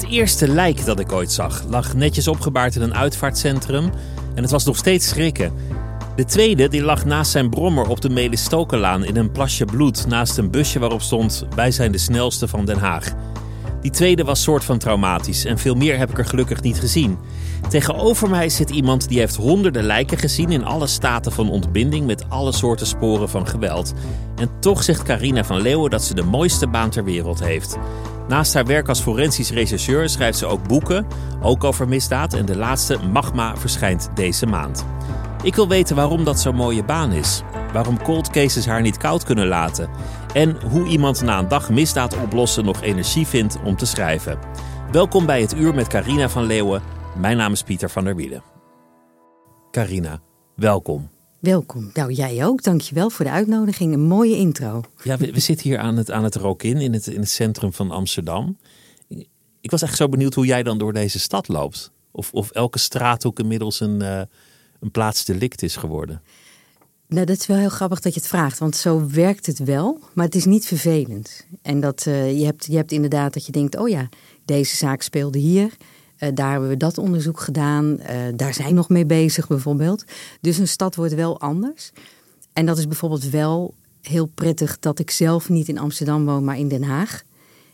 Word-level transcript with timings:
Het 0.00 0.10
eerste 0.10 0.48
lijk 0.48 0.84
dat 0.84 1.00
ik 1.00 1.12
ooit 1.12 1.32
zag 1.32 1.62
lag 1.68 1.94
netjes 1.94 2.28
opgebaard 2.28 2.76
in 2.76 2.82
een 2.82 2.94
uitvaartcentrum 2.94 3.90
en 4.34 4.42
het 4.42 4.50
was 4.50 4.64
nog 4.64 4.76
steeds 4.76 5.08
schrikken. 5.08 5.52
De 6.16 6.24
tweede 6.24 6.68
die 6.68 6.82
lag 6.82 7.04
naast 7.04 7.30
zijn 7.30 7.50
brommer 7.50 7.88
op 7.88 8.00
de 8.00 8.08
Melistokenlaan 8.08 9.04
in 9.04 9.16
een 9.16 9.30
plasje 9.30 9.64
bloed 9.64 10.06
naast 10.06 10.38
een 10.38 10.50
busje 10.50 10.78
waarop 10.78 11.02
stond 11.02 11.46
wij 11.54 11.70
zijn 11.70 11.92
de 11.92 11.98
snelste 11.98 12.48
van 12.48 12.64
Den 12.64 12.78
Haag. 12.78 13.14
Die 13.80 13.90
tweede 13.90 14.24
was 14.24 14.42
soort 14.42 14.64
van 14.64 14.78
traumatisch 14.78 15.44
en 15.44 15.58
veel 15.58 15.74
meer 15.74 15.98
heb 15.98 16.10
ik 16.10 16.18
er 16.18 16.26
gelukkig 16.26 16.62
niet 16.62 16.80
gezien. 16.80 17.18
Tegenover 17.68 18.30
mij 18.30 18.48
zit 18.48 18.70
iemand 18.70 19.08
die 19.08 19.18
heeft 19.18 19.36
honderden 19.36 19.84
lijken 19.84 20.18
gezien 20.18 20.50
in 20.50 20.64
alle 20.64 20.86
staten 20.86 21.32
van 21.32 21.50
ontbinding 21.50 22.06
met 22.06 22.24
alle 22.28 22.52
soorten 22.52 22.86
sporen 22.86 23.28
van 23.28 23.48
geweld. 23.48 23.94
En 24.36 24.50
toch 24.60 24.82
zegt 24.82 25.02
Carina 25.02 25.44
van 25.44 25.60
Leeuwen 25.60 25.90
dat 25.90 26.04
ze 26.04 26.14
de 26.14 26.24
mooiste 26.24 26.66
baan 26.66 26.90
ter 26.90 27.04
wereld 27.04 27.44
heeft. 27.44 27.78
Naast 28.30 28.54
haar 28.54 28.66
werk 28.66 28.88
als 28.88 29.00
forensisch 29.00 29.50
rechercheur 29.50 30.08
schrijft 30.08 30.38
ze 30.38 30.46
ook 30.46 30.68
boeken, 30.68 31.06
ook 31.42 31.64
over 31.64 31.88
misdaad 31.88 32.34
en 32.34 32.46
de 32.46 32.56
laatste 32.56 32.98
Magma 32.98 33.56
verschijnt 33.56 34.10
deze 34.14 34.46
maand. 34.46 34.86
Ik 35.42 35.54
wil 35.54 35.68
weten 35.68 35.96
waarom 35.96 36.24
dat 36.24 36.40
zo'n 36.40 36.54
mooie 36.54 36.84
baan 36.84 37.12
is. 37.12 37.42
Waarom 37.72 38.02
cold 38.02 38.30
cases 38.30 38.66
haar 38.66 38.80
niet 38.80 38.96
koud 38.96 39.24
kunnen 39.24 39.46
laten. 39.46 39.90
En 40.34 40.68
hoe 40.68 40.86
iemand 40.86 41.22
na 41.22 41.38
een 41.38 41.48
dag 41.48 41.70
misdaad 41.70 42.22
oplossen 42.22 42.64
nog 42.64 42.82
energie 42.82 43.26
vindt 43.26 43.58
om 43.64 43.76
te 43.76 43.86
schrijven. 43.86 44.38
Welkom 44.92 45.26
bij 45.26 45.40
het 45.40 45.54
Uur 45.54 45.74
met 45.74 45.88
Carina 45.88 46.28
van 46.28 46.44
Leeuwen. 46.44 46.82
Mijn 47.16 47.36
naam 47.36 47.52
is 47.52 47.62
Pieter 47.62 47.90
van 47.90 48.04
der 48.04 48.16
Wielen. 48.16 48.42
Carina, 49.70 50.20
welkom. 50.56 51.19
Welkom. 51.40 51.90
Nou, 51.94 52.12
jij 52.12 52.46
ook. 52.46 52.62
Dankjewel 52.62 53.10
voor 53.10 53.24
de 53.24 53.30
uitnodiging. 53.30 53.92
Een 53.92 54.00
mooie 54.00 54.36
intro. 54.36 54.82
Ja, 55.02 55.16
we, 55.16 55.32
we 55.32 55.40
zitten 55.40 55.68
hier 55.68 55.78
aan 55.78 55.96
het, 55.96 56.10
aan 56.10 56.24
het 56.24 56.34
Rokin 56.34 56.76
in 56.76 56.92
het, 56.92 57.06
in 57.06 57.20
het 57.20 57.30
centrum 57.30 57.72
van 57.72 57.90
Amsterdam. 57.90 58.58
Ik 59.60 59.70
was 59.70 59.82
echt 59.82 59.96
zo 59.96 60.08
benieuwd 60.08 60.34
hoe 60.34 60.46
jij 60.46 60.62
dan 60.62 60.78
door 60.78 60.92
deze 60.92 61.18
stad 61.18 61.48
loopt. 61.48 61.90
Of, 62.10 62.32
of 62.32 62.50
elke 62.50 62.78
straathoek 62.78 63.38
inmiddels 63.38 63.80
een, 63.80 64.02
uh, 64.02 64.20
een 64.80 64.90
plaatsdelict 64.90 65.62
is 65.62 65.76
geworden. 65.76 66.22
Nou, 67.06 67.26
dat 67.26 67.38
is 67.38 67.46
wel 67.46 67.56
heel 67.56 67.68
grappig 67.68 68.00
dat 68.00 68.14
je 68.14 68.20
het 68.20 68.28
vraagt, 68.28 68.58
want 68.58 68.76
zo 68.76 69.06
werkt 69.08 69.46
het 69.46 69.58
wel, 69.58 69.98
maar 70.12 70.24
het 70.24 70.34
is 70.34 70.44
niet 70.44 70.66
vervelend. 70.66 71.46
En 71.62 71.80
dat 71.80 72.04
uh, 72.08 72.38
je, 72.38 72.44
hebt, 72.44 72.66
je 72.66 72.76
hebt 72.76 72.92
inderdaad 72.92 73.32
dat 73.32 73.46
je 73.46 73.52
denkt, 73.52 73.76
oh 73.76 73.88
ja, 73.88 74.08
deze 74.44 74.76
zaak 74.76 75.02
speelde 75.02 75.38
hier. 75.38 75.76
Uh, 76.20 76.28
daar 76.34 76.50
hebben 76.50 76.68
we 76.68 76.76
dat 76.76 76.98
onderzoek 76.98 77.40
gedaan. 77.40 77.84
Uh, 78.00 78.06
daar 78.34 78.54
zijn 78.54 78.74
nog 78.74 78.88
mee 78.88 79.06
bezig 79.06 79.46
bijvoorbeeld. 79.46 80.04
Dus 80.40 80.58
een 80.58 80.68
stad 80.68 80.94
wordt 80.94 81.14
wel 81.14 81.40
anders. 81.40 81.90
En 82.52 82.66
dat 82.66 82.78
is 82.78 82.86
bijvoorbeeld 82.86 83.30
wel 83.30 83.74
heel 84.02 84.26
prettig 84.26 84.78
dat 84.78 84.98
ik 84.98 85.10
zelf 85.10 85.48
niet 85.48 85.68
in 85.68 85.78
Amsterdam 85.78 86.24
woon, 86.24 86.44
maar 86.44 86.58
in 86.58 86.68
Den 86.68 86.82
Haag. 86.82 87.22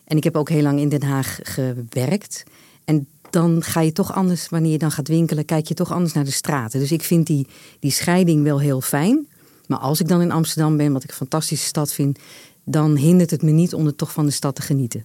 En 0.05 0.17
ik 0.17 0.25
heb 0.25 0.37
ook 0.37 0.49
heel 0.49 0.63
lang 0.63 0.81
in 0.81 0.89
Den 0.89 1.03
Haag 1.03 1.39
gewerkt. 1.43 2.45
En 2.85 3.07
dan 3.31 3.63
ga 3.63 3.81
je 3.81 3.93
toch 3.93 4.15
anders, 4.15 4.49
wanneer 4.49 4.73
je 4.73 4.79
dan 4.79 4.91
gaat 4.91 5.09
winkelen, 5.09 5.45
kijk 5.45 5.67
je 5.67 5.75
toch 5.75 5.93
anders 5.93 6.13
naar 6.13 6.25
de 6.25 6.31
straten. 6.31 6.81
Dus 6.81 6.93
ik 6.93 7.03
vind 7.03 7.27
die, 7.27 7.47
die 7.79 7.91
scheiding 7.91 8.43
wel 8.43 8.61
heel 8.61 8.81
fijn. 8.81 9.29
Maar 9.67 9.79
als 9.79 10.01
ik 10.01 10.09
dan 10.09 10.21
in 10.21 10.33
Amsterdam 10.33 10.77
ben, 10.77 10.93
wat 10.93 11.05
ik 11.05 11.11
een 11.11 11.17
fantastische 11.17 11.67
stad 11.67 11.93
vind, 11.93 12.19
dan 12.65 12.97
hindert 12.97 13.31
het 13.31 13.43
me 13.43 13.51
niet 13.51 13.75
om 13.75 13.87
er 13.87 13.97
toch 13.97 14.13
van 14.13 14.27
de 14.27 14.33
stad 14.33 14.55
te 14.55 14.63
genieten. 14.63 15.05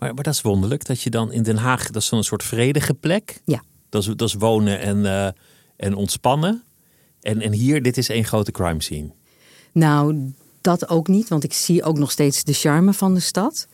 Maar, 0.00 0.14
maar 0.14 0.24
dat 0.24 0.34
is 0.34 0.40
wonderlijk 0.40 0.86
dat 0.86 1.02
je 1.02 1.10
dan 1.10 1.32
in 1.32 1.42
Den 1.42 1.56
Haag, 1.56 1.86
dat 1.86 2.02
is 2.02 2.08
zo'n 2.08 2.22
soort 2.22 2.42
vredige 2.42 2.94
plek. 2.94 3.40
Ja. 3.44 3.62
Dat 3.88 4.02
is, 4.02 4.06
dat 4.16 4.28
is 4.28 4.34
wonen 4.34 4.80
en, 4.80 4.98
uh, 4.98 5.28
en 5.76 5.94
ontspannen. 5.94 6.62
En, 7.20 7.40
en 7.40 7.52
hier, 7.52 7.82
dit 7.82 7.96
is 7.96 8.08
één 8.08 8.24
grote 8.24 8.50
crime 8.50 8.82
scene. 8.82 9.10
Nou, 9.72 10.32
dat 10.60 10.88
ook 10.88 11.08
niet, 11.08 11.28
want 11.28 11.44
ik 11.44 11.52
zie 11.52 11.82
ook 11.82 11.98
nog 11.98 12.10
steeds 12.10 12.44
de 12.44 12.52
charme 12.52 12.92
van 12.92 13.14
de 13.14 13.20
stad. 13.20 13.68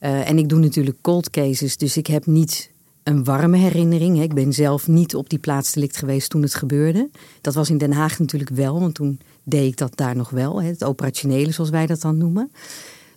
Uh, 0.00 0.28
en 0.28 0.38
ik 0.38 0.48
doe 0.48 0.58
natuurlijk 0.58 0.96
cold 1.00 1.30
cases, 1.30 1.76
dus 1.76 1.96
ik 1.96 2.06
heb 2.06 2.26
niet 2.26 2.70
een 3.02 3.24
warme 3.24 3.56
herinnering. 3.56 4.22
Ik 4.22 4.34
ben 4.34 4.52
zelf 4.52 4.88
niet 4.88 5.14
op 5.14 5.30
die 5.30 5.38
plaatsdelict 5.38 5.96
geweest 5.96 6.30
toen 6.30 6.42
het 6.42 6.54
gebeurde. 6.54 7.10
Dat 7.40 7.54
was 7.54 7.70
in 7.70 7.78
Den 7.78 7.92
Haag 7.92 8.18
natuurlijk 8.18 8.50
wel, 8.50 8.80
want 8.80 8.94
toen 8.94 9.20
deed 9.42 9.66
ik 9.66 9.76
dat 9.76 9.96
daar 9.96 10.16
nog 10.16 10.30
wel. 10.30 10.62
Het 10.62 10.84
operationele, 10.84 11.50
zoals 11.50 11.70
wij 11.70 11.86
dat 11.86 12.00
dan 12.00 12.16
noemen. 12.16 12.50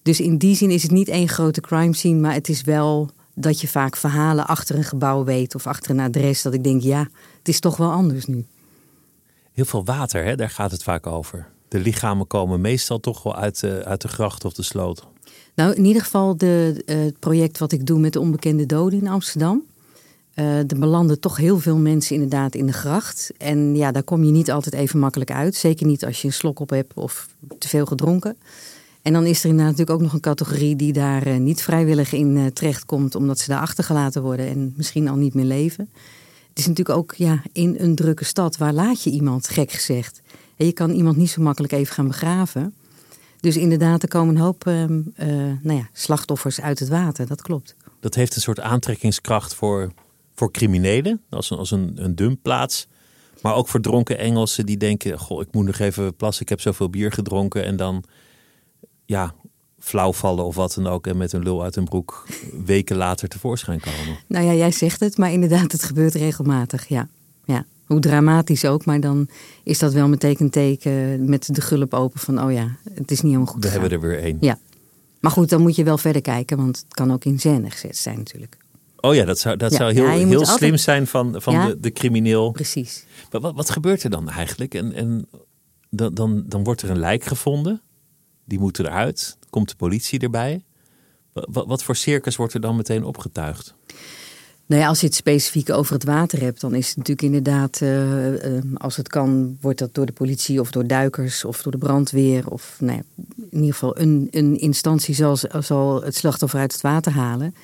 Dus 0.02 0.20
in 0.20 0.38
die 0.38 0.56
zin 0.56 0.72
is 0.72 0.82
het 0.82 0.92
niet 0.92 1.08
één 1.08 1.30
grote 1.30 1.62
crime 1.62 1.96
scene, 1.96 2.20
maar 2.20 2.34
het 2.34 2.50
is 2.50 2.62
wel 2.62 3.10
dat 3.34 3.62
je 3.62 3.68
vaak 3.68 3.96
verhalen 3.98 4.48
achter 4.48 4.76
een 4.76 4.84
gebouw 4.84 5.24
weet 5.24 5.56
of 5.56 5.68
achter 5.68 5.92
een 5.92 6.00
adres. 6.00 6.42
Dat 6.42 6.54
ik 6.54 6.64
denk, 6.64 6.82
ja, 6.82 7.08
het 7.38 7.48
is 7.48 7.60
toch 7.60 7.78
wel 7.78 7.92
anders 7.92 8.26
nu. 8.26 8.46
Heel 9.54 9.66
veel 9.66 9.86
water, 9.86 10.24
hè? 10.24 10.36
daar 10.36 10.50
gaat 10.50 10.72
het 10.72 10.84
vaak 10.84 11.08
over. 11.08 11.48
De 11.68 11.80
lichamen 11.80 12.28
komen 12.28 12.62
meestal 12.62 13.00
toch 13.00 13.24
wel 13.24 13.36
uit 13.36 13.60
de, 13.60 13.86
uit 13.86 14.02
de 14.02 14.08
gracht 14.08 14.46
of 14.46 14.54
de 14.54 14.64
sloot. 14.64 15.08
Nou, 15.56 15.74
in 15.74 15.86
ieder 15.86 16.02
geval 16.02 16.38
de, 16.38 16.84
uh, 16.86 16.96
het 16.96 17.20
project 17.20 17.58
wat 17.58 17.72
ik 17.72 17.86
doe 17.86 18.00
met 18.00 18.14
de 18.14 18.20
onbekende 18.20 18.66
doden 18.66 19.00
in 19.00 19.08
Amsterdam. 19.08 19.64
Uh, 20.36 20.58
er 20.58 20.80
belanden 20.80 21.20
toch 21.20 21.38
heel 21.38 21.60
veel 21.60 21.78
mensen 21.78 22.16
inderdaad 22.16 22.56
in 22.56 22.66
de 22.66 22.74
gracht. 22.74 23.32
En 23.38 23.76
ja, 23.76 23.92
daar 23.92 24.04
kom 24.04 24.24
je 24.24 24.32
niet 24.32 24.52
altijd 24.52 24.76
even 24.76 25.00
makkelijk 25.00 25.32
uit. 25.32 25.56
Zeker 25.56 25.86
niet 25.86 26.06
als 26.06 26.22
je 26.22 26.28
een 26.28 26.34
slok 26.34 26.60
op 26.60 26.70
hebt 26.70 26.94
of 26.94 27.28
te 27.58 27.68
veel 27.68 27.86
gedronken. 27.86 28.38
En 29.02 29.14
dan 29.14 29.26
is 29.26 29.44
er 29.44 29.50
inderdaad 29.50 29.72
natuurlijk 29.72 29.98
ook 29.98 30.06
nog 30.06 30.14
een 30.14 30.20
categorie 30.20 30.76
die 30.76 30.94
daar 30.94 31.28
uh, 31.28 31.38
niet 31.38 31.62
vrijwillig 31.62 32.14
in 32.14 32.36
uh, 32.36 32.46
terechtkomt, 32.46 33.16
omdat 33.16 33.40
ze 33.40 33.50
daar 33.50 33.60
achtergelaten 33.60 34.22
worden 34.22 34.48
en 34.48 34.74
misschien 34.76 35.08
al 35.08 35.16
niet 35.16 35.34
meer 35.34 35.46
leven. 35.46 35.90
Het 36.50 36.60
is 36.60 36.68
natuurlijk 36.68 36.98
ook 36.98 37.14
ja, 37.16 37.44
in 37.52 37.76
een 37.80 37.96
drukke 37.96 38.26
stad, 38.26 38.58
waar 38.58 38.74
laat 38.74 39.04
je 39.04 39.10
iemand, 39.10 39.48
gek 39.48 39.72
gezegd. 39.72 40.22
En 40.58 40.66
je 40.66 40.72
kan 40.72 40.92
iemand 40.92 41.18
niet 41.18 41.30
zo 41.30 41.42
makkelijk 41.42 41.74
even 41.74 41.94
gaan 41.94 42.08
begraven. 42.08 42.74
Dus 43.40 43.58
inderdaad, 43.58 44.04
er 44.04 44.10
komen 44.10 44.36
een 44.36 44.42
hoop 44.42 44.68
uh, 44.68 44.86
nou 45.62 45.78
ja, 45.78 45.90
slachtoffers 45.94 46.62
uit 46.62 46.80
het 46.80 46.90
water, 46.90 47.28
dat 47.28 47.42
klopt. 47.42 47.76
Dat 48.00 48.16
heeft 48.16 48.36
een 48.36 48.42
soort 48.42 48.60
aantrekkingskracht 48.60 49.56
voor, 49.56 49.92
voor 50.36 50.52
criminelen, 50.52 51.22
als 51.30 51.50
een, 51.50 51.58
als 51.58 51.72
een, 51.72 51.92
een 51.96 52.16
dumpplaats. 52.16 52.88
Maar 53.42 53.56
ook 53.56 53.68
voor 53.68 53.82
dronken 53.82 54.18
Engelsen 54.18 54.66
die 54.66 54.78
denken: 54.78 55.20
Goh, 55.20 55.42
ik 55.42 55.48
moet 55.52 55.66
nog 55.66 55.80
even 55.80 56.16
plassen, 56.16 56.44
ik 56.44 56.50
heb 56.50 56.62
zoveel 56.62 56.90
bier 56.90 57.12
gedronken. 57.12 57.64
En 57.64 57.76
dan 57.76 58.04
ja, 59.12 59.34
flauw 59.80 60.14
vallen 60.14 60.46
of 60.46 60.56
wat 60.56 60.74
dan 60.74 60.88
ook. 60.88 61.08
En 61.08 61.18
met 61.18 61.34
een 61.34 61.44
lul 61.44 61.64
uit 61.64 61.76
een 61.76 61.84
broek 61.84 62.28
weken 62.66 62.96
later 62.98 63.28
tevoorschijn 63.28 63.80
komen. 63.80 64.18
Nou 64.28 64.46
ja, 64.46 64.54
jij 64.54 64.72
zegt 64.72 65.00
het, 65.00 65.18
maar 65.18 65.32
inderdaad, 65.32 65.72
het 65.72 65.84
gebeurt 65.84 66.14
regelmatig. 66.14 66.88
Ja, 66.88 67.08
ja. 67.46 67.66
Hoe 67.86 68.00
dramatisch 68.00 68.66
ook, 68.66 68.86
maar 68.86 69.00
dan 69.00 69.28
is 69.64 69.80
dat 69.80 69.94
wel 69.94 70.08
meteen 70.08 70.36
een 70.40 70.50
teken 70.50 71.30
met 71.30 71.56
de 71.56 71.62
gulp 71.62 71.94
open 71.94 72.20
van: 72.20 72.44
oh 72.44 72.52
ja, 72.52 72.76
het 72.94 73.12
is 73.12 73.22
niet 73.22 73.32
helemaal 73.34 73.54
goed. 73.54 73.64
We 73.64 73.70
hebben 73.70 73.90
er 73.92 74.00
weer 74.00 74.20
één. 74.20 74.38
Ja. 74.40 74.60
Maar 75.20 75.32
goed, 75.32 75.50
dan 75.50 75.62
moet 75.62 75.76
je 75.76 75.84
wel 75.84 75.98
verder 75.98 76.22
kijken, 76.22 76.58
want 76.58 76.78
het 76.78 76.94
kan 76.94 77.12
ook 77.12 77.26
in 77.26 77.40
scène 77.40 77.70
gezet 77.70 77.98
zijn 77.98 78.18
natuurlijk. 78.18 78.58
Oh 79.00 79.16
ja, 79.16 79.26
dat 79.26 79.40
zou, 79.40 79.58
dat 79.58 79.72
Ja, 79.72 79.78
zou 79.78 79.94
heel, 79.94 80.04
ja, 80.04 80.12
heel 80.12 80.40
altijd- 80.40 80.58
slim 80.58 80.78
zijn 80.78 81.08
van, 81.08 81.36
van 81.42 81.54
Ja. 81.54 81.66
de, 81.68 81.80
de 81.80 81.92
crimineel. 81.92 82.52
Precies. 82.52 83.06
Maar 83.32 83.42
wat, 83.42 83.56
wat 83.56 83.70
gebeurt 83.70 84.04
er 84.04 84.10
dan 84.10 84.30
eigenlijk? 84.30 84.74
En, 84.74 84.94
en 84.94 85.26
dan, 85.90 86.14
dan, 86.14 86.44
dan 86.48 86.64
wordt 86.64 86.82
er 86.82 86.90
een 86.90 87.00
lijk 87.00 87.24
gevonden. 87.24 87.82
Die 88.46 88.60
moet 88.60 88.80
eruit. 88.80 89.38
Komt 89.50 89.70
de 89.70 89.76
politie 89.76 90.20
erbij. 90.20 90.64
Wat, 91.34 91.84
voor 91.84 91.96
circus 91.96 92.36
wordt 92.36 92.54
er 92.54 92.62
dan 92.62 92.76
meteen 92.76 93.04
opgetuigd? 93.04 93.74
Nou 94.66 94.82
ja, 94.82 94.88
als 94.88 95.00
je 95.00 95.06
het 95.06 95.16
specifiek 95.16 95.70
over 95.70 95.94
het 95.94 96.04
water 96.04 96.40
hebt, 96.40 96.62
dan 96.62 96.76
is 96.76 96.88
het 96.88 96.98
natuurlijk 96.98 97.28
inderdaad, 97.28 97.80
uh, 97.82 98.34
uh, 98.34 98.62
als 98.74 98.98
het 98.98 99.08
kan, 99.08 99.58
wordt 99.62 99.80
dat 99.80 99.94
door 99.94 100.06
de 100.06 100.12
politie 100.12 100.60
of 100.60 100.72
door 100.72 100.88
duikers 100.88 101.46
of 101.46 101.62
door 101.62 101.72
de 101.72 101.78
brandweer 101.78 102.50
of 102.50 102.78
nou 102.80 102.98
ja, 102.98 103.04
in 103.50 103.60
ieder 103.60 103.74
geval 103.74 103.98
een, 103.98 104.28
een 104.32 104.60
instantie 104.60 105.16
zal, 105.60 106.02
het 106.02 106.16
slachtoffer 106.16 106.60
uit 106.60 106.72
het 106.72 106.82
water 106.82 107.12
halen. 107.12 107.56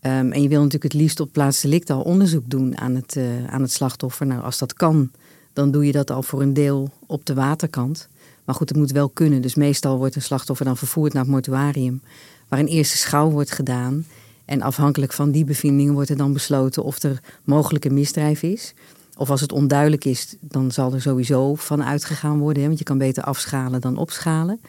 Um, 0.00 0.32
en 0.32 0.42
je 0.42 0.48
wil 0.48 0.62
natuurlijk 0.62 0.92
het 0.92 1.02
liefst 1.02 1.20
op 1.20 1.32
plaats 1.32 1.60
delict 1.60 1.90
al 1.90 2.02
onderzoek 2.02 2.50
doen 2.50 2.78
aan 2.78 2.94
het, 2.94 3.16
uh, 3.16 3.46
aan 3.46 3.62
het 3.62 3.72
slachtoffer. 3.72 4.26
Nou, 4.26 4.42
als 4.42 4.58
dat 4.58 4.72
kan, 4.72 5.10
dan 5.52 5.70
doe 5.70 5.86
je 5.86 5.92
dat 5.92 6.10
al 6.10 6.22
voor 6.22 6.42
een 6.42 6.54
deel 6.54 6.90
op 7.06 7.24
de 7.24 7.34
waterkant. 7.34 8.08
Maar 8.46 8.54
goed, 8.54 8.68
het 8.68 8.78
moet 8.78 8.90
wel 8.90 9.08
kunnen. 9.08 9.42
Dus 9.42 9.54
meestal 9.54 9.98
wordt 9.98 10.14
een 10.14 10.22
slachtoffer 10.22 10.66
dan 10.66 10.76
vervoerd 10.76 11.12
naar 11.12 11.22
het 11.22 11.30
mortuarium, 11.30 12.02
waar 12.48 12.58
een 12.58 12.66
eerste 12.66 12.96
schouw 12.96 13.30
wordt 13.30 13.50
gedaan. 13.50 14.06
En 14.44 14.62
afhankelijk 14.62 15.12
van 15.12 15.30
die 15.30 15.44
bevindingen 15.44 15.94
wordt 15.94 16.10
er 16.10 16.16
dan 16.16 16.32
besloten 16.32 16.82
of 16.82 17.02
er 17.02 17.20
mogelijk 17.44 17.84
een 17.84 17.94
misdrijf 17.94 18.42
is. 18.42 18.74
Of 19.16 19.30
als 19.30 19.40
het 19.40 19.52
onduidelijk 19.52 20.04
is, 20.04 20.36
dan 20.40 20.70
zal 20.70 20.92
er 20.92 21.02
sowieso 21.02 21.54
van 21.54 21.84
uitgegaan 21.84 22.38
worden. 22.38 22.62
Hè, 22.62 22.66
want 22.66 22.78
je 22.78 22.84
kan 22.84 22.98
beter 22.98 23.22
afschalen 23.22 23.80
dan 23.80 23.96
opschalen. 23.96 24.60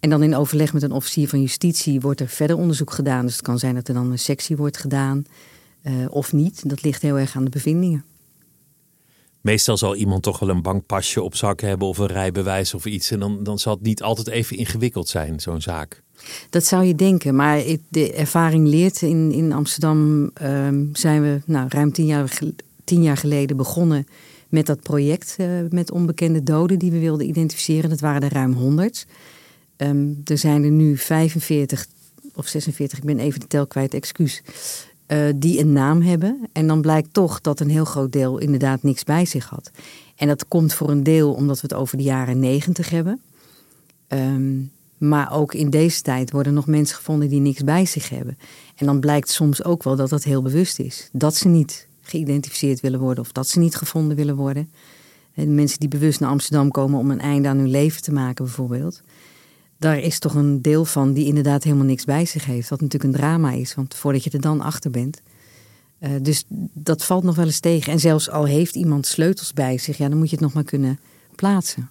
En 0.00 0.10
dan 0.10 0.22
in 0.22 0.36
overleg 0.36 0.72
met 0.72 0.82
een 0.82 0.92
officier 0.92 1.28
van 1.28 1.40
justitie 1.40 2.00
wordt 2.00 2.20
er 2.20 2.28
verder 2.28 2.56
onderzoek 2.56 2.92
gedaan. 2.92 3.24
Dus 3.24 3.32
het 3.32 3.42
kan 3.42 3.58
zijn 3.58 3.74
dat 3.74 3.88
er 3.88 3.94
dan 3.94 4.10
een 4.10 4.18
sectie 4.18 4.56
wordt 4.56 4.76
gedaan 4.76 5.24
uh, 5.82 5.92
of 6.08 6.32
niet. 6.32 6.68
Dat 6.68 6.82
ligt 6.82 7.02
heel 7.02 7.18
erg 7.18 7.36
aan 7.36 7.44
de 7.44 7.50
bevindingen. 7.50 8.04
Meestal 9.42 9.76
zal 9.76 9.96
iemand 9.96 10.22
toch 10.22 10.38
wel 10.38 10.48
een 10.48 10.62
bankpasje 10.62 11.22
op 11.22 11.36
zak 11.36 11.60
hebben 11.60 11.88
of 11.88 11.98
een 11.98 12.06
rijbewijs 12.06 12.74
of 12.74 12.86
iets. 12.86 13.10
En 13.10 13.18
dan, 13.18 13.44
dan 13.44 13.58
zal 13.58 13.74
het 13.74 13.82
niet 13.82 14.02
altijd 14.02 14.28
even 14.28 14.56
ingewikkeld 14.56 15.08
zijn, 15.08 15.40
zo'n 15.40 15.60
zaak. 15.60 16.02
Dat 16.50 16.64
zou 16.64 16.84
je 16.84 16.94
denken, 16.94 17.34
maar 17.34 17.62
de 17.88 18.12
ervaring 18.12 18.68
leert. 18.68 19.02
In, 19.02 19.32
in 19.32 19.52
Amsterdam 19.52 20.30
um, 20.42 20.90
zijn 20.92 21.22
we 21.22 21.40
nou, 21.46 21.66
ruim 21.68 21.92
tien 21.92 22.06
jaar, 22.06 22.38
tien 22.84 23.02
jaar 23.02 23.16
geleden 23.16 23.56
begonnen 23.56 24.06
met 24.48 24.66
dat 24.66 24.82
project 24.82 25.36
uh, 25.40 25.46
met 25.70 25.90
onbekende 25.90 26.42
doden 26.42 26.78
die 26.78 26.90
we 26.90 26.98
wilden 26.98 27.28
identificeren. 27.28 27.90
Dat 27.90 28.00
waren 28.00 28.22
er 28.22 28.32
ruim 28.32 28.52
100. 28.52 29.06
Um, 29.76 30.20
er 30.24 30.38
zijn 30.38 30.64
er 30.64 30.70
nu 30.70 30.96
45 30.96 31.86
of 32.34 32.46
46, 32.46 32.98
ik 32.98 33.04
ben 33.04 33.18
even 33.18 33.40
de 33.40 33.46
tel 33.46 33.66
kwijt, 33.66 33.94
excuus. 33.94 34.42
Uh, 35.12 35.28
die 35.36 35.58
een 35.58 35.72
naam 35.72 36.02
hebben. 36.02 36.48
En 36.52 36.66
dan 36.66 36.80
blijkt 36.80 37.14
toch 37.14 37.40
dat 37.40 37.60
een 37.60 37.70
heel 37.70 37.84
groot 37.84 38.12
deel 38.12 38.38
inderdaad 38.38 38.82
niks 38.82 39.04
bij 39.04 39.24
zich 39.24 39.48
had. 39.48 39.70
En 40.16 40.28
dat 40.28 40.48
komt 40.48 40.74
voor 40.74 40.90
een 40.90 41.02
deel 41.02 41.32
omdat 41.32 41.60
we 41.60 41.66
het 41.68 41.74
over 41.74 41.96
de 41.96 42.02
jaren 42.02 42.40
90 42.40 42.90
hebben. 42.90 43.20
Um, 44.08 44.70
maar 44.98 45.32
ook 45.32 45.54
in 45.54 45.70
deze 45.70 46.02
tijd 46.02 46.30
worden 46.30 46.54
nog 46.54 46.66
mensen 46.66 46.96
gevonden 46.96 47.28
die 47.28 47.40
niks 47.40 47.64
bij 47.64 47.86
zich 47.86 48.08
hebben. 48.08 48.38
En 48.76 48.86
dan 48.86 49.00
blijkt 49.00 49.30
soms 49.30 49.64
ook 49.64 49.82
wel 49.82 49.96
dat 49.96 50.08
dat 50.08 50.24
heel 50.24 50.42
bewust 50.42 50.78
is. 50.78 51.08
Dat 51.12 51.34
ze 51.34 51.48
niet 51.48 51.86
geïdentificeerd 52.02 52.80
willen 52.80 53.00
worden 53.00 53.24
of 53.24 53.32
dat 53.32 53.48
ze 53.48 53.58
niet 53.58 53.76
gevonden 53.76 54.16
willen 54.16 54.36
worden. 54.36 54.70
En 55.34 55.54
mensen 55.54 55.78
die 55.78 55.88
bewust 55.88 56.20
naar 56.20 56.30
Amsterdam 56.30 56.70
komen 56.70 56.98
om 56.98 57.10
een 57.10 57.20
einde 57.20 57.48
aan 57.48 57.56
hun 57.58 57.70
leven 57.70 58.02
te 58.02 58.12
maken, 58.12 58.44
bijvoorbeeld. 58.44 59.02
Daar 59.82 59.98
is 59.98 60.18
toch 60.18 60.34
een 60.34 60.62
deel 60.62 60.84
van 60.84 61.12
die 61.12 61.26
inderdaad 61.26 61.62
helemaal 61.62 61.84
niks 61.84 62.04
bij 62.04 62.24
zich 62.24 62.44
heeft. 62.44 62.68
Wat 62.68 62.80
natuurlijk 62.80 63.12
een 63.12 63.20
drama 63.20 63.52
is, 63.52 63.74
want 63.74 63.94
voordat 63.94 64.24
je 64.24 64.30
er 64.30 64.40
dan 64.40 64.60
achter 64.60 64.90
bent. 64.90 65.20
Uh, 66.00 66.10
dus 66.20 66.44
dat 66.72 67.04
valt 67.04 67.24
nog 67.24 67.36
wel 67.36 67.44
eens 67.44 67.60
tegen. 67.60 67.92
En 67.92 68.00
zelfs 68.00 68.30
al 68.30 68.44
heeft 68.44 68.74
iemand 68.74 69.06
sleutels 69.06 69.52
bij 69.52 69.78
zich, 69.78 69.96
ja, 69.98 70.08
dan 70.08 70.18
moet 70.18 70.30
je 70.30 70.34
het 70.36 70.44
nog 70.44 70.52
maar 70.52 70.64
kunnen 70.64 71.00
plaatsen. 71.34 71.90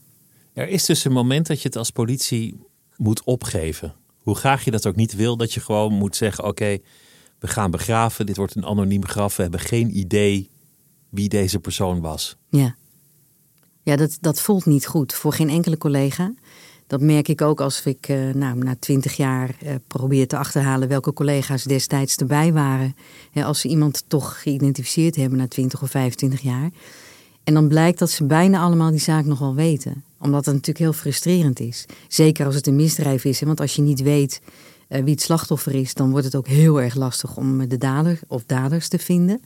Er 0.54 0.68
is 0.68 0.86
dus 0.86 1.06
een 1.06 1.12
moment 1.12 1.48
dat 1.48 1.62
je 1.62 1.68
het 1.68 1.78
als 1.78 1.90
politie 1.90 2.60
moet 2.96 3.24
opgeven. 3.24 3.94
Hoe 4.18 4.36
graag 4.36 4.64
je 4.64 4.72
dat 4.72 4.86
ook 4.86 4.96
niet 4.96 5.16
wil, 5.16 5.38
dat 5.38 5.54
je 5.54 5.60
gewoon 5.60 5.94
moet 5.94 6.16
zeggen: 6.16 6.44
oké, 6.44 6.78
we 7.40 7.48
gaan 7.48 7.72
begraven. 7.72 8.26
Dit 8.26 8.38
wordt 8.38 8.56
een 8.56 8.66
anoniem 8.66 9.06
graf. 9.06 9.36
We 9.36 9.42
hebben 9.42 9.60
geen 9.60 9.98
idee 9.98 10.50
wie 11.10 11.30
deze 11.30 11.60
persoon 11.60 12.02
was. 12.02 12.38
Ja, 12.50 12.76
ja 13.84 13.96
dat, 13.96 14.18
dat 14.22 14.42
voelt 14.42 14.66
niet 14.66 14.88
goed 14.88 15.14
voor 15.14 15.34
geen 15.34 15.50
enkele 15.50 15.78
collega. 15.78 16.34
Dat 16.92 17.02
merk 17.02 17.28
ik 17.28 17.42
ook 17.42 17.62
als 17.62 17.86
ik 17.86 18.10
uh, 18.10 18.34
nou, 18.34 18.58
na 18.58 18.76
twintig 18.80 19.18
jaar 19.18 19.56
uh, 19.64 19.72
probeer 19.88 20.28
te 20.28 20.38
achterhalen 20.38 20.88
welke 20.88 21.14
collega's 21.14 21.64
destijds 21.64 22.16
erbij 22.16 22.54
waren. 22.54 22.96
als 23.34 23.60
ze 23.60 23.68
iemand 23.68 24.04
toch 24.08 24.42
geïdentificeerd 24.42 25.16
hebben 25.16 25.38
na 25.38 25.48
20 25.48 25.82
of 25.82 25.90
25 25.90 26.42
jaar. 26.42 26.70
En 27.44 27.54
dan 27.54 27.68
blijkt 27.68 28.00
dat 28.00 28.10
ze 28.10 28.26
bijna 28.26 28.60
allemaal 28.60 28.90
die 28.90 29.00
zaak 29.00 29.26
nog 29.26 29.40
wel 29.40 29.56
weten 29.56 30.04
omdat 30.20 30.46
het 30.46 30.54
natuurlijk 30.54 30.86
heel 30.86 30.94
frustrerend 30.94 31.60
is. 31.60 31.86
Zeker 32.08 32.46
als 32.46 32.56
het 32.56 32.68
een 32.68 32.76
misdrijf 32.76 33.26
is. 33.26 33.42
Want 33.42 33.60
als 33.60 33.76
je 33.76 33.82
niet 33.82 34.02
weet 34.02 34.42
uh, 34.90 35.04
wie 35.04 35.14
het 35.14 35.22
slachtoffer 35.22 35.76
is, 35.76 35.94
dan 35.94 36.12
wordt 36.12 36.26
het 36.26 36.36
ook 36.36 36.48
heel 36.48 36.82
erg 36.82 36.96
lastig 36.96 37.38
om 37.38 37.68
de 37.68 37.78
dader 37.78 38.20
of 38.28 38.44
daders 38.46 38.88
te 38.88 39.00
vinden. 39.00 39.42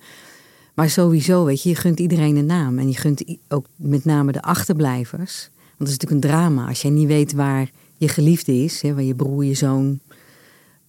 Maar 0.73 0.89
sowieso, 0.89 1.43
weet 1.43 1.63
je, 1.63 1.69
je 1.69 1.75
gunt 1.75 1.99
iedereen 1.99 2.35
een 2.35 2.45
naam. 2.45 2.79
En 2.79 2.87
je 2.87 2.97
gunt 2.97 3.23
ook 3.47 3.65
met 3.75 4.05
name 4.05 4.31
de 4.31 4.41
achterblijvers. 4.41 5.49
Want 5.77 5.89
het 5.89 5.89
is 5.89 5.97
natuurlijk 5.97 6.23
een 6.23 6.29
drama. 6.29 6.67
Als 6.67 6.81
jij 6.81 6.91
niet 6.91 7.07
weet 7.07 7.33
waar 7.33 7.69
je 7.97 8.07
geliefde 8.07 8.53
is, 8.53 8.81
hè, 8.81 8.93
waar 8.93 9.03
je 9.03 9.15
broer, 9.15 9.45
je 9.45 9.53
zoon, 9.53 9.99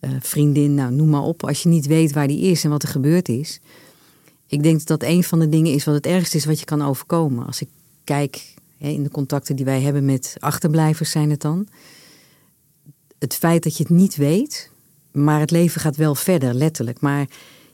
uh, 0.00 0.10
vriendin, 0.20 0.74
nou 0.74 0.92
noem 0.92 1.08
maar 1.08 1.22
op. 1.22 1.44
Als 1.46 1.62
je 1.62 1.68
niet 1.68 1.86
weet 1.86 2.12
waar 2.12 2.26
die 2.26 2.40
is 2.40 2.64
en 2.64 2.70
wat 2.70 2.82
er 2.82 2.88
gebeurd 2.88 3.28
is. 3.28 3.60
Ik 4.46 4.62
denk 4.62 4.78
dat 4.78 5.00
dat 5.00 5.08
een 5.08 5.24
van 5.24 5.38
de 5.38 5.48
dingen 5.48 5.72
is 5.72 5.84
wat 5.84 5.94
het 5.94 6.06
ergste 6.06 6.36
is 6.36 6.44
wat 6.44 6.58
je 6.58 6.64
kan 6.64 6.82
overkomen. 6.82 7.46
Als 7.46 7.60
ik 7.60 7.68
kijk 8.04 8.54
in 8.78 9.02
de 9.02 9.10
contacten 9.10 9.56
die 9.56 9.64
wij 9.64 9.80
hebben 9.80 10.04
met 10.04 10.36
achterblijvers 10.38 11.10
zijn 11.10 11.30
het 11.30 11.40
dan. 11.40 11.68
Het 13.18 13.34
feit 13.34 13.62
dat 13.62 13.76
je 13.76 13.82
het 13.82 13.92
niet 13.92 14.16
weet, 14.16 14.70
maar 15.12 15.40
het 15.40 15.50
leven 15.50 15.80
gaat 15.80 15.96
wel 15.96 16.14
verder, 16.14 16.54
letterlijk. 16.54 17.00
Maar 17.00 17.26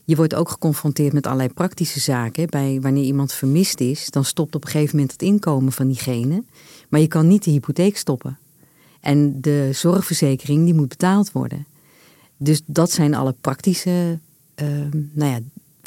je 0.03 0.15
wordt 0.15 0.35
ook 0.35 0.49
geconfronteerd 0.49 1.13
met 1.13 1.25
allerlei 1.25 1.49
praktische 1.49 1.99
zaken. 1.99 2.49
Bij, 2.49 2.79
wanneer 2.81 3.03
iemand 3.03 3.33
vermist 3.33 3.79
is, 3.79 4.09
dan 4.09 4.25
stopt 4.25 4.55
op 4.55 4.63
een 4.63 4.69
gegeven 4.69 4.95
moment 4.95 5.11
het 5.11 5.21
inkomen 5.21 5.71
van 5.71 5.87
diegene. 5.87 6.43
Maar 6.89 6.99
je 6.99 7.07
kan 7.07 7.27
niet 7.27 7.43
de 7.43 7.51
hypotheek 7.51 7.97
stoppen. 7.97 8.37
En 8.99 9.41
de 9.41 9.69
zorgverzekering 9.73 10.65
die 10.65 10.73
moet 10.73 10.87
betaald 10.87 11.31
worden. 11.31 11.65
Dus 12.37 12.61
dat 12.65 12.91
zijn 12.91 13.13
alle 13.13 13.35
praktische 13.41 14.19
uh, 14.61 14.67
nou 15.13 15.31
ja, 15.31 15.39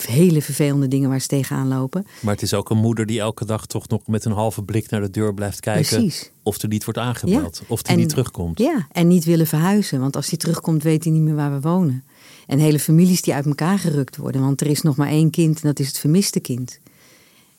hele 0.03 0.43
vervelende 0.43 0.89
dingen 0.89 1.09
waar 1.09 1.21
ze 1.21 1.27
tegenaan 1.27 1.69
lopen. 1.69 2.07
Maar 2.21 2.35
het 2.35 2.43
is 2.43 2.55
ook 2.55 2.71
een 2.71 2.79
moeder 2.79 3.07
die 3.07 3.21
elke 3.21 3.45
dag 3.45 3.67
toch 3.67 3.89
nog 3.89 4.07
met 4.07 4.25
een 4.25 4.33
halve 4.33 4.62
blik 4.62 4.91
naar 4.91 5.01
de 5.01 5.11
deur 5.11 5.35
blijft 5.35 5.61
kijken. 5.61 5.97
Precies. 5.97 6.31
Of 6.43 6.62
er 6.62 6.69
niet 6.69 6.85
wordt 6.85 7.01
aangebeld. 7.01 7.62
Of 7.67 7.83
die 7.83 7.97
niet 7.97 8.09
terugkomt. 8.09 8.59
Ja, 8.59 8.87
en 8.93 9.09
niet 9.09 9.25
willen 9.25 9.47
verhuizen. 9.47 10.01
Want 10.01 10.17
als 10.17 10.29
die 10.29 10.39
terugkomt, 10.39 10.83
weet 10.83 11.05
hij 11.05 11.12
niet 11.12 11.23
meer 11.23 11.35
waar 11.35 11.53
we 11.53 11.61
wonen. 11.61 12.05
En 12.47 12.59
hele 12.59 12.79
families 12.79 13.23
die 13.23 13.35
uit 13.35 13.47
elkaar 13.47 13.79
gerukt 13.79 14.17
worden. 14.17 14.41
Want 14.41 14.61
er 14.61 14.67
is 14.67 14.83
nog 14.83 14.97
maar 14.97 15.09
één 15.09 15.31
kind 15.31 15.61
en 15.61 15.69
dat 15.69 15.79
is 15.79 15.87
het 15.87 15.99
vermiste 15.99 16.41
kind. 16.41 16.79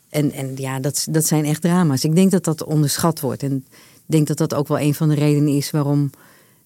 En, 0.09 0.31
en 0.31 0.53
ja, 0.55 0.79
dat, 0.79 1.07
dat 1.09 1.25
zijn 1.25 1.45
echt 1.45 1.61
drama's. 1.61 2.03
Ik 2.03 2.15
denk 2.15 2.31
dat 2.31 2.43
dat 2.43 2.63
onderschat 2.63 3.19
wordt. 3.19 3.43
En 3.43 3.55
ik 3.95 4.03
denk 4.05 4.27
dat 4.27 4.37
dat 4.37 4.53
ook 4.53 4.67
wel 4.67 4.79
een 4.79 4.93
van 4.93 5.09
de 5.09 5.15
redenen 5.15 5.53
is 5.53 5.71
waarom 5.71 6.09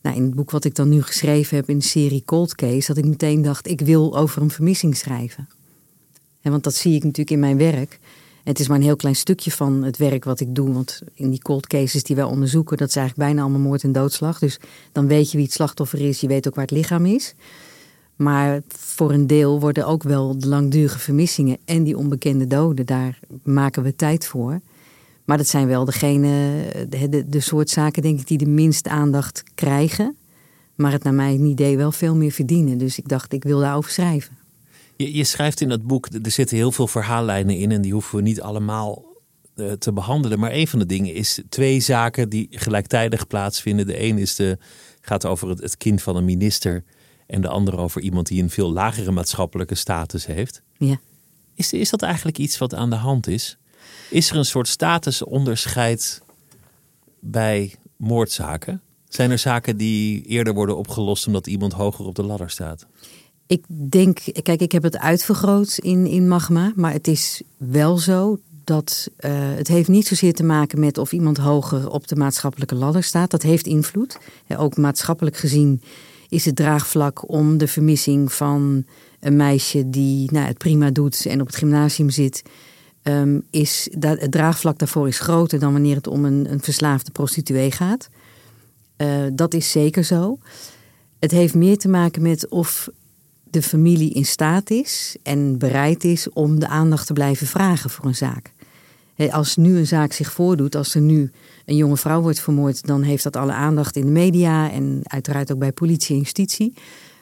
nou, 0.01 0.15
in 0.15 0.23
het 0.23 0.35
boek 0.35 0.51
wat 0.51 0.63
ik 0.63 0.75
dan 0.75 0.89
nu 0.89 1.01
geschreven 1.01 1.57
heb 1.57 1.69
in 1.69 1.77
de 1.77 1.85
serie 1.85 2.23
Cold 2.25 2.55
Case, 2.55 2.87
dat 2.87 2.97
ik 2.97 3.05
meteen 3.05 3.41
dacht, 3.41 3.67
ik 3.67 3.81
wil 3.81 4.17
over 4.17 4.41
een 4.41 4.49
vermissing 4.49 4.97
schrijven. 4.97 5.49
En 6.41 6.51
want 6.51 6.63
dat 6.63 6.75
zie 6.75 6.95
ik 6.95 7.03
natuurlijk 7.03 7.31
in 7.31 7.39
mijn 7.39 7.57
werk. 7.57 7.99
Het 8.43 8.59
is 8.59 8.67
maar 8.67 8.77
een 8.77 8.83
heel 8.83 8.95
klein 8.95 9.15
stukje 9.15 9.51
van 9.51 9.83
het 9.83 9.97
werk 9.97 10.23
wat 10.23 10.39
ik 10.39 10.55
doe. 10.55 10.73
Want 10.73 11.01
in 11.13 11.29
die 11.29 11.41
cold 11.41 11.67
cases 11.67 12.03
die 12.03 12.15
wij 12.15 12.25
onderzoeken, 12.25 12.77
dat 12.77 12.87
is 12.87 12.95
eigenlijk 12.95 13.27
bijna 13.27 13.41
allemaal 13.41 13.67
moord 13.67 13.83
en 13.83 13.91
doodslag. 13.91 14.39
Dus 14.39 14.59
dan 14.91 15.07
weet 15.07 15.31
je 15.31 15.37
wie 15.37 15.45
het 15.45 15.55
slachtoffer 15.55 16.01
is, 16.01 16.21
je 16.21 16.27
weet 16.27 16.47
ook 16.47 16.55
waar 16.55 16.65
het 16.65 16.73
lichaam 16.73 17.05
is. 17.05 17.35
Maar 18.21 18.61
voor 18.67 19.11
een 19.11 19.27
deel 19.27 19.59
worden 19.59 19.87
ook 19.87 20.03
wel 20.03 20.39
de 20.39 20.47
langdurige 20.47 20.99
vermissingen 20.99 21.57
en 21.65 21.83
die 21.83 21.97
onbekende 21.97 22.47
doden, 22.47 22.85
daar 22.85 23.19
maken 23.43 23.83
we 23.83 23.95
tijd 23.95 24.25
voor. 24.25 24.61
Maar 25.25 25.37
dat 25.37 25.47
zijn 25.47 25.67
wel 25.67 25.85
degene, 25.85 26.63
de, 26.89 27.29
de, 27.29 27.39
soort 27.39 27.69
zaken 27.69 28.01
denk 28.01 28.19
ik 28.19 28.27
die 28.27 28.37
de 28.37 28.47
minst 28.47 28.87
aandacht 28.87 29.43
krijgen. 29.55 30.15
Maar 30.75 30.91
het 30.91 31.03
naar 31.03 31.13
mijn 31.13 31.45
idee 31.45 31.77
wel 31.77 31.91
veel 31.91 32.15
meer 32.15 32.31
verdienen. 32.31 32.77
Dus 32.77 32.97
ik 32.97 33.07
dacht, 33.07 33.33
ik 33.33 33.43
wil 33.43 33.59
daarover 33.59 33.91
schrijven. 33.91 34.37
Je, 34.95 35.13
je 35.13 35.23
schrijft 35.23 35.61
in 35.61 35.69
dat 35.69 35.87
boek, 35.87 36.07
er 36.23 36.31
zitten 36.31 36.57
heel 36.57 36.71
veel 36.71 36.87
verhaallijnen 36.87 37.55
in 37.55 37.71
en 37.71 37.81
die 37.81 37.93
hoeven 37.93 38.15
we 38.15 38.21
niet 38.21 38.41
allemaal 38.41 39.05
uh, 39.55 39.71
te 39.71 39.93
behandelen. 39.93 40.39
Maar 40.39 40.51
een 40.51 40.67
van 40.67 40.79
de 40.79 40.85
dingen 40.85 41.13
is 41.13 41.41
twee 41.49 41.79
zaken 41.79 42.29
die 42.29 42.47
gelijktijdig 42.51 43.27
plaatsvinden. 43.27 43.87
De 43.87 44.03
een 44.03 44.17
is 44.17 44.35
de, 44.35 44.57
gaat 45.01 45.25
over 45.25 45.49
het, 45.49 45.61
het 45.61 45.77
kind 45.77 46.01
van 46.01 46.15
een 46.15 46.25
minister 46.25 46.83
en 47.31 47.41
de 47.41 47.47
andere 47.47 47.77
over 47.77 48.01
iemand 48.01 48.27
die 48.27 48.43
een 48.43 48.49
veel 48.49 48.71
lagere 48.71 49.11
maatschappelijke 49.11 49.75
status 49.75 50.25
heeft. 50.25 50.61
Ja. 50.77 50.99
Is, 51.55 51.73
is 51.73 51.89
dat 51.89 52.01
eigenlijk 52.01 52.37
iets 52.37 52.57
wat 52.57 52.73
aan 52.73 52.89
de 52.89 52.95
hand 52.95 53.27
is? 53.27 53.57
Is 54.09 54.29
er 54.29 54.37
een 54.37 54.45
soort 54.45 54.67
statusonderscheid 54.67 56.21
bij 57.19 57.75
moordzaken? 57.95 58.81
Zijn 59.09 59.31
er 59.31 59.37
zaken 59.37 59.77
die 59.77 60.23
eerder 60.23 60.53
worden 60.53 60.77
opgelost 60.77 61.27
omdat 61.27 61.47
iemand 61.47 61.73
hoger 61.73 62.05
op 62.05 62.15
de 62.15 62.23
ladder 62.23 62.49
staat? 62.49 62.85
Ik 63.47 63.65
denk, 63.67 64.19
kijk, 64.41 64.61
ik 64.61 64.71
heb 64.71 64.83
het 64.83 64.97
uitvergroot 64.97 65.77
in, 65.77 66.07
in 66.07 66.27
Magma, 66.27 66.71
maar 66.75 66.93
het 66.93 67.07
is 67.07 67.41
wel 67.57 67.97
zo 67.97 68.39
dat 68.63 69.09
uh, 69.19 69.31
het 69.33 69.67
heeft 69.67 69.89
niet 69.89 70.07
zozeer 70.07 70.33
te 70.33 70.43
maken 70.43 70.79
met 70.79 70.97
of 70.97 71.11
iemand 71.11 71.37
hoger 71.37 71.89
op 71.89 72.07
de 72.07 72.15
maatschappelijke 72.15 72.75
ladder 72.75 73.03
staat. 73.03 73.31
Dat 73.31 73.41
heeft 73.41 73.65
invloed. 73.65 74.17
ook 74.57 74.77
maatschappelijk 74.77 75.37
gezien 75.37 75.81
is 76.31 76.45
het 76.45 76.55
draagvlak 76.55 77.29
om 77.29 77.57
de 77.57 77.67
vermissing 77.67 78.33
van 78.33 78.85
een 79.19 79.35
meisje 79.35 79.89
die 79.89 80.31
nou, 80.31 80.45
het 80.45 80.57
prima 80.57 80.91
doet 80.91 81.25
en 81.25 81.41
op 81.41 81.47
het 81.47 81.55
gymnasium 81.55 82.09
zit. 82.09 82.43
Ehm, 83.03 83.39
is 83.49 83.89
dat, 83.97 84.19
het 84.19 84.31
draagvlak 84.31 84.79
daarvoor 84.79 85.07
is 85.07 85.19
groter 85.19 85.59
dan 85.59 85.71
wanneer 85.71 85.95
het 85.95 86.07
om 86.07 86.25
een, 86.25 86.51
een 86.51 86.61
verslaafde 86.61 87.11
prostituee 87.11 87.71
gaat. 87.71 88.09
Uh, 88.97 89.23
dat 89.33 89.53
is 89.53 89.71
zeker 89.71 90.03
zo. 90.03 90.37
Het 91.19 91.31
heeft 91.31 91.53
meer 91.53 91.77
te 91.77 91.89
maken 91.89 92.21
met 92.21 92.49
of 92.49 92.89
de 93.43 93.61
familie 93.61 94.13
in 94.13 94.25
staat 94.25 94.69
is 94.69 95.15
en 95.23 95.57
bereid 95.57 96.03
is 96.03 96.29
om 96.29 96.59
de 96.59 96.67
aandacht 96.67 97.07
te 97.07 97.13
blijven 97.13 97.47
vragen 97.47 97.89
voor 97.89 98.05
een 98.05 98.15
zaak. 98.15 98.53
Als 99.29 99.55
nu 99.55 99.77
een 99.77 99.87
zaak 99.87 100.13
zich 100.13 100.31
voordoet, 100.31 100.75
als 100.75 100.95
er 100.95 101.01
nu 101.01 101.31
een 101.65 101.75
jonge 101.75 101.97
vrouw 101.97 102.21
wordt 102.21 102.39
vermoord, 102.39 102.87
dan 102.87 103.01
heeft 103.01 103.23
dat 103.23 103.35
alle 103.35 103.51
aandacht 103.51 103.95
in 103.95 104.05
de 104.05 104.11
media 104.11 104.71
en 104.71 104.99
uiteraard 105.03 105.51
ook 105.51 105.59
bij 105.59 105.71
politie 105.71 106.15
en 106.15 106.21
justitie. 106.21 106.73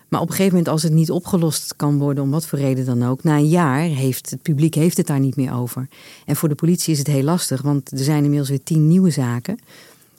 Maar 0.10 0.22
op 0.22 0.28
een 0.28 0.36
gegeven 0.36 0.58
moment, 0.58 0.74
als 0.74 0.84
het 0.84 0.94
niet 0.94 1.12
opgelost 1.12 1.76
kan 1.76 1.98
worden, 1.98 2.24
om 2.24 2.32
wat 2.32 2.46
voor 2.46 2.60
reden 2.60 2.86
dan 2.86 3.04
ook, 3.04 3.24
na 3.24 3.38
een 3.38 3.48
jaar 3.48 3.82
heeft 3.82 4.30
het 4.30 4.42
publiek 4.42 4.76
heeft 4.76 4.98
het 4.98 5.08
daar 5.08 5.20
niet 5.20 5.36
meer 5.36 5.54
over. 5.54 5.88
En 6.26 6.36
voor 6.36 6.50
de 6.50 6.56
politie 6.56 6.94
is 6.94 7.00
het 7.00 7.08
heel 7.08 7.24
lastig, 7.24 7.62
want 7.62 7.92
er 7.92 7.98
zijn 7.98 8.24
inmiddels 8.24 8.50
weer 8.50 8.64
tien 8.64 8.88
nieuwe 8.88 9.10
zaken. 9.10 9.60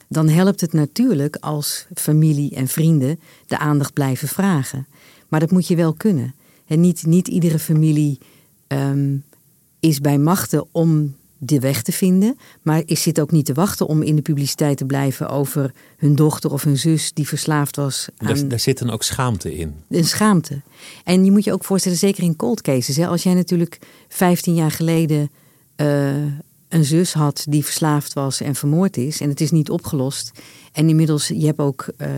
Dan 0.08 0.28
helpt 0.28 0.60
het 0.60 0.72
natuurlijk 0.72 1.36
als 1.36 1.86
familie 1.94 2.54
en 2.54 2.68
vrienden 2.68 3.20
de 3.46 3.58
aandacht 3.58 3.92
blijven 3.92 4.28
vragen. 4.28 4.86
Maar 5.28 5.40
dat 5.40 5.50
moet 5.50 5.66
je 5.66 5.76
wel 5.76 5.92
kunnen. 5.92 6.34
En 6.66 6.80
niet, 6.80 7.06
niet 7.06 7.28
iedere 7.28 7.58
familie 7.58 8.18
ehm, 8.66 9.16
is 9.80 10.00
bij 10.00 10.18
machten 10.18 10.66
om 10.70 11.14
de 11.42 11.60
weg 11.60 11.82
te 11.82 11.92
vinden. 11.92 12.38
Maar 12.62 12.82
is 12.84 13.02
zit 13.02 13.20
ook 13.20 13.30
niet 13.30 13.44
te 13.44 13.52
wachten 13.52 13.86
om 13.86 14.02
in 14.02 14.16
de 14.16 14.22
publiciteit 14.22 14.76
te 14.76 14.84
blijven 14.84 15.28
over 15.28 15.72
hun 15.96 16.14
dochter 16.14 16.52
of 16.52 16.64
hun 16.64 16.78
zus 16.78 17.12
die 17.12 17.28
verslaafd 17.28 17.76
was. 17.76 18.08
Aan... 18.16 18.48
Daar, 18.48 18.60
zit 18.60 18.78
dan 18.78 18.90
ook 18.90 19.02
schaamte 19.02 19.54
in. 19.54 19.74
Een 19.88 20.04
schaamte. 20.04 20.60
En 21.04 21.24
je 21.24 21.30
moet 21.30 21.44
je 21.44 21.52
ook 21.52 21.64
voorstellen, 21.64 21.98
zeker 21.98 22.22
in 22.22 22.36
cold 22.36 22.60
cases. 22.60 22.96
Hè, 22.96 23.06
als 23.06 23.22
jij 23.22 23.34
natuurlijk 23.34 23.78
15 24.08 24.54
jaar 24.54 24.70
geleden 24.70 25.30
uh, 25.76 26.14
een 26.70 26.84
zus 26.84 27.12
had 27.12 27.44
die 27.48 27.64
verslaafd 27.64 28.12
was 28.12 28.40
en 28.40 28.54
vermoord 28.54 28.96
is. 28.96 29.20
En 29.20 29.28
het 29.28 29.40
is 29.40 29.50
niet 29.50 29.70
opgelost. 29.70 30.30
En 30.72 30.88
inmiddels, 30.88 31.28
je 31.28 31.46
hebt 31.46 31.58
ook 31.58 31.86
uh, 31.98 32.08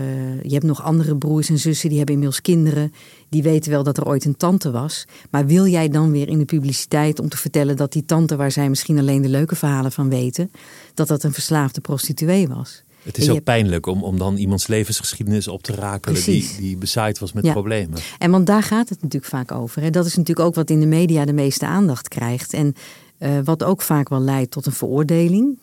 je 0.41 0.53
hebt 0.53 0.65
nog 0.65 0.83
andere 0.83 1.17
broers 1.17 1.49
en 1.49 1.59
zussen, 1.59 1.89
die 1.89 1.97
hebben 1.97 2.15
inmiddels 2.15 2.41
kinderen. 2.41 2.93
Die 3.29 3.43
weten 3.43 3.71
wel 3.71 3.83
dat 3.83 3.97
er 3.97 4.07
ooit 4.07 4.25
een 4.25 4.37
tante 4.37 4.71
was. 4.71 5.05
Maar 5.29 5.45
wil 5.45 5.67
jij 5.67 5.89
dan 5.89 6.11
weer 6.11 6.27
in 6.27 6.37
de 6.37 6.45
publiciteit 6.45 7.19
om 7.19 7.29
te 7.29 7.37
vertellen 7.37 7.77
dat 7.77 7.91
die 7.91 8.05
tante, 8.05 8.35
waar 8.35 8.51
zij 8.51 8.69
misschien 8.69 8.99
alleen 8.99 9.21
de 9.21 9.29
leuke 9.29 9.55
verhalen 9.55 9.91
van 9.91 10.09
weten, 10.09 10.51
dat 10.93 11.07
dat 11.07 11.23
een 11.23 11.33
verslaafde 11.33 11.81
prostituee 11.81 12.47
was? 12.47 12.83
Het 13.03 13.17
is 13.17 13.29
ook 13.29 13.43
pijnlijk 13.43 13.85
om, 13.85 14.03
om 14.03 14.17
dan 14.17 14.37
iemands 14.37 14.67
levensgeschiedenis 14.67 15.47
op 15.47 15.63
te 15.63 15.75
raken 15.75 16.13
die, 16.13 16.55
die 16.59 16.77
bezaaid 16.77 17.19
was 17.19 17.33
met 17.33 17.51
problemen. 17.51 17.99
En 18.17 18.31
want 18.31 18.45
daar 18.45 18.63
gaat 18.63 18.89
het 18.89 19.01
natuurlijk 19.01 19.31
vaak 19.31 19.51
over. 19.51 19.81
Hè. 19.81 19.89
Dat 19.89 20.05
is 20.05 20.15
natuurlijk 20.15 20.47
ook 20.47 20.55
wat 20.55 20.69
in 20.69 20.79
de 20.79 20.85
media 20.85 21.25
de 21.25 21.33
meeste 21.33 21.65
aandacht 21.65 22.07
krijgt. 22.07 22.53
En 22.53 22.75
uh, 23.23 23.39
wat 23.43 23.63
ook 23.63 23.81
vaak 23.81 24.09
wel 24.09 24.19
leidt 24.19 24.51
tot 24.51 24.65
een 24.65 24.71
veroordeling. 24.71 25.57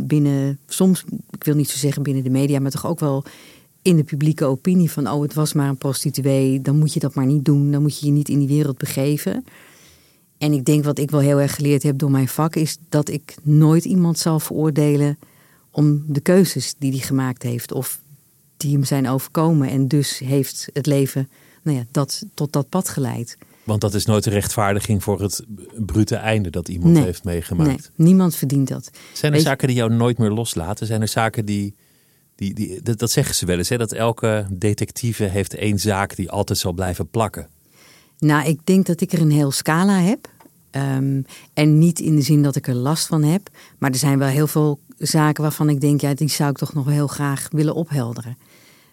binnen, 0.00 0.58
soms, 0.66 1.04
ik 1.30 1.44
wil 1.44 1.54
niet 1.54 1.70
zo 1.70 1.76
zeggen 1.76 2.02
binnen 2.02 2.24
de 2.24 2.30
media, 2.30 2.60
maar 2.60 2.70
toch 2.70 2.86
ook 2.86 3.00
wel 3.00 3.24
in 3.82 3.96
de 3.96 4.04
publieke 4.04 4.44
opinie 4.44 4.90
van 4.90 5.08
oh, 5.08 5.22
het 5.22 5.34
was 5.34 5.52
maar 5.52 5.68
een 5.68 5.76
prostituee, 5.76 6.60
dan 6.60 6.78
moet 6.78 6.92
je 6.92 7.00
dat 7.00 7.14
maar 7.14 7.26
niet 7.26 7.44
doen, 7.44 7.70
dan 7.70 7.82
moet 7.82 7.98
je 7.98 8.06
je 8.06 8.12
niet 8.12 8.28
in 8.28 8.38
die 8.38 8.48
wereld 8.48 8.78
begeven. 8.78 9.44
En 10.38 10.52
ik 10.52 10.64
denk 10.64 10.84
wat 10.84 10.98
ik 10.98 11.10
wel 11.10 11.20
heel 11.20 11.40
erg 11.40 11.54
geleerd 11.54 11.82
heb 11.82 11.98
door 11.98 12.10
mijn 12.10 12.28
vak, 12.28 12.56
is 12.56 12.78
dat 12.88 13.08
ik 13.08 13.36
nooit 13.42 13.84
iemand 13.84 14.18
zal 14.18 14.40
veroordelen 14.40 15.18
om 15.70 16.04
de 16.06 16.20
keuzes 16.20 16.74
die 16.78 16.90
hij 16.90 17.00
gemaakt 17.00 17.42
heeft 17.42 17.72
of 17.72 18.00
die 18.56 18.72
hem 18.72 18.84
zijn 18.84 19.08
overkomen. 19.08 19.68
En 19.68 19.88
dus 19.88 20.18
heeft 20.18 20.68
het 20.72 20.86
leven 20.86 21.28
nou 21.62 21.76
ja, 21.76 21.84
dat, 21.90 22.22
tot 22.34 22.52
dat 22.52 22.68
pad 22.68 22.88
geleid. 22.88 23.36
Want 23.64 23.80
dat 23.80 23.94
is 23.94 24.04
nooit 24.04 24.26
een 24.26 24.32
rechtvaardiging 24.32 25.02
voor 25.02 25.20
het 25.20 25.44
brute 25.76 26.16
einde 26.16 26.50
dat 26.50 26.68
iemand 26.68 26.98
heeft 26.98 27.24
meegemaakt. 27.24 27.90
Nee, 27.96 28.06
niemand 28.06 28.36
verdient 28.36 28.68
dat. 28.68 28.90
Zijn 29.12 29.34
er 29.34 29.40
zaken 29.40 29.68
die 29.68 29.76
jou 29.76 29.94
nooit 29.94 30.18
meer 30.18 30.30
loslaten? 30.30 30.86
Zijn 30.86 31.00
er 31.00 31.08
zaken 31.08 31.44
die. 31.44 31.74
die, 32.34 32.54
die 32.54 32.82
dat, 32.82 32.98
dat 32.98 33.10
zeggen 33.10 33.34
ze 33.34 33.46
wel 33.46 33.58
eens, 33.58 33.68
hè? 33.68 33.76
dat 33.76 33.92
elke 33.92 34.46
detectieve 34.50 35.24
heeft 35.24 35.54
één 35.54 35.78
zaak 35.78 36.16
die 36.16 36.30
altijd 36.30 36.58
zal 36.58 36.72
blijven 36.72 37.08
plakken. 37.08 37.48
Nou, 38.18 38.48
ik 38.48 38.60
denk 38.64 38.86
dat 38.86 39.00
ik 39.00 39.12
er 39.12 39.20
een 39.20 39.30
heel 39.30 39.50
scala 39.50 40.00
heb. 40.00 40.30
Um, 40.70 41.24
en 41.54 41.78
niet 41.78 42.00
in 42.00 42.16
de 42.16 42.22
zin 42.22 42.42
dat 42.42 42.56
ik 42.56 42.66
er 42.66 42.74
last 42.74 43.06
van 43.06 43.22
heb. 43.22 43.48
Maar 43.78 43.90
er 43.90 43.96
zijn 43.96 44.18
wel 44.18 44.28
heel 44.28 44.46
veel 44.46 44.80
zaken 44.98 45.42
waarvan 45.42 45.68
ik 45.68 45.80
denk, 45.80 46.00
ja, 46.00 46.14
die 46.14 46.28
zou 46.28 46.50
ik 46.50 46.56
toch 46.56 46.72
nog 46.72 46.84
wel 46.84 46.94
heel 46.94 47.06
graag 47.06 47.48
willen 47.50 47.74
ophelderen. 47.74 48.38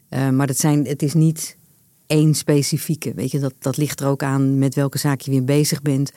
Uh, 0.09 0.29
maar 0.29 0.47
dat 0.47 0.57
zijn, 0.57 0.85
het 0.85 1.01
is 1.01 1.13
niet 1.13 1.57
één 2.09 2.35
specifieke. 2.35 3.13
Weet 3.15 3.31
je, 3.31 3.39
dat, 3.39 3.53
dat 3.59 3.77
ligt 3.77 3.99
er 3.99 4.07
ook 4.07 4.23
aan 4.23 4.57
met 4.57 4.75
welke 4.75 4.97
zaak 4.97 5.21
je 5.21 5.31
weer 5.31 5.43
bezig 5.43 5.81
bent. 5.81 6.11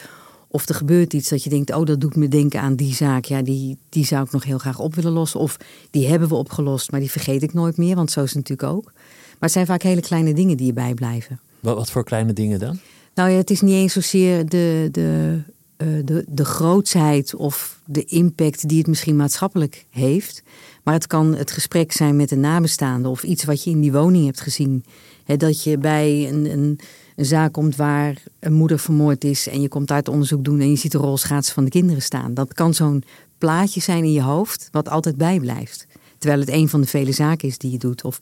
Of 0.49 0.68
er 0.68 0.75
gebeurt 0.75 1.12
iets 1.12 1.28
dat 1.28 1.44
je 1.44 1.50
denkt, 1.50 1.75
oh, 1.75 1.84
dat 1.84 2.00
doet 2.00 2.16
me 2.16 2.28
denken 2.28 2.61
aan 2.61 2.75
die 2.75 2.94
zaak. 2.94 3.25
Ja, 3.25 3.42
die, 3.42 3.78
die 3.88 4.06
zou 4.06 4.25
ik 4.25 4.32
nog 4.32 4.44
heel 4.44 4.58
graag 4.58 4.78
op 4.78 4.94
willen 4.94 5.12
lossen. 5.12 5.40
Of 5.40 5.56
die 5.90 6.06
hebben 6.06 6.28
we 6.28 6.34
opgelost, 6.34 6.90
maar 6.90 7.00
die 7.00 7.11
vergeet 7.11 7.42
ik 7.42 7.52
nooit 7.52 7.76
meer. 7.76 7.94
Want 7.96 8.11
zo 8.11 8.22
is 8.22 8.34
het 8.34 8.49
natuurlijk 8.49 8.68
ook. 8.68 8.84
Maar 8.84 9.40
het 9.40 9.52
zijn 9.52 9.66
vaak 9.66 9.82
hele 9.82 10.00
kleine 10.00 10.34
dingen 10.34 10.56
die 10.56 10.66
je 10.66 10.72
bijblijven. 10.72 11.40
Wat, 11.61 11.76
wat 11.76 11.90
voor 11.90 12.04
kleine 12.04 12.32
dingen 12.32 12.58
dan? 12.58 12.78
Nou 13.14 13.30
ja, 13.30 13.37
het 13.37 13.50
is 13.50 13.61
niet 13.61 13.75
eens 13.75 13.92
zozeer 13.92 14.49
de, 14.49 14.88
de, 14.92 15.40
uh, 15.76 15.88
de, 16.04 16.25
de 16.28 16.44
grootsheid 16.44 17.34
of 17.34 17.80
de 17.84 18.04
impact 18.04 18.68
die 18.68 18.78
het 18.78 18.87
misschien 18.87 19.16
maatschappelijk 19.16 19.87
heeft. 19.90 20.42
Maar 20.82 20.94
het 20.94 21.06
kan 21.06 21.34
het 21.34 21.50
gesprek 21.50 21.92
zijn 21.92 22.16
met 22.16 22.30
een 22.30 22.40
nabestaande 22.40 23.08
of 23.08 23.22
iets 23.22 23.44
wat 23.44 23.64
je 23.64 23.70
in 23.70 23.80
die 23.80 23.92
woning 23.92 24.25
hebt 24.25 24.40
gezien 24.40 24.84
dat 25.26 25.62
je 25.62 25.79
bij 25.79 26.29
een, 26.29 26.50
een, 26.50 26.79
een, 27.17 27.25
zaak 27.25 27.52
komt 27.52 27.76
waar 27.76 28.23
een 28.38 28.52
moeder 28.52 28.79
vermoord 28.79 29.25
is 29.25 29.49
en 29.49 29.61
je 29.61 29.69
komt 29.69 29.91
uit 29.91 30.09
onderzoek 30.09 30.45
doen 30.45 30.61
en 30.61 30.71
je 30.71 30.76
ziet 30.76 30.93
de 30.93 30.99
rolschaatsen 30.99 31.55
van 31.55 31.64
de 31.64 31.71
kinderen 31.71 32.02
staan. 32.02 32.35
Dat 32.35 32.55
kan 32.55 32.75
zo'n 32.75 33.05
plaatje 33.38 33.81
zijn 33.81 34.05
in 34.05 34.12
je 34.12 34.23
hoofd 34.23 34.69
wat 34.71 34.88
altijd 34.88 35.17
bijblijft. 35.17 35.87
Terwijl 36.19 36.41
het 36.41 36.50
een 36.50 36.69
van 36.69 36.81
de 36.81 36.87
vele 36.87 37.12
zaken 37.12 37.49
is 37.49 37.59
die 37.59 37.71
je 37.71 37.79
doet. 37.79 38.05
Of 38.05 38.21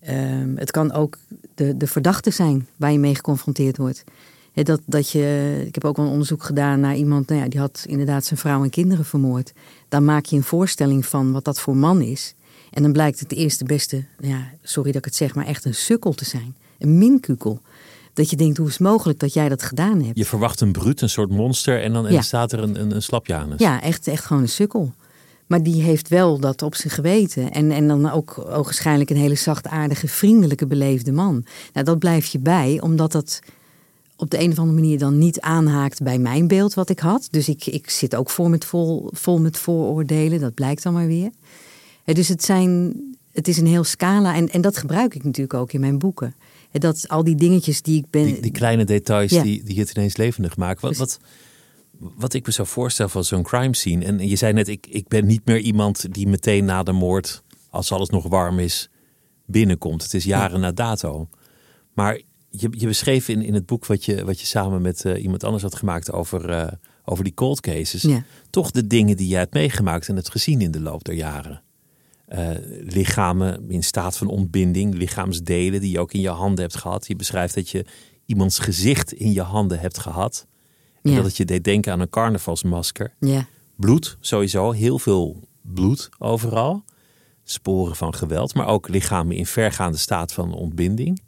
ehm, 0.00 0.56
het 0.56 0.70
kan 0.70 0.92
ook 0.92 1.18
de, 1.54 1.76
de 1.76 1.86
verdachte 1.86 2.30
zijn 2.30 2.66
waar 2.76 2.92
je 2.92 2.98
mee 2.98 3.14
geconfronteerd 3.14 3.76
wordt. 3.76 4.04
dat, 4.52 4.80
dat 4.86 5.10
je, 5.10 5.62
ik 5.66 5.74
heb 5.74 5.84
ook 5.84 5.96
wel 5.96 6.04
een 6.06 6.12
onderzoek 6.12 6.42
gedaan 6.42 6.80
naar 6.80 6.96
iemand 6.96 7.28
nou 7.28 7.40
ja, 7.40 7.48
die 7.48 7.60
had 7.60 7.84
inderdaad 7.88 8.24
zijn 8.24 8.38
vrouw 8.40 8.62
en 8.62 8.70
kinderen 8.70 9.04
vermoord. 9.04 9.52
Dan 9.88 10.04
maak 10.04 10.24
je 10.24 10.36
een 10.36 10.42
voorstelling 10.42 11.06
van 11.06 11.32
wat 11.32 11.44
dat 11.44 11.60
voor 11.60 11.76
man 11.76 12.00
is. 12.00 12.34
En 12.72 12.82
dan 12.82 12.92
blijkt 12.92 13.20
het 13.20 13.28
de 13.28 13.36
eerste 13.36 13.64
beste, 13.64 14.04
ja, 14.18 14.50
sorry 14.62 14.92
dat 14.92 14.98
ik 14.98 15.04
het 15.04 15.14
zeg, 15.14 15.34
maar 15.34 15.46
echt 15.46 15.64
een 15.64 15.74
sukkel 15.74 16.12
te 16.12 16.24
zijn. 16.24 16.56
Een 16.78 16.98
minkukel. 16.98 17.60
Dat 18.12 18.30
je 18.30 18.36
denkt, 18.36 18.56
hoe 18.56 18.66
is 18.66 18.72
het 18.72 18.82
mogelijk 18.82 19.18
dat 19.18 19.32
jij 19.32 19.48
dat 19.48 19.62
gedaan 19.62 20.02
hebt? 20.02 20.18
Je 20.18 20.24
verwacht 20.24 20.60
een 20.60 20.72
bruut, 20.72 21.00
een 21.00 21.08
soort 21.08 21.30
monster 21.30 21.82
en 21.82 21.92
dan 21.92 22.06
en 22.06 22.22
staat 22.22 22.52
er 22.52 22.58
een, 22.58 22.80
een, 22.80 22.94
een 22.94 23.02
slapjanus. 23.02 23.60
Ja, 23.60 23.82
echt, 23.82 24.06
echt 24.06 24.24
gewoon 24.24 24.42
een 24.42 24.48
sukkel. 24.48 24.92
Maar 25.46 25.62
die 25.62 25.82
heeft 25.82 26.08
wel 26.08 26.38
dat 26.38 26.62
op 26.62 26.74
zijn 26.74 26.92
geweten. 26.92 27.50
En, 27.50 27.70
en 27.70 27.88
dan 27.88 28.10
ook 28.10 28.34
waarschijnlijk 28.34 29.10
een 29.10 29.16
hele 29.16 29.34
zachtaardige, 29.34 30.08
vriendelijke, 30.08 30.66
beleefde 30.66 31.12
man. 31.12 31.44
Nou, 31.72 31.86
dat 31.86 31.98
blijf 31.98 32.26
je 32.26 32.38
bij, 32.38 32.80
omdat 32.80 33.12
dat 33.12 33.40
op 34.16 34.30
de 34.30 34.40
een 34.40 34.50
of 34.50 34.58
andere 34.58 34.80
manier 34.80 34.98
dan 34.98 35.18
niet 35.18 35.40
aanhaakt 35.40 36.02
bij 36.02 36.18
mijn 36.18 36.46
beeld 36.46 36.74
wat 36.74 36.88
ik 36.88 36.98
had. 36.98 37.28
Dus 37.30 37.48
ik, 37.48 37.66
ik 37.66 37.90
zit 37.90 38.16
ook 38.16 38.30
vol 38.30 38.48
met, 38.48 38.64
vol, 38.64 39.08
vol 39.12 39.40
met 39.40 39.58
vooroordelen, 39.58 40.40
dat 40.40 40.54
blijkt 40.54 40.82
dan 40.82 40.92
maar 40.92 41.06
weer 41.06 41.30
dus 42.04 42.28
het, 42.28 42.44
zijn, 42.44 42.94
het 43.32 43.48
is 43.48 43.58
een 43.58 43.66
heel 43.66 43.84
scala 43.84 44.34
en, 44.34 44.48
en 44.48 44.60
dat 44.60 44.76
gebruik 44.76 45.14
ik 45.14 45.24
natuurlijk 45.24 45.54
ook 45.54 45.72
in 45.72 45.80
mijn 45.80 45.98
boeken. 45.98 46.34
dat 46.72 47.08
al 47.08 47.24
die 47.24 47.36
dingetjes 47.36 47.82
die 47.82 47.98
ik 47.98 48.10
ben. 48.10 48.24
Die, 48.24 48.40
die 48.40 48.52
kleine 48.52 48.84
details 48.84 49.30
die, 49.30 49.62
die 49.64 49.78
het 49.78 49.90
ineens 49.90 50.16
levendig 50.16 50.56
maken. 50.56 50.88
Wat, 50.88 50.96
wat, 50.96 51.18
wat 51.98 52.34
ik 52.34 52.46
me 52.46 52.52
zo 52.52 52.64
voorstel 52.64 53.08
van 53.08 53.24
zo'n 53.24 53.42
crime 53.42 53.76
scene. 53.76 54.04
En 54.04 54.28
je 54.28 54.36
zei 54.36 54.52
net, 54.52 54.68
ik, 54.68 54.86
ik 54.86 55.08
ben 55.08 55.26
niet 55.26 55.44
meer 55.44 55.58
iemand 55.58 56.14
die 56.14 56.28
meteen 56.28 56.64
na 56.64 56.82
de 56.82 56.92
moord, 56.92 57.42
als 57.70 57.92
alles 57.92 58.08
nog 58.08 58.28
warm 58.28 58.58
is, 58.58 58.90
binnenkomt. 59.46 60.02
Het 60.02 60.14
is 60.14 60.24
jaren 60.24 60.60
na 60.60 60.72
dato. 60.72 61.28
Maar 61.92 62.20
je, 62.50 62.68
je 62.70 62.86
beschreef 62.86 63.28
in, 63.28 63.42
in 63.42 63.54
het 63.54 63.66
boek 63.66 63.86
wat 63.86 64.04
je, 64.04 64.24
wat 64.24 64.40
je 64.40 64.46
samen 64.46 64.82
met 64.82 65.04
uh, 65.04 65.22
iemand 65.22 65.44
anders 65.44 65.62
had 65.62 65.74
gemaakt 65.74 66.12
over, 66.12 66.50
uh, 66.50 66.66
over 67.04 67.24
die 67.24 67.34
cold 67.34 67.60
cases. 67.60 68.06
Toch 68.50 68.70
de 68.70 68.86
dingen 68.86 69.16
die 69.16 69.28
je 69.28 69.36
hebt 69.36 69.54
meegemaakt 69.54 70.08
en 70.08 70.16
het 70.16 70.30
gezien 70.30 70.60
in 70.60 70.70
de 70.70 70.80
loop 70.80 71.04
der 71.04 71.14
jaren. 71.14 71.62
Uh, 72.34 72.50
lichamen 72.80 73.70
in 73.70 73.82
staat 73.82 74.16
van 74.16 74.26
ontbinding, 74.26 74.94
lichaamsdelen 74.94 75.80
die 75.80 75.90
je 75.90 76.00
ook 76.00 76.12
in 76.12 76.20
je 76.20 76.28
handen 76.28 76.60
hebt 76.60 76.76
gehad. 76.76 77.06
Je 77.06 77.16
beschrijft 77.16 77.54
dat 77.54 77.70
je 77.70 77.84
iemands 78.26 78.58
gezicht 78.58 79.12
in 79.12 79.32
je 79.32 79.42
handen 79.42 79.80
hebt 79.80 79.98
gehad. 79.98 80.46
En 81.02 81.14
dat 81.14 81.24
het 81.24 81.36
je 81.36 81.44
deed 81.44 81.64
denken 81.64 81.92
aan 81.92 82.00
een 82.00 82.10
carnavalsmasker. 82.10 83.14
Ja. 83.20 83.46
Bloed, 83.76 84.16
sowieso, 84.20 84.70
heel 84.70 84.98
veel 84.98 85.40
bloed 85.60 86.08
overal. 86.18 86.84
Sporen 87.44 87.96
van 87.96 88.14
geweld, 88.14 88.54
maar 88.54 88.66
ook 88.66 88.88
lichamen 88.88 89.36
in 89.36 89.46
vergaande 89.46 89.98
staat 89.98 90.32
van 90.32 90.54
ontbinding. 90.54 91.22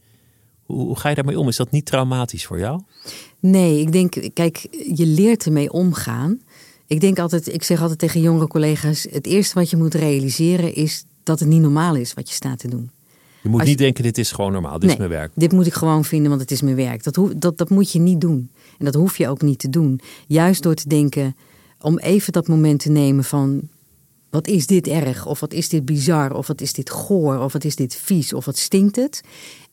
Hoe, 0.62 0.87
hoe 0.87 0.99
ga 0.99 1.08
je 1.08 1.14
daarmee 1.14 1.38
om? 1.38 1.49
Is 1.49 1.56
dat 1.56 1.70
niet 1.70 1.87
traumatisch 1.87 2.46
voor 2.46 2.58
jou? 2.58 2.80
Nee, 3.40 3.80
ik 3.80 3.92
denk, 3.92 4.30
kijk, 4.34 4.66
je 4.94 5.06
leert 5.06 5.44
ermee 5.44 5.73
omgaan. 5.73 6.40
Ik 6.95 7.01
denk 7.01 7.19
altijd, 7.19 7.55
ik 7.55 7.63
zeg 7.63 7.81
altijd 7.81 7.99
tegen 7.99 8.21
jongere 8.21 8.47
collega's: 8.47 9.07
het 9.11 9.27
eerste 9.27 9.55
wat 9.55 9.71
je 9.71 9.77
moet 9.77 9.95
realiseren 9.95 10.75
is 10.75 11.05
dat 11.23 11.41
het 11.41 11.49
niet 11.49 11.61
normaal 11.61 11.97
is 11.97 12.15
wat 12.15 12.29
je 12.29 12.35
staat 12.35 12.59
te 12.59 12.69
doen. 12.69 12.91
Je 13.43 13.49
moet 13.49 13.65
niet 13.65 13.79
denken, 13.79 14.03
dit 14.03 14.19
is 14.19 14.33
gewoon 14.33 14.53
normaal, 14.53 14.79
dit 14.79 14.91
is 14.91 14.97
mijn 14.97 15.11
werk. 15.11 15.33
Dit 15.35 15.53
moet 15.53 15.67
ik 15.67 15.75
gewoon 15.75 16.05
vinden, 16.05 16.29
want 16.29 16.41
het 16.41 16.51
is 16.51 16.63
mijn 16.63 16.77
werk. 16.77 17.05
Dat, 17.05 17.19
dat, 17.37 17.59
dat 17.59 17.71
moet 17.71 17.93
je 17.93 17.99
niet 17.99 18.21
doen. 18.21 18.51
En 18.79 18.85
dat 18.85 18.95
hoef 18.95 19.17
je 19.17 19.29
ook 19.29 19.43
niet 19.43 19.59
te 19.59 19.71
doen. 19.71 20.01
Juist 20.27 20.63
door 20.63 20.75
te 20.75 20.89
denken, 20.89 21.37
om 21.81 21.99
even 21.99 22.33
dat 22.33 22.49
moment 22.49 22.81
te 22.81 22.91
nemen 22.91 23.25
van... 23.25 23.61
wat 24.31 24.47
is 24.47 24.67
dit 24.67 24.87
erg? 24.87 25.27
Of 25.27 25.41
wat 25.41 25.53
is 25.53 25.69
dit 25.69 25.85
bizar? 25.85 26.35
Of 26.35 26.47
wat 26.47 26.61
is 26.61 26.73
dit 26.73 26.91
goor? 26.91 27.39
Of 27.39 27.53
wat 27.53 27.65
is 27.65 27.77
dit 27.77 27.95
vies? 27.95 28.33
Of 28.33 28.45
wat 28.45 28.59
stinkt 28.59 28.97
het? 28.97 29.23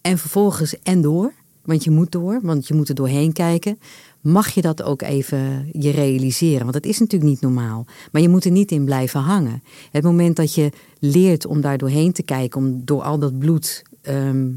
En 0.01 0.17
vervolgens 0.17 0.75
en 0.83 1.01
door, 1.01 1.33
want 1.63 1.83
je 1.83 1.91
moet 1.91 2.11
door, 2.11 2.39
want 2.43 2.67
je 2.67 2.73
moet 2.73 2.89
er 2.89 2.95
doorheen 2.95 3.33
kijken 3.33 3.79
mag 4.21 4.49
je 4.49 4.61
dat 4.61 4.83
ook 4.83 5.01
even 5.01 5.69
je 5.71 5.89
realiseren. 5.89 6.61
Want 6.61 6.73
het 6.73 6.85
is 6.85 6.99
natuurlijk 6.99 7.31
niet 7.31 7.41
normaal. 7.41 7.85
Maar 8.11 8.21
je 8.21 8.29
moet 8.29 8.45
er 8.45 8.51
niet 8.51 8.71
in 8.71 8.85
blijven 8.85 9.19
hangen. 9.19 9.63
Het 9.91 10.03
moment 10.03 10.35
dat 10.35 10.53
je 10.53 10.69
leert 10.99 11.45
om 11.45 11.61
daar 11.61 11.77
doorheen 11.77 12.11
te 12.11 12.23
kijken, 12.23 12.59
om 12.59 12.81
door 12.85 13.01
al 13.01 13.19
dat 13.19 13.39
bloed. 13.39 13.83
Ehm, 14.01 14.47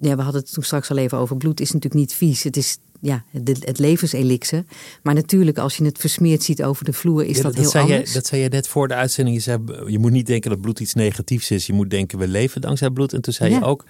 ja, 0.00 0.16
we 0.16 0.22
hadden 0.22 0.40
het 0.40 0.52
toen 0.52 0.64
straks 0.64 0.90
al 0.90 0.96
even 0.96 1.18
over. 1.18 1.36
Bloed 1.36 1.60
is 1.60 1.72
natuurlijk 1.72 2.00
niet 2.00 2.14
vies. 2.14 2.42
Het 2.42 2.56
is 2.56 2.78
ja, 3.00 3.24
het, 3.30 3.64
het 3.64 3.78
levenselixer. 3.78 4.64
Maar 5.02 5.14
natuurlijk, 5.14 5.58
als 5.58 5.76
je 5.76 5.84
het 5.84 5.98
versmeerd 5.98 6.42
ziet 6.42 6.62
over 6.62 6.84
de 6.84 6.92
vloer, 6.92 7.24
is 7.24 7.40
dat, 7.40 7.54
dat, 7.54 7.72
heel 7.72 7.82
anders. 7.82 8.08
Je, 8.08 8.14
dat 8.14 8.26
zei 8.26 8.42
je 8.42 8.48
net 8.48 8.68
voor 8.68 8.88
de 8.88 8.94
uitzending. 8.94 9.36
Je, 9.36 9.42
zei, 9.42 9.58
je 9.86 9.98
moet 9.98 10.12
niet 10.12 10.26
denken 10.26 10.50
dat 10.50 10.60
bloed 10.60 10.80
iets 10.80 10.94
negatiefs 10.94 11.50
is. 11.50 11.66
Je 11.66 11.72
moet 11.72 11.90
denken, 11.90 12.18
we 12.18 12.28
leven 12.28 12.60
dankzij 12.60 12.90
bloed. 12.90 13.12
En 13.12 13.20
toen 13.20 13.32
zei 13.32 13.54
je 13.54 13.64
ook 13.64 13.84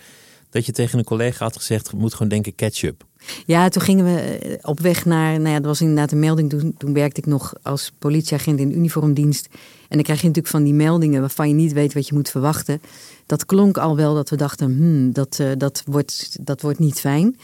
dat 0.50 0.67
je 0.67 0.73
tegen 0.73 0.99
een 0.99 1.05
collega 1.05 1.45
had 1.45 1.57
gezegd, 1.57 1.88
je 1.90 1.97
moet 1.97 2.12
gewoon 2.12 2.28
denken 2.28 2.55
ketchup. 2.55 3.07
Ja, 3.47 3.69
toen 3.69 3.83
gingen 3.83 4.05
we 4.05 4.21
eh, 4.21 4.59
op 4.62 4.81
weg 4.81 5.05
naar, 5.05 5.40
nou 5.40 5.49
ja, 5.49 5.57
dat 5.57 5.64
was 5.64 5.81
inderdaad 5.81 6.12
een 6.12 6.19
melding. 6.19 6.50
Toen, 6.50 6.75
toen 6.78 6.93
werkte 6.93 7.21
ik 7.21 7.26
nog 7.26 7.55
als 7.62 7.93
politieagent 7.99 8.61
in 8.61 8.76
uniformdienst. 8.76 9.49
En 9.88 9.97
dan 9.97 10.02
krijg 10.02 10.21
je 10.21 10.26
natuurlijk 10.26 10.55
van 10.55 10.64
die 10.64 10.75
meldingen 10.75 11.21
waarvan 11.21 11.49
je 11.49 11.55
niet 11.55 11.73
weet 11.73 11.95
wat 11.95 12.07
je 12.09 12.14
moet 12.14 12.31
verwachten. 12.31 12.81
Dat 13.26 13.47
klonk 13.47 13.78
al 13.78 13.97
wel 13.97 14.14
dat 14.14 14.31
we 14.31 14.37
dachten, 14.37 14.76
hmm, 14.76 15.12
dat, 15.12 15.38
uh, 15.40 15.50
dat, 15.59 15.83
wordt, 15.87 16.37
dat 16.40 16.61
wordt 16.61 16.78
niet 16.78 17.00
fijn. 17.00 17.37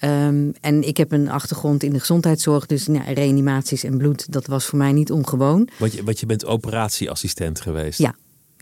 Um, 0.00 0.52
en 0.60 0.82
ik 0.82 0.96
heb 0.96 1.12
een 1.12 1.28
achtergrond 1.30 1.82
in 1.82 1.92
de 1.92 2.00
gezondheidszorg, 2.00 2.66
dus 2.66 2.86
nou, 2.86 3.12
reanimaties 3.12 3.84
en 3.84 3.98
bloed, 3.98 4.32
dat 4.32 4.46
was 4.46 4.64
voor 4.64 4.78
mij 4.78 4.92
niet 4.92 5.10
ongewoon. 5.12 5.68
Want 5.78 5.92
je, 5.92 6.04
want 6.04 6.20
je 6.20 6.26
bent 6.26 6.46
operatieassistent 6.46 7.60
geweest. 7.60 7.98
Ja, 7.98 8.14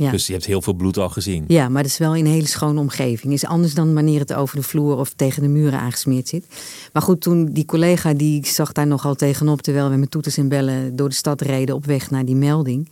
ja. 0.03 0.11
Dus 0.11 0.27
je 0.27 0.33
hebt 0.33 0.45
heel 0.45 0.63
veel 0.63 0.73
bloed 0.73 0.99
al 0.99 1.09
gezien. 1.09 1.45
Ja, 1.47 1.69
maar 1.69 1.83
dat 1.83 1.91
is 1.91 1.99
wel 1.99 2.15
in 2.15 2.25
een 2.25 2.33
hele 2.33 2.47
schone 2.47 2.81
omgeving. 2.81 3.33
Is 3.33 3.45
anders 3.45 3.75
dan 3.75 3.95
wanneer 3.95 4.21
het 4.21 4.35
over 4.35 4.57
de 4.57 4.63
vloer 4.63 4.97
of 4.97 5.13
tegen 5.17 5.43
de 5.43 5.49
muren 5.49 5.79
aangesmeerd 5.79 6.29
zit. 6.29 6.47
Maar 6.93 7.03
goed, 7.03 7.21
toen 7.21 7.47
die 7.53 7.65
collega 7.65 8.13
die 8.13 8.47
zag 8.47 8.73
daar 8.73 8.87
nogal 8.87 9.15
tegenop 9.15 9.63
terwijl 9.63 9.91
we 9.91 9.97
met 9.97 10.11
toeters 10.11 10.37
en 10.37 10.49
bellen 10.49 10.97
door 10.97 11.09
de 11.09 11.15
stad 11.15 11.41
reden 11.41 11.75
op 11.75 11.85
weg 11.85 12.11
naar 12.11 12.25
die 12.25 12.37
melding. 12.37 12.89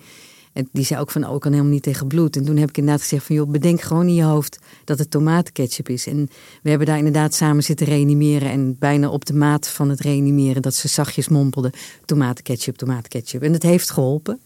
En 0.52 0.68
die 0.72 0.84
zei 0.84 1.00
ook 1.00 1.10
van, 1.10 1.26
oh, 1.26 1.34
ik 1.34 1.40
kan 1.40 1.52
helemaal 1.52 1.72
niet 1.72 1.82
tegen 1.82 2.06
bloed. 2.06 2.36
En 2.36 2.44
toen 2.44 2.56
heb 2.56 2.68
ik 2.68 2.76
inderdaad 2.76 3.02
gezegd 3.02 3.24
van, 3.24 3.36
joh, 3.36 3.50
bedenk 3.50 3.80
gewoon 3.80 4.06
in 4.06 4.14
je 4.14 4.22
hoofd 4.22 4.58
dat 4.84 4.98
het 4.98 5.10
tomatenketchup 5.10 5.88
is. 5.88 6.06
En 6.06 6.28
we 6.62 6.68
hebben 6.68 6.86
daar 6.86 6.96
inderdaad 6.96 7.34
samen 7.34 7.62
zitten 7.62 7.86
reanimeren. 7.86 8.50
En 8.50 8.76
bijna 8.78 9.08
op 9.08 9.24
de 9.24 9.34
maat 9.34 9.68
van 9.68 9.88
het 9.88 10.00
reanimeren 10.00 10.62
dat 10.62 10.74
ze 10.74 10.88
zachtjes 10.88 11.28
mompelden, 11.28 11.72
tomatenketchup, 12.04 12.76
tomatenketchup. 12.76 13.42
En 13.42 13.52
het 13.52 13.62
heeft 13.62 13.90
geholpen. 13.90 14.40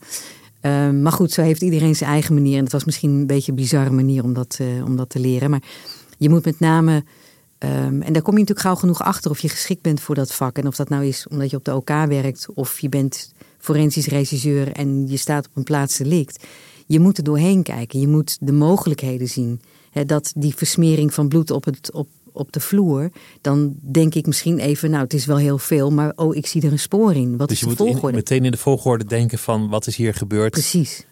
Uh, 0.66 0.90
maar 0.90 1.12
goed, 1.12 1.33
zo 1.33 1.42
heeft 1.42 1.62
iedereen 1.62 1.97
zijn 1.97 2.11
eigen 2.11 2.35
manier. 2.35 2.56
En 2.56 2.62
het 2.62 2.73
was 2.73 2.85
misschien 2.85 3.11
een 3.11 3.26
beetje 3.26 3.50
een 3.50 3.56
bizarre 3.56 3.90
manier 3.90 4.25
om 4.25 4.33
dat, 4.33 4.59
uh, 4.61 4.85
om 4.85 4.97
dat 4.97 5.09
te 5.09 5.18
leren. 5.18 5.50
Maar 5.50 5.62
je 6.18 6.28
moet 6.28 6.44
met 6.44 6.61
name, 6.61 7.04
um, 7.59 8.02
en 8.02 8.12
daar 8.12 8.23
kom 8.23 8.35
je 8.35 8.40
natuurlijk 8.40 8.61
gauw 8.61 8.75
genoeg 8.75 9.02
achter 9.02 9.30
of 9.30 9.38
je 9.38 9.49
geschikt 9.49 9.83
bent 9.83 10.00
voor 10.00 10.14
dat 10.14 10.33
vak. 10.35 10.59
En 10.59 10.66
of 10.66 10.76
dat 10.76 10.88
nou 10.88 11.04
is 11.04 11.26
omdat 11.28 11.50
je 11.50 11.56
op 11.56 11.64
de 11.64 11.75
OK 11.75 11.88
werkt 11.88 12.47
of 12.54 12.80
je 12.80 12.88
bent 12.88 13.33
forensisch 13.59 14.06
regisseur 14.06 14.73
en 14.73 15.09
je 15.09 15.16
staat 15.16 15.47
op 15.47 15.56
een 15.56 15.62
plaats 15.62 15.97
delict. 15.97 16.44
Je 16.87 17.00
moet 17.00 17.18
er 17.18 17.25
doorheen 17.25 17.62
kijken. 17.62 18.00
Je 18.00 18.09
moet 18.09 18.37
de 18.40 18.52
mogelijkheden 18.52 19.28
zien. 19.28 19.61
Dat 20.06 20.33
die 20.37 20.54
versmering 20.54 21.14
van 21.14 21.28
bloed 21.28 21.50
op, 21.50 21.64
het, 21.64 21.92
op, 21.92 22.09
op 22.34 22.52
de 22.52 22.60
vloer, 22.60 23.10
dan 23.40 23.74
denk 23.80 24.14
ik 24.14 24.26
misschien 24.26 24.58
even, 24.58 24.90
nou, 24.90 25.02
het 25.02 25.14
is 25.14 25.26
wel 25.26 25.36
heel 25.36 25.58
veel, 25.58 25.90
maar 25.90 26.12
oh, 26.16 26.36
ik 26.36 26.46
zie 26.46 26.62
er 26.62 26.72
een 26.72 26.78
spoor 26.78 27.14
in. 27.14 27.36
Wat 27.36 27.48
dus 27.48 27.56
is 27.56 27.68
je 27.68 27.76
de 27.76 27.82
moet 27.82 27.90
volgorde? 27.90 28.16
Meteen 28.16 28.44
in 28.44 28.50
de 28.50 28.56
volgorde 28.56 29.04
denken 29.04 29.38
van 29.38 29.68
wat 29.68 29.86
is 29.86 29.96
hier 29.96 30.14
gebeurd? 30.14 30.50
Precies. 30.50 31.06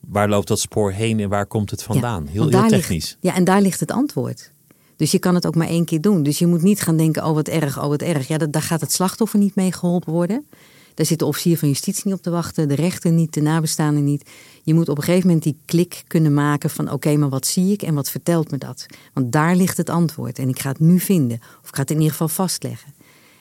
Waar 0.00 0.28
loopt 0.28 0.48
dat 0.48 0.60
spoor 0.60 0.92
heen 0.92 1.20
en 1.20 1.28
waar 1.28 1.46
komt 1.46 1.70
het 1.70 1.82
vandaan? 1.82 2.22
Ja, 2.24 2.30
heel, 2.30 2.48
heel 2.48 2.68
technisch. 2.68 2.88
Ligt, 2.88 3.16
ja, 3.20 3.34
en 3.34 3.44
daar 3.44 3.60
ligt 3.60 3.80
het 3.80 3.90
antwoord. 3.90 4.52
Dus 4.96 5.10
je 5.10 5.18
kan 5.18 5.34
het 5.34 5.46
ook 5.46 5.54
maar 5.54 5.68
één 5.68 5.84
keer 5.84 6.00
doen. 6.00 6.22
Dus 6.22 6.38
je 6.38 6.46
moet 6.46 6.62
niet 6.62 6.80
gaan 6.80 6.96
denken, 6.96 7.24
oh 7.24 7.34
wat 7.34 7.48
erg, 7.48 7.82
oh 7.82 7.88
wat 7.88 8.02
erg. 8.02 8.28
Ja, 8.28 8.38
dat, 8.38 8.52
daar 8.52 8.62
gaat 8.62 8.80
het 8.80 8.92
slachtoffer 8.92 9.38
niet 9.38 9.54
mee 9.54 9.72
geholpen 9.72 10.12
worden. 10.12 10.46
Daar 10.94 11.06
zit 11.06 11.18
de 11.18 11.24
officier 11.24 11.58
van 11.58 11.68
justitie 11.68 12.02
niet 12.04 12.14
op 12.14 12.22
te 12.22 12.30
wachten, 12.30 12.68
de 12.68 12.74
rechter 12.74 13.12
niet, 13.12 13.34
de 13.34 13.40
nabestaanden 13.40 14.04
niet. 14.04 14.30
Je 14.62 14.74
moet 14.74 14.88
op 14.88 14.96
een 14.96 15.02
gegeven 15.02 15.26
moment 15.26 15.44
die 15.44 15.56
klik 15.64 16.04
kunnen 16.06 16.34
maken 16.34 16.70
van 16.70 16.90
oké, 16.90 17.16
maar 17.16 17.28
wat 17.28 17.46
zie 17.46 17.72
ik 17.72 17.82
en 17.82 17.94
wat 17.94 18.10
vertelt 18.10 18.50
me 18.50 18.58
dat? 18.58 18.86
Want 19.12 19.32
daar 19.32 19.56
ligt 19.56 19.76
het 19.76 19.90
antwoord 19.90 20.38
en 20.38 20.48
ik 20.48 20.58
ga 20.58 20.68
het 20.68 20.80
nu 20.80 21.00
vinden. 21.00 21.40
Of 21.62 21.68
ik 21.68 21.74
ga 21.74 21.80
het 21.80 21.90
in 21.90 21.96
ieder 21.96 22.10
geval 22.10 22.28
vastleggen. 22.28 22.94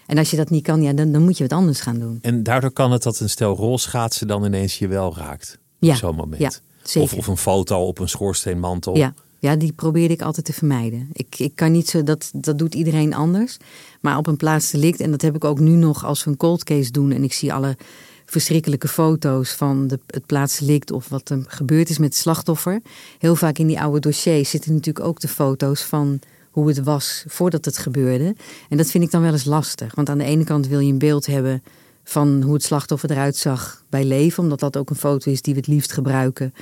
En 0.06 0.18
als 0.18 0.32
je 0.32 0.38
dat 0.38 0.50
niet 0.50 0.64
kan, 0.64 0.82
ja, 0.82 0.94
dan, 0.94 1.12
dan 1.12 1.24
moet 1.24 1.38
je 1.38 1.44
wat 1.48 1.58
anders 1.58 1.80
gaan 1.80 2.00
doen. 2.00 2.20
En 2.22 2.44
daardoor 2.44 2.72
kan 2.72 2.92
het 2.92 3.04
dat 3.04 3.20
een 3.20 3.30
stel 3.30 3.56
rolschaatsen 3.56 4.28
dan 4.28 4.46
ineens 4.46 4.80
je 4.80 4.88
wel 4.88 5.16
raakt. 5.18 5.58
Ja, 5.80 5.92
op 5.92 5.96
zo'n 5.96 6.16
moment. 6.16 6.42
Ja, 6.42 6.52
zeker. 6.84 7.02
Of, 7.02 7.14
of 7.14 7.28
een 7.28 7.38
foto 7.38 7.88
op 7.88 8.00
een 8.00 8.10
schoorsteenmantel. 8.10 8.98
Ja, 8.98 9.14
ja, 9.44 9.56
die 9.56 9.72
probeerde 9.72 10.14
ik 10.14 10.22
altijd 10.22 10.46
te 10.46 10.54
vermijden. 10.54 11.10
Ik, 11.14 11.36
ik 11.38 11.56
kan 11.56 11.72
niet 11.72 11.90
zo, 11.90 12.04
dat, 12.04 12.32
dat 12.34 12.58
doet 12.58 12.76
iedereen 12.76 13.14
anders. 13.14 13.58
Maar 14.02 14.18
op 14.18 14.28
een 14.28 14.38
plaats 14.38 14.72
delict, 14.72 15.00
en 15.00 15.12
dat 15.12 15.22
heb 15.22 15.36
ik 15.36 15.44
ook 15.44 15.60
nu 15.60 15.72
nog 15.72 16.06
als 16.06 16.24
we 16.24 16.30
een 16.30 16.38
cold 16.38 16.64
case 16.64 16.92
doen 16.92 17.12
en 17.12 17.24
ik 17.24 17.34
zie 17.34 17.54
alle 17.54 17.78
verschrikkelijke 18.26 18.88
foto's 18.88 19.52
van 19.52 19.88
de, 19.88 20.00
het 20.08 20.26
plaatsdelict 20.26 20.92
of 20.92 21.10
wat 21.10 21.30
er 21.30 21.44
gebeurd 21.48 21.90
is 21.90 21.98
met 21.98 22.10
het 22.10 22.18
slachtoffer. 22.18 22.82
Heel 23.20 23.36
vaak 23.36 23.58
in 23.58 23.68
die 23.68 23.82
oude 23.82 24.00
dossiers 24.00 24.50
zitten 24.50 24.74
natuurlijk 24.74 25.06
ook 25.06 25.20
de 25.20 25.28
foto's 25.28 25.82
van 25.82 26.20
hoe 26.52 26.68
het 26.68 26.84
was 26.84 27.24
voordat 27.28 27.66
het 27.66 27.78
gebeurde. 27.78 28.36
En 28.70 28.78
dat 28.78 28.92
vind 28.92 29.04
ik 29.04 29.12
dan 29.12 29.22
wel 29.22 29.32
eens 29.32 29.46
lastig. 29.46 29.96
Want 29.96 30.10
aan 30.10 30.18
de 30.18 30.24
ene 30.24 30.44
kant 30.44 30.68
wil 30.68 30.80
je 30.80 30.92
een 30.92 30.98
beeld 30.98 31.26
hebben 31.26 31.64
van 32.04 32.42
hoe 32.42 32.54
het 32.54 32.64
slachtoffer 32.64 33.12
eruit 33.12 33.36
zag 33.36 33.84
bij 33.90 34.06
leven, 34.06 34.44
omdat 34.44 34.60
dat 34.60 34.78
ook 34.78 34.90
een 34.90 34.96
foto 34.96 35.32
is 35.32 35.42
die 35.42 35.54
we 35.54 35.60
het 35.60 35.70
liefst 35.70 35.92
gebruiken. 35.92 36.54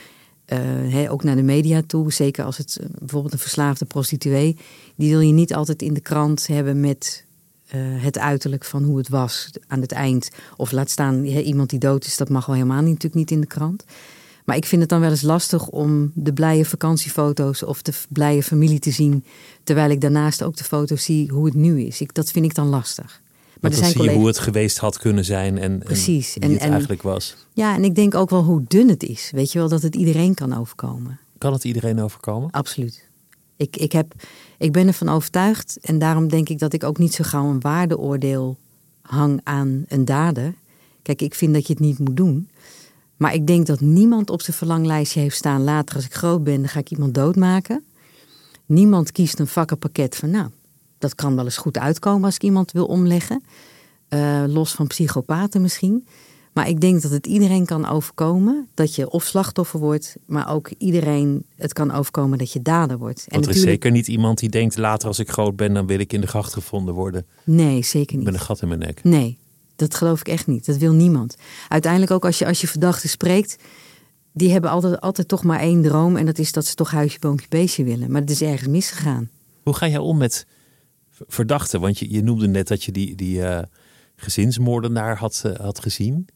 Uh, 0.53 1.11
ook 1.11 1.23
naar 1.23 1.35
de 1.35 1.43
media 1.43 1.81
toe. 1.87 2.13
Zeker 2.13 2.45
als 2.45 2.57
het 2.57 2.79
bijvoorbeeld 2.99 3.33
een 3.33 3.39
verslaafde 3.39 3.85
prostituee. 3.85 4.57
Die 4.95 5.09
wil 5.09 5.19
je 5.19 5.33
niet 5.33 5.53
altijd 5.53 5.81
in 5.81 5.93
de 5.93 6.01
krant 6.01 6.47
hebben 6.47 6.79
met 6.79 7.25
uh, 7.75 7.81
het 8.03 8.17
uiterlijk 8.17 8.65
van 8.65 8.83
hoe 8.83 8.97
het 8.97 9.09
was 9.09 9.49
aan 9.67 9.81
het 9.81 9.91
eind. 9.91 10.29
Of 10.57 10.71
laat 10.71 10.89
staan 10.89 11.23
iemand 11.25 11.69
die 11.69 11.79
dood 11.79 12.05
is, 12.05 12.17
dat 12.17 12.29
mag 12.29 12.45
wel 12.45 12.55
helemaal 12.55 12.81
niet, 12.81 12.93
natuurlijk 12.93 13.15
niet 13.15 13.31
in 13.31 13.41
de 13.41 13.47
krant. 13.47 13.83
Maar 14.45 14.55
ik 14.55 14.65
vind 14.65 14.81
het 14.81 14.89
dan 14.89 14.99
wel 14.99 15.09
eens 15.09 15.21
lastig 15.21 15.67
om 15.67 16.11
de 16.13 16.33
blije 16.33 16.65
vakantiefoto's 16.65 17.63
of 17.63 17.81
de 17.81 17.93
blije 18.09 18.43
familie 18.43 18.79
te 18.79 18.91
zien. 18.91 19.25
Terwijl 19.63 19.89
ik 19.89 20.01
daarnaast 20.01 20.43
ook 20.43 20.55
de 20.57 20.63
foto's 20.63 21.03
zie 21.03 21.29
hoe 21.29 21.45
het 21.45 21.53
nu 21.53 21.81
is. 21.81 22.01
Ik, 22.01 22.13
dat 22.13 22.31
vind 22.31 22.45
ik 22.45 22.55
dan 22.55 22.67
lastig. 22.67 23.21
Maar 23.61 23.71
dan 23.71 23.83
zie 23.83 23.93
collega's... 23.93 24.13
je 24.13 24.19
hoe 24.19 24.27
het 24.27 24.39
geweest 24.39 24.77
had 24.77 24.97
kunnen 24.97 25.25
zijn 25.25 25.57
en, 25.57 25.79
Precies. 25.79 26.37
en 26.37 26.47
wie 26.49 26.57
het 26.57 26.69
eigenlijk 26.69 27.01
was. 27.01 27.35
Ja, 27.53 27.75
en 27.75 27.83
ik 27.83 27.95
denk 27.95 28.15
ook 28.15 28.29
wel 28.29 28.43
hoe 28.43 28.63
dun 28.67 28.89
het 28.89 29.03
is. 29.03 29.31
Weet 29.33 29.51
je 29.51 29.59
wel, 29.59 29.69
dat 29.69 29.81
het 29.81 29.95
iedereen 29.95 30.33
kan 30.33 30.57
overkomen. 30.57 31.19
Kan 31.37 31.53
het 31.53 31.63
iedereen 31.63 32.01
overkomen? 32.01 32.51
Absoluut. 32.51 33.09
Ik, 33.55 33.77
ik, 33.77 33.91
heb, 33.91 34.13
ik 34.57 34.71
ben 34.71 34.87
ervan 34.87 35.09
overtuigd 35.09 35.77
en 35.81 35.99
daarom 35.99 36.27
denk 36.27 36.49
ik 36.49 36.59
dat 36.59 36.73
ik 36.73 36.83
ook 36.83 36.97
niet 36.97 37.13
zo 37.13 37.23
gauw 37.23 37.49
een 37.49 37.59
waardeoordeel 37.59 38.57
hang 39.01 39.41
aan 39.43 39.85
een 39.87 40.05
dader. 40.05 40.53
Kijk, 41.01 41.21
ik 41.21 41.35
vind 41.35 41.53
dat 41.53 41.67
je 41.67 41.73
het 41.73 41.81
niet 41.81 41.99
moet 41.99 42.17
doen. 42.17 42.49
Maar 43.17 43.33
ik 43.33 43.47
denk 43.47 43.65
dat 43.65 43.79
niemand 43.79 44.29
op 44.29 44.41
zijn 44.41 44.57
verlanglijstje 44.57 45.19
heeft 45.19 45.35
staan... 45.35 45.63
later 45.63 45.95
als 45.95 46.05
ik 46.05 46.13
groot 46.13 46.43
ben, 46.43 46.59
dan 46.59 46.69
ga 46.69 46.79
ik 46.79 46.91
iemand 46.91 47.13
doodmaken. 47.13 47.83
Niemand 48.65 49.11
kiest 49.11 49.39
een 49.39 49.47
vakkenpakket 49.47 50.15
van... 50.15 50.29
nou, 50.29 50.49
dat 51.01 51.15
kan 51.15 51.35
wel 51.35 51.45
eens 51.45 51.57
goed 51.57 51.77
uitkomen 51.77 52.23
als 52.23 52.35
ik 52.35 52.43
iemand 52.43 52.71
wil 52.71 52.85
omleggen. 52.85 53.43
Uh, 54.09 54.43
los 54.47 54.71
van 54.71 54.87
psychopaten 54.87 55.61
misschien. 55.61 56.07
Maar 56.53 56.69
ik 56.69 56.81
denk 56.81 57.01
dat 57.01 57.11
het 57.11 57.27
iedereen 57.27 57.65
kan 57.65 57.87
overkomen 57.87 58.67
dat 58.73 58.95
je 58.95 59.09
of 59.09 59.23
slachtoffer 59.23 59.79
wordt, 59.79 60.15
maar 60.25 60.49
ook 60.49 60.71
iedereen 60.77 61.45
het 61.55 61.73
kan 61.73 61.91
overkomen 61.91 62.37
dat 62.37 62.51
je 62.51 62.61
dader 62.61 62.97
wordt. 62.97 63.25
En 63.27 63.33
Want 63.33 63.45
er 63.45 63.51
is 63.55 63.61
zeker 63.61 63.91
niet 63.91 64.07
iemand 64.07 64.39
die 64.39 64.49
denkt 64.49 64.77
later 64.77 65.07
als 65.07 65.19
ik 65.19 65.29
groot 65.29 65.55
ben, 65.55 65.73
dan 65.73 65.87
wil 65.87 65.99
ik 65.99 66.13
in 66.13 66.21
de 66.21 66.27
gracht 66.27 66.53
gevonden 66.53 66.93
worden. 66.93 67.25
Nee, 67.43 67.83
zeker 67.83 68.15
niet. 68.15 68.25
Met 68.25 68.33
een 68.33 68.39
gat 68.39 68.61
in 68.61 68.67
mijn 68.67 68.79
nek. 68.79 69.03
Nee, 69.03 69.37
dat 69.75 69.95
geloof 69.95 70.19
ik 70.19 70.27
echt 70.27 70.47
niet. 70.47 70.65
Dat 70.65 70.77
wil 70.77 70.93
niemand. 70.93 71.35
Uiteindelijk 71.67 72.11
ook 72.11 72.25
als 72.25 72.39
je, 72.39 72.45
als 72.45 72.61
je 72.61 72.67
verdachten 72.67 73.09
spreekt, 73.09 73.55
die 74.33 74.51
hebben 74.51 74.69
altijd, 74.69 75.01
altijd 75.01 75.27
toch 75.27 75.43
maar 75.43 75.59
één 75.59 75.81
droom 75.81 76.15
en 76.15 76.25
dat 76.25 76.37
is 76.37 76.51
dat 76.51 76.65
ze 76.65 76.75
toch 76.75 76.91
huisje, 76.91 77.19
boompje, 77.19 77.47
beestje 77.49 77.83
willen. 77.83 78.11
Maar 78.11 78.21
het 78.21 78.29
is 78.29 78.41
ergens 78.41 78.69
misgegaan. 78.69 79.29
Hoe 79.63 79.75
ga 79.75 79.87
jij 79.87 79.97
om 79.97 80.17
met 80.17 80.45
verdachten? 81.27 81.81
Want 81.81 81.99
je, 81.99 82.11
je 82.11 82.23
noemde 82.23 82.47
net 82.47 82.67
dat 82.67 82.83
je 82.83 82.91
die, 82.91 83.15
die 83.15 83.37
uh, 83.37 83.59
gezinsmoordenaar 84.15 85.17
had, 85.17 85.43
uh, 85.45 85.55
had 85.55 85.79
gezien. 85.79 86.27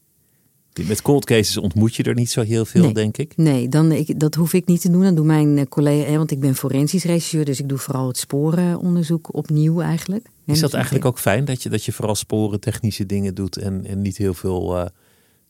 Met 0.86 1.02
cold 1.02 1.24
cases 1.24 1.56
ontmoet 1.56 1.94
je 1.94 2.02
er 2.02 2.14
niet 2.14 2.30
zo 2.30 2.42
heel 2.42 2.64
veel, 2.64 2.82
nee, 2.82 2.92
denk 2.92 3.16
ik. 3.16 3.36
Nee, 3.36 3.68
dan, 3.68 3.92
ik, 3.92 4.20
dat 4.20 4.34
hoef 4.34 4.52
ik 4.52 4.66
niet 4.66 4.80
te 4.80 4.90
doen. 4.90 5.02
Dan 5.02 5.14
doen 5.14 5.26
mijn 5.26 5.58
eh, 5.58 5.64
collega, 5.64 6.16
want 6.16 6.30
ik 6.30 6.40
ben 6.40 6.54
forensisch 6.54 7.04
regisseur, 7.04 7.44
dus 7.44 7.60
ik 7.60 7.68
doe 7.68 7.78
vooral 7.78 8.06
het 8.06 8.16
sporenonderzoek 8.16 9.34
opnieuw 9.34 9.80
eigenlijk. 9.80 10.26
Is 10.44 10.60
dat 10.60 10.74
eigenlijk 10.74 11.04
ook 11.04 11.18
fijn 11.18 11.44
dat 11.44 11.62
je, 11.62 11.68
dat 11.68 11.84
je 11.84 11.92
vooral 11.92 12.14
sporen, 12.14 12.60
technische 12.60 13.06
dingen 13.06 13.34
doet 13.34 13.56
en, 13.56 13.86
en 13.86 14.02
niet 14.02 14.16
heel 14.16 14.34
veel 14.34 14.90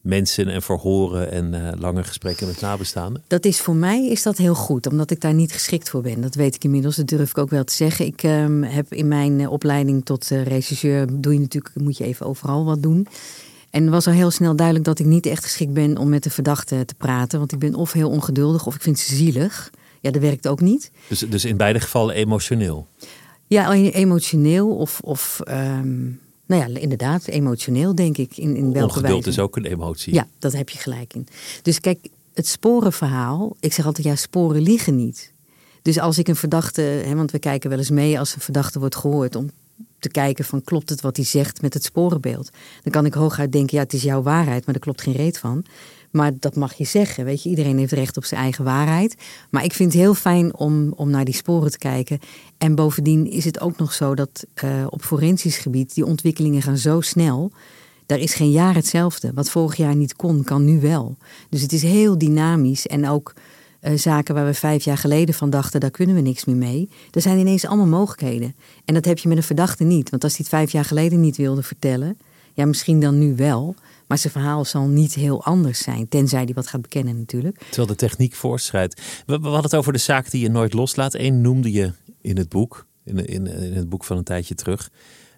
mensen 0.07 0.49
en 0.49 0.62
verhoren 0.62 1.31
en 1.31 1.55
uh, 1.55 1.69
lange 1.79 2.05
gesprekken 2.05 2.47
met 2.47 2.61
nabestaanden? 2.61 3.23
Dat 3.27 3.45
is 3.45 3.61
voor 3.61 3.75
mij 3.75 4.09
is 4.09 4.23
dat 4.23 4.37
heel 4.37 4.55
goed, 4.55 4.87
omdat 4.87 5.11
ik 5.11 5.21
daar 5.21 5.35
niet 5.35 5.53
geschikt 5.53 5.90
voor 5.90 6.03
ben. 6.03 6.21
Dat 6.21 6.35
weet 6.35 6.55
ik 6.55 6.64
inmiddels, 6.64 6.97
dat 6.97 7.07
durf 7.07 7.31
ik 7.31 7.38
ook 7.38 7.51
wel 7.51 7.64
te 7.64 7.75
zeggen. 7.75 8.07
Ik 8.07 8.23
um, 8.23 8.62
heb 8.62 8.92
in 8.92 9.09
mijn 9.09 9.40
uh, 9.40 9.53
opleiding 9.53 10.05
tot 10.05 10.31
uh, 10.31 10.45
regisseur, 10.45 11.07
doe 11.21 11.33
je 11.33 11.40
natuurlijk, 11.40 11.75
moet 11.75 11.97
je 11.97 12.05
even 12.05 12.27
overal 12.27 12.64
wat 12.64 12.83
doen. 12.83 13.07
En 13.71 13.90
was 13.90 14.07
al 14.07 14.12
heel 14.12 14.31
snel 14.31 14.57
duidelijk 14.57 14.87
dat 14.87 14.99
ik 14.99 15.07
niet 15.07 15.27
echt 15.27 15.45
geschikt 15.45 15.73
ben 15.73 15.99
om 15.99 16.09
met 16.09 16.23
de 16.23 16.31
verdachte 16.31 16.85
te 16.85 16.95
praten. 16.95 17.38
Want 17.38 17.53
ik 17.53 17.59
ben 17.59 17.75
of 17.75 17.92
heel 17.92 18.11
ongeduldig 18.11 18.66
of 18.66 18.75
ik 18.75 18.83
vind 18.83 18.99
ze 18.99 19.14
zielig. 19.14 19.71
Ja, 20.01 20.11
dat 20.11 20.23
werkt 20.23 20.49
ook 20.49 20.61
niet. 20.61 20.90
Dus, 21.09 21.19
dus 21.19 21.45
in 21.45 21.57
beide 21.57 21.81
gevallen 21.81 22.14
emotioneel? 22.14 22.87
Ja, 23.47 23.73
emotioneel 23.73 24.77
of, 24.77 25.01
of 25.01 25.40
um, 25.49 26.21
nou 26.47 26.73
ja, 26.73 26.81
inderdaad, 26.81 27.27
emotioneel 27.27 27.95
denk 27.95 28.19
ik. 28.19 28.37
In, 28.37 28.57
in 28.57 28.73
welke 28.73 28.89
Ongeduld 28.89 29.25
wijze. 29.25 29.29
is 29.29 29.39
ook 29.39 29.57
een 29.57 29.65
emotie. 29.65 30.15
Ja, 30.15 30.27
dat 30.39 30.53
heb 30.53 30.69
je 30.69 30.79
gelijk 30.79 31.15
in. 31.15 31.29
Dus 31.63 31.81
kijk, 31.81 32.09
het 32.35 32.47
sporenverhaal, 32.47 33.57
ik 33.61 33.73
zeg 33.73 33.87
altijd 33.87 34.07
ja, 34.07 34.17
sporen 34.17 34.63
liegen 34.63 34.97
niet. 34.97 35.33
Dus 35.83 35.99
als 35.99 36.19
ik 36.19 36.29
een 36.29 36.37
verdachte, 36.37 36.81
hè, 36.81 37.15
want 37.15 37.31
we 37.31 37.39
kijken 37.39 37.71
wel 37.71 37.79
eens 37.79 37.91
mee 37.91 38.19
als 38.19 38.35
een 38.35 38.41
verdachte 38.41 38.79
wordt 38.79 38.97
gehoord 38.97 39.37
om 39.37 39.51
te 39.99 40.09
kijken 40.09 40.45
van 40.45 40.63
klopt 40.63 40.89
het 40.89 41.01
wat 41.01 41.17
hij 41.17 41.25
zegt 41.25 41.63
met 41.63 41.75
het 41.75 41.85
sporenbeeld. 41.85 42.51
Dan 42.83 42.93
kan 42.93 43.07
ik 43.07 43.15
hooguit 43.15 43.53
denken, 43.53 43.77
ja 43.77 43.83
het 43.83 43.93
is 43.93 44.03
jouw 44.03 44.23
waarheid, 44.23 44.65
maar 44.65 44.75
daar 44.75 44.83
klopt 44.83 45.03
geen 45.03 45.15
reet 45.15 45.39
van. 45.39 45.65
Maar 46.16 46.33
dat 46.38 46.57
mag 46.57 46.74
je 46.74 46.85
zeggen, 46.85 47.24
weet 47.24 47.42
je. 47.42 47.48
Iedereen 47.48 47.79
heeft 47.79 47.92
recht 47.92 48.16
op 48.16 48.24
zijn 48.24 48.40
eigen 48.40 48.64
waarheid. 48.64 49.16
Maar 49.50 49.64
ik 49.64 49.72
vind 49.72 49.92
het 49.92 50.02
heel 50.02 50.14
fijn 50.14 50.57
om, 50.57 50.92
om 50.92 51.11
naar 51.11 51.24
die 51.24 51.35
sporen 51.35 51.70
te 51.70 51.79
kijken. 51.79 52.18
En 52.59 52.74
bovendien 52.74 53.31
is 53.31 53.44
het 53.44 53.61
ook 53.61 53.76
nog 53.76 53.92
zo 53.92 54.14
dat 54.14 54.46
uh, 54.64 54.87
op 54.88 55.02
forensisch 55.02 55.59
gebied... 55.59 55.94
die 55.94 56.05
ontwikkelingen 56.05 56.62
gaan 56.62 56.79
zo 56.79 57.00
snel... 57.00 57.52
Daar 58.07 58.18
is 58.18 58.35
geen 58.35 58.50
jaar 58.50 58.74
hetzelfde. 58.74 59.31
Wat 59.35 59.50
vorig 59.50 59.76
jaar 59.76 59.96
niet 59.96 60.16
kon, 60.16 60.44
kan 60.44 60.64
nu 60.64 60.81
wel. 60.81 61.16
Dus 61.50 61.62
het 61.62 61.72
is 61.72 61.83
heel 61.83 62.18
dynamisch. 62.18 62.87
En 62.87 63.09
ook 63.09 63.35
uh, 63.81 63.98
zaken 63.98 64.35
waar 64.35 64.46
we 64.46 64.55
vijf 64.55 64.85
jaar 64.85 64.98
geleden 64.98 65.35
van 65.35 65.50
dachten, 65.50 65.81
daar 65.81 65.90
kunnen 65.90 66.14
we 66.14 66.20
niks 66.20 66.44
meer 66.44 66.57
mee. 66.57 66.88
Er 67.11 67.20
zijn 67.20 67.38
ineens 67.38 67.66
allemaal 67.66 67.87
mogelijkheden. 67.87 68.55
En 68.85 68.94
dat 68.94 69.05
heb 69.05 69.18
je 69.18 69.29
met 69.29 69.37
een 69.37 69.42
verdachte 69.42 69.85
niet. 69.85 70.11
Want 70.11 70.24
als 70.24 70.33
hij 70.33 70.40
het 70.48 70.55
vijf 70.55 70.72
jaar 70.72 70.85
geleden 70.85 71.20
niet 71.20 71.37
wilde 71.37 71.62
vertellen, 71.62 72.18
ja, 72.52 72.66
misschien 72.66 73.00
dan 73.00 73.18
nu 73.18 73.35
wel. 73.35 73.74
Maar 74.07 74.19
zijn 74.19 74.33
verhaal 74.33 74.64
zal 74.64 74.87
niet 74.87 75.14
heel 75.14 75.45
anders 75.45 75.79
zijn, 75.79 76.09
tenzij 76.09 76.42
hij 76.45 76.55
wat 76.55 76.66
gaat 76.66 76.81
bekennen 76.81 77.19
natuurlijk. 77.19 77.59
Terwijl 77.59 77.87
de 77.87 77.95
techniek 77.95 78.35
voorschrijdt. 78.35 79.01
We, 79.27 79.38
we 79.38 79.45
hadden 79.45 79.62
het 79.62 79.75
over 79.75 79.92
de 79.92 79.99
zaak 79.99 80.31
die 80.31 80.40
je 80.42 80.49
nooit 80.51 80.73
loslaat. 80.73 81.14
Eén 81.14 81.40
noemde 81.40 81.73
je 81.73 81.92
in 82.21 82.37
het 82.37 82.49
boek, 82.49 82.87
in, 83.05 83.27
in, 83.27 83.47
in, 83.47 83.73
het 83.73 83.88
boek 83.88 84.05
van 84.05 84.16
een 84.16 84.25
tijdje 84.25 84.55
terug. 84.55 84.90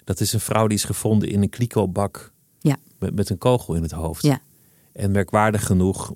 Dat 0.05 0.21
is 0.21 0.33
een 0.33 0.41
vrouw 0.41 0.67
die 0.67 0.77
is 0.77 0.85
gevonden 0.85 1.29
in 1.29 1.43
een 1.43 1.49
kliko-bak 1.49 2.33
ja. 2.61 2.77
met, 2.99 3.15
met 3.15 3.31
een 3.31 3.39
kogel 3.39 3.75
in 3.75 3.83
het 3.83 3.91
hoofd. 3.93 4.23
Ja. 4.23 4.41
En 4.93 5.11
merkwaardig 5.11 5.67
genoeg, 5.67 6.15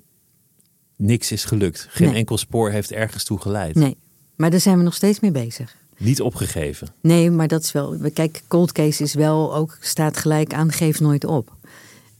niks 0.97 1.31
is 1.31 1.45
gelukt. 1.45 1.87
Geen 1.89 2.07
Nee. 2.07 2.15
enkel 2.17 2.37
spoor 2.37 2.71
heeft 2.71 2.91
ergens 2.91 3.23
toe 3.23 3.39
geleid. 3.39 3.75
Nee, 3.75 3.97
maar 4.35 4.49
daar 4.51 4.59
zijn 4.59 4.77
we 4.77 4.83
nog 4.83 4.93
steeds 4.93 5.19
mee 5.19 5.31
bezig. 5.31 5.75
Niet 5.97 6.21
opgegeven. 6.21 6.87
Nee, 7.01 7.31
maar 7.31 7.47
dat 7.47 7.63
is 7.63 7.71
wel. 7.71 7.97
Kijk, 8.13 8.43
cold 8.47 8.71
case 8.71 9.03
is 9.03 9.13
wel 9.13 9.55
ook 9.55 9.77
staat 9.79 10.17
gelijk 10.17 10.53
aan 10.53 10.71
geef 10.71 10.99
nooit 10.99 11.25
op. 11.25 11.55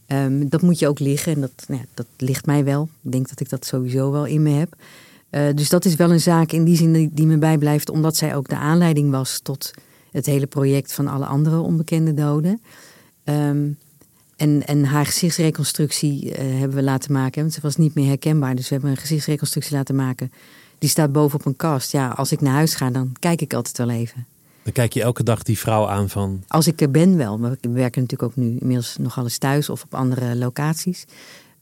Ehm, 0.06 0.48
dat 0.48 0.62
moet 0.62 0.78
je 0.78 0.88
ook 0.88 0.98
liggen 0.98 1.34
en 1.34 1.40
dat, 1.40 1.64
nou 1.66 1.80
ja, 1.80 1.86
dat 1.94 2.06
ligt 2.16 2.46
mij 2.46 2.64
wel. 2.64 2.88
Ik 3.02 3.12
denk 3.12 3.28
dat 3.28 3.40
ik 3.40 3.48
dat 3.48 3.66
sowieso 3.66 4.10
wel 4.10 4.26
in 4.26 4.42
me 4.42 4.50
heb. 4.50 4.76
Eh, 5.30 5.42
dus 5.54 5.68
dat 5.68 5.84
is 5.84 5.94
wel 5.94 6.10
een 6.10 6.20
zaak 6.20 6.52
in 6.52 6.64
die 6.64 6.76
zin 6.76 7.10
die, 7.12 7.26
me 7.26 7.38
bijblijft, 7.38 7.90
omdat 7.90 8.16
zij 8.16 8.36
ook 8.36 8.48
de 8.48 8.56
aanleiding 8.56 9.10
was 9.10 9.40
tot 9.42 9.70
het 10.10 10.26
hele 10.26 10.46
project 10.46 10.92
van 10.92 11.08
alle 11.08 11.26
andere 11.26 11.58
onbekende 11.58 12.14
doden. 12.14 12.60
Ehm, 13.24 13.68
en, 14.36 14.66
en 14.66 14.84
haar 14.84 15.06
gezichtsreconstructie 15.06 16.34
eh, 16.34 16.58
hebben 16.58 16.76
we 16.76 16.82
laten 16.82 17.12
maken, 17.12 17.40
want 17.40 17.54
ze 17.54 17.60
was 17.60 17.76
niet 17.76 17.94
meer 17.94 18.06
herkenbaar. 18.06 18.54
Dus 18.54 18.68
we 18.68 18.74
hebben 18.74 18.90
een 18.90 18.96
gezichtsreconstructie 18.96 19.76
laten 19.76 19.94
maken. 19.94 20.32
Die 20.78 20.88
staat 20.88 21.12
boven 21.12 21.38
op 21.38 21.46
een 21.46 21.56
kast. 21.56 21.92
Ja, 21.92 22.08
als 22.08 22.32
ik 22.32 22.40
naar 22.40 22.54
huis 22.54 22.74
ga, 22.74 22.90
dan 22.90 23.12
kijk 23.18 23.40
ik 23.40 23.54
altijd 23.54 23.78
wel 23.78 23.90
even. 23.90 24.26
Dan 24.64 24.72
kijk 24.72 24.92
je 24.92 25.02
elke 25.02 25.22
dag 25.22 25.42
die 25.42 25.58
vrouw 25.58 25.88
aan 25.88 26.08
van... 26.08 26.42
Als 26.48 26.66
ik 26.66 26.80
er 26.80 26.90
ben 26.90 27.16
wel, 27.16 27.38
maar 27.38 27.50
we 27.50 27.68
werken 27.68 28.02
natuurlijk 28.02 28.30
ook 28.30 28.36
nu 28.36 28.56
inmiddels 28.58 28.96
nog 28.96 29.18
alles 29.18 29.38
thuis 29.38 29.68
of 29.68 29.82
op 29.82 29.94
andere 29.94 30.36
locaties. 30.36 31.04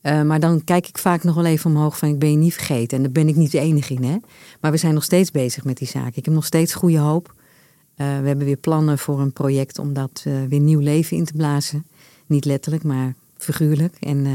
Uh, 0.03 0.23
maar 0.23 0.41
dan 0.41 0.65
kijk 0.65 0.89
ik 0.89 0.99
vaak 0.99 1.25
nog 1.25 1.35
wel 1.35 1.45
even 1.45 1.71
omhoog 1.71 1.99
van 1.99 2.09
ik 2.09 2.19
ben 2.19 2.31
je 2.31 2.37
niet 2.37 2.55
vergeten. 2.55 2.97
En 2.97 3.03
daar 3.03 3.13
ben 3.13 3.29
ik 3.29 3.37
niet 3.37 3.51
de 3.51 3.59
enige 3.59 3.95
in. 3.95 4.05
Hè? 4.05 4.17
Maar 4.61 4.71
we 4.71 4.77
zijn 4.77 4.95
nog 4.95 5.05
steeds 5.05 5.31
bezig 5.31 5.65
met 5.65 5.77
die 5.77 5.89
zaak. 5.89 6.17
Ik 6.17 6.25
heb 6.25 6.35
nog 6.35 6.45
steeds 6.45 6.75
goede 6.75 6.99
hoop. 6.99 7.35
Uh, 7.37 8.07
we 8.21 8.27
hebben 8.27 8.45
weer 8.45 8.57
plannen 8.57 8.99
voor 8.99 9.21
een 9.21 9.33
project 9.33 9.79
om 9.79 9.93
dat 9.93 10.25
uh, 10.27 10.35
weer 10.49 10.61
nieuw 10.61 10.81
leven 10.81 11.17
in 11.17 11.25
te 11.25 11.33
blazen. 11.33 11.87
Niet 12.27 12.45
letterlijk, 12.45 12.85
maar 12.85 13.15
figuurlijk. 13.37 13.97
En, 14.01 14.27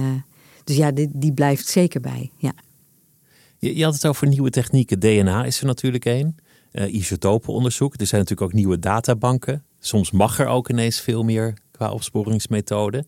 dus 0.64 0.76
ja, 0.76 0.92
die, 0.92 1.10
die, 1.14 1.34
blijft 1.34 1.68
zeker 1.68 2.02
bij. 2.02 2.32
Ja. 2.38 2.54
Je, 3.60 3.76
je 3.76 3.84
had 3.84 3.94
het 3.94 4.08
over 4.08 4.28
nieuwe 4.28 4.50
technieken. 4.50 5.00
DNA 5.00 5.46
is 5.46 5.60
er 5.60 5.66
natuurlijk 5.66 6.06
één. 6.06 6.36
Uh, 6.78 6.94
isotopenonderzoek. 6.94 7.94
Er 8.00 8.08
zijn 8.08 8.22
natuurlijk 8.22 8.50
ook 8.50 8.56
nieuwe 8.56 8.80
databanken. 8.80 9.64
Soms 9.80 10.12
mag 10.12 10.40
er 10.40 10.48
ook 10.48 10.70
ineens 10.70 11.02
veel 11.02 11.24
meer 11.24 11.58
qua 11.72 11.92
opsporingsmethode. 11.92 13.06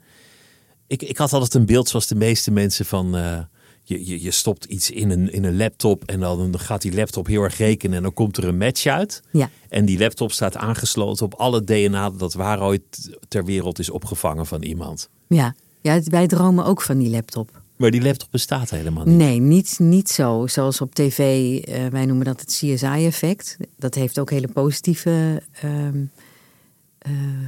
Ik, 0.87 1.01
ik 1.01 1.17
had 1.17 1.33
altijd 1.33 1.53
een 1.53 1.65
beeld 1.65 1.89
zoals 1.89 2.07
de 2.07 2.15
meeste 2.15 2.51
mensen 2.51 2.85
van... 2.85 3.15
Uh, 3.15 3.39
je, 3.83 4.05
je, 4.05 4.21
je 4.21 4.31
stopt 4.31 4.65
iets 4.65 4.91
in 4.91 5.09
een, 5.09 5.31
in 5.31 5.43
een 5.43 5.57
laptop 5.57 6.03
en 6.05 6.19
dan 6.19 6.59
gaat 6.59 6.81
die 6.81 6.93
laptop 6.93 7.27
heel 7.27 7.43
erg 7.43 7.57
rekenen 7.57 7.97
en 7.97 8.03
dan 8.03 8.13
komt 8.13 8.37
er 8.37 8.43
een 8.43 8.57
match 8.57 8.85
uit. 8.85 9.21
Ja. 9.31 9.49
En 9.69 9.85
die 9.85 9.99
laptop 9.99 10.31
staat 10.31 10.55
aangesloten 10.55 11.25
op 11.25 11.33
alle 11.33 11.63
DNA 11.63 12.09
dat 12.09 12.33
waar 12.33 12.61
ooit 12.61 13.09
ter 13.27 13.45
wereld 13.45 13.79
is 13.79 13.89
opgevangen 13.89 14.45
van 14.45 14.63
iemand. 14.63 15.09
Ja, 15.27 15.55
ja 15.81 16.01
wij 16.03 16.27
dromen 16.27 16.65
ook 16.65 16.81
van 16.81 16.97
die 16.97 17.09
laptop. 17.09 17.61
Maar 17.79 17.91
die 17.91 18.01
laptop 18.01 18.31
bestaat 18.31 18.69
helemaal 18.69 19.05
niet. 19.05 19.15
Nee, 19.15 19.39
niet, 19.39 19.79
niet 19.79 20.09
zo. 20.09 20.47
Zoals 20.47 20.81
op 20.81 20.95
tv, 20.95 21.19
uh, 21.19 21.87
wij 21.87 22.05
noemen 22.05 22.25
dat 22.25 22.39
het 22.39 22.49
CSI-effect. 22.49 23.57
Dat 23.77 23.95
heeft 23.95 24.19
ook 24.19 24.29
hele 24.29 24.47
positieve 24.47 25.43
uh, 25.63 25.85
uh, 25.85 26.01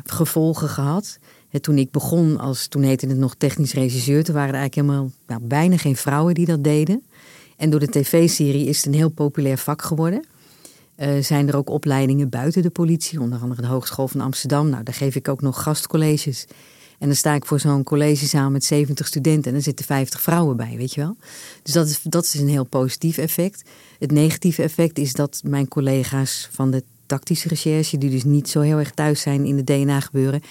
gevolgen 0.04 0.70
gehad. 0.70 1.20
En 1.50 1.62
toen 1.62 1.78
ik 1.78 1.92
begon, 1.92 2.38
als, 2.38 2.68
toen 2.68 2.82
heette 2.82 3.08
het 3.08 3.18
nog 3.18 3.36
technisch 3.36 3.74
regisseur, 3.74 4.24
toen 4.24 4.36
waren 4.36 4.54
er 4.54 4.60
eigenlijk 4.60 4.88
helemaal 4.88 5.12
nou, 5.28 5.42
bijna 5.44 5.78
geen 5.78 5.96
vrouwen 5.96 6.34
die 6.34 6.46
dat 6.46 6.64
deden. 6.64 7.04
En 7.58 7.70
door 7.70 7.80
de 7.80 7.90
tv-serie 7.90 8.66
is 8.66 8.78
het 8.78 8.86
een 8.86 8.94
heel 8.94 9.10
populair 9.10 9.58
vak 9.58 9.82
geworden. 9.82 10.26
Uh, 10.98 11.10
zijn 11.22 11.48
er 11.48 11.56
ook 11.56 11.70
opleidingen 11.70 12.30
buiten 12.30 12.62
de 12.62 12.70
politie, 12.70 13.22
onder 13.22 13.40
andere 13.40 13.62
de 13.62 13.68
Hogeschool 13.68 14.08
van 14.08 14.22
Amsterdam. 14.22 14.70
Nou, 14.70 14.84
daar 14.84 14.94
geef 14.94 15.16
ik 15.16 15.28
ook 15.28 15.42
nog 15.42 15.64
gastcolleges. 15.64 16.48
En 17.02 17.08
dan 17.08 17.16
sta 17.16 17.34
ik 17.34 17.46
voor 17.46 17.60
zo'n 17.60 17.84
collegezaal 17.84 18.50
met 18.50 18.64
70 18.64 19.08
studenten 19.08 19.52
en 19.52 19.58
er 19.58 19.64
zitten 19.64 19.86
50 19.86 20.22
vrouwen 20.22 20.58
bij, 20.58 20.74
weet 20.78 20.94
je 20.94 21.02
wel. 21.02 21.16
Dus 21.64 21.74
dat 21.74 21.88
is, 21.88 22.00
dat 22.04 22.24
is 22.24 22.34
een 22.34 22.50
heel 22.50 22.64
positief 22.64 23.18
effect. 23.18 23.64
Het 24.00 24.12
negatieve 24.12 24.64
effect 24.64 24.98
is 24.98 25.14
dat 25.14 25.42
mijn 25.46 25.68
collega's 25.68 26.50
van 26.52 26.72
de 26.72 26.84
tactische 27.06 27.48
recherche, 27.48 27.98
die 27.98 28.10
dus 28.10 28.24
niet 28.24 28.50
zo 28.50 28.60
heel 28.60 28.78
erg 28.78 28.92
thuis 28.92 29.22
zijn 29.22 29.46
in 29.46 29.58
het 29.58 29.68
DNA-gebeuren, 29.68 30.42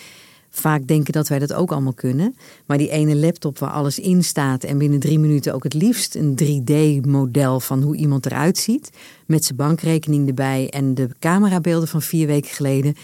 vaak 0.51 0.87
denken 0.87 1.13
dat 1.13 1.29
wij 1.29 1.39
dat 1.39 1.53
ook 1.53 1.73
allemaal 1.73 1.93
kunnen. 1.93 2.37
Maar 2.67 2.79
die 2.79 2.91
ene 2.91 3.17
laptop 3.17 3.59
waar 3.59 3.71
alles 3.71 3.99
in 3.99 4.25
staat 4.25 4.65
en 4.65 4.79
binnen 4.79 5.01
drie 5.01 5.19
minuten 5.19 5.55
ook 5.55 5.65
het 5.65 5.75
liefst 5.75 6.15
een 6.15 6.39
3D-model 6.43 7.61
van 7.61 7.83
hoe 7.83 7.97
iemand 7.97 8.27
eruit 8.27 8.59
ziet, 8.59 8.91
met 9.27 9.45
zijn 9.45 9.57
bankrekening 9.57 10.29
erbij 10.29 10.71
en 10.71 10.95
de 10.95 11.09
camerabeelden 11.19 11.89
van 11.89 12.03
vier 12.03 12.27
weken 12.27 12.51
geleden, 12.51 12.95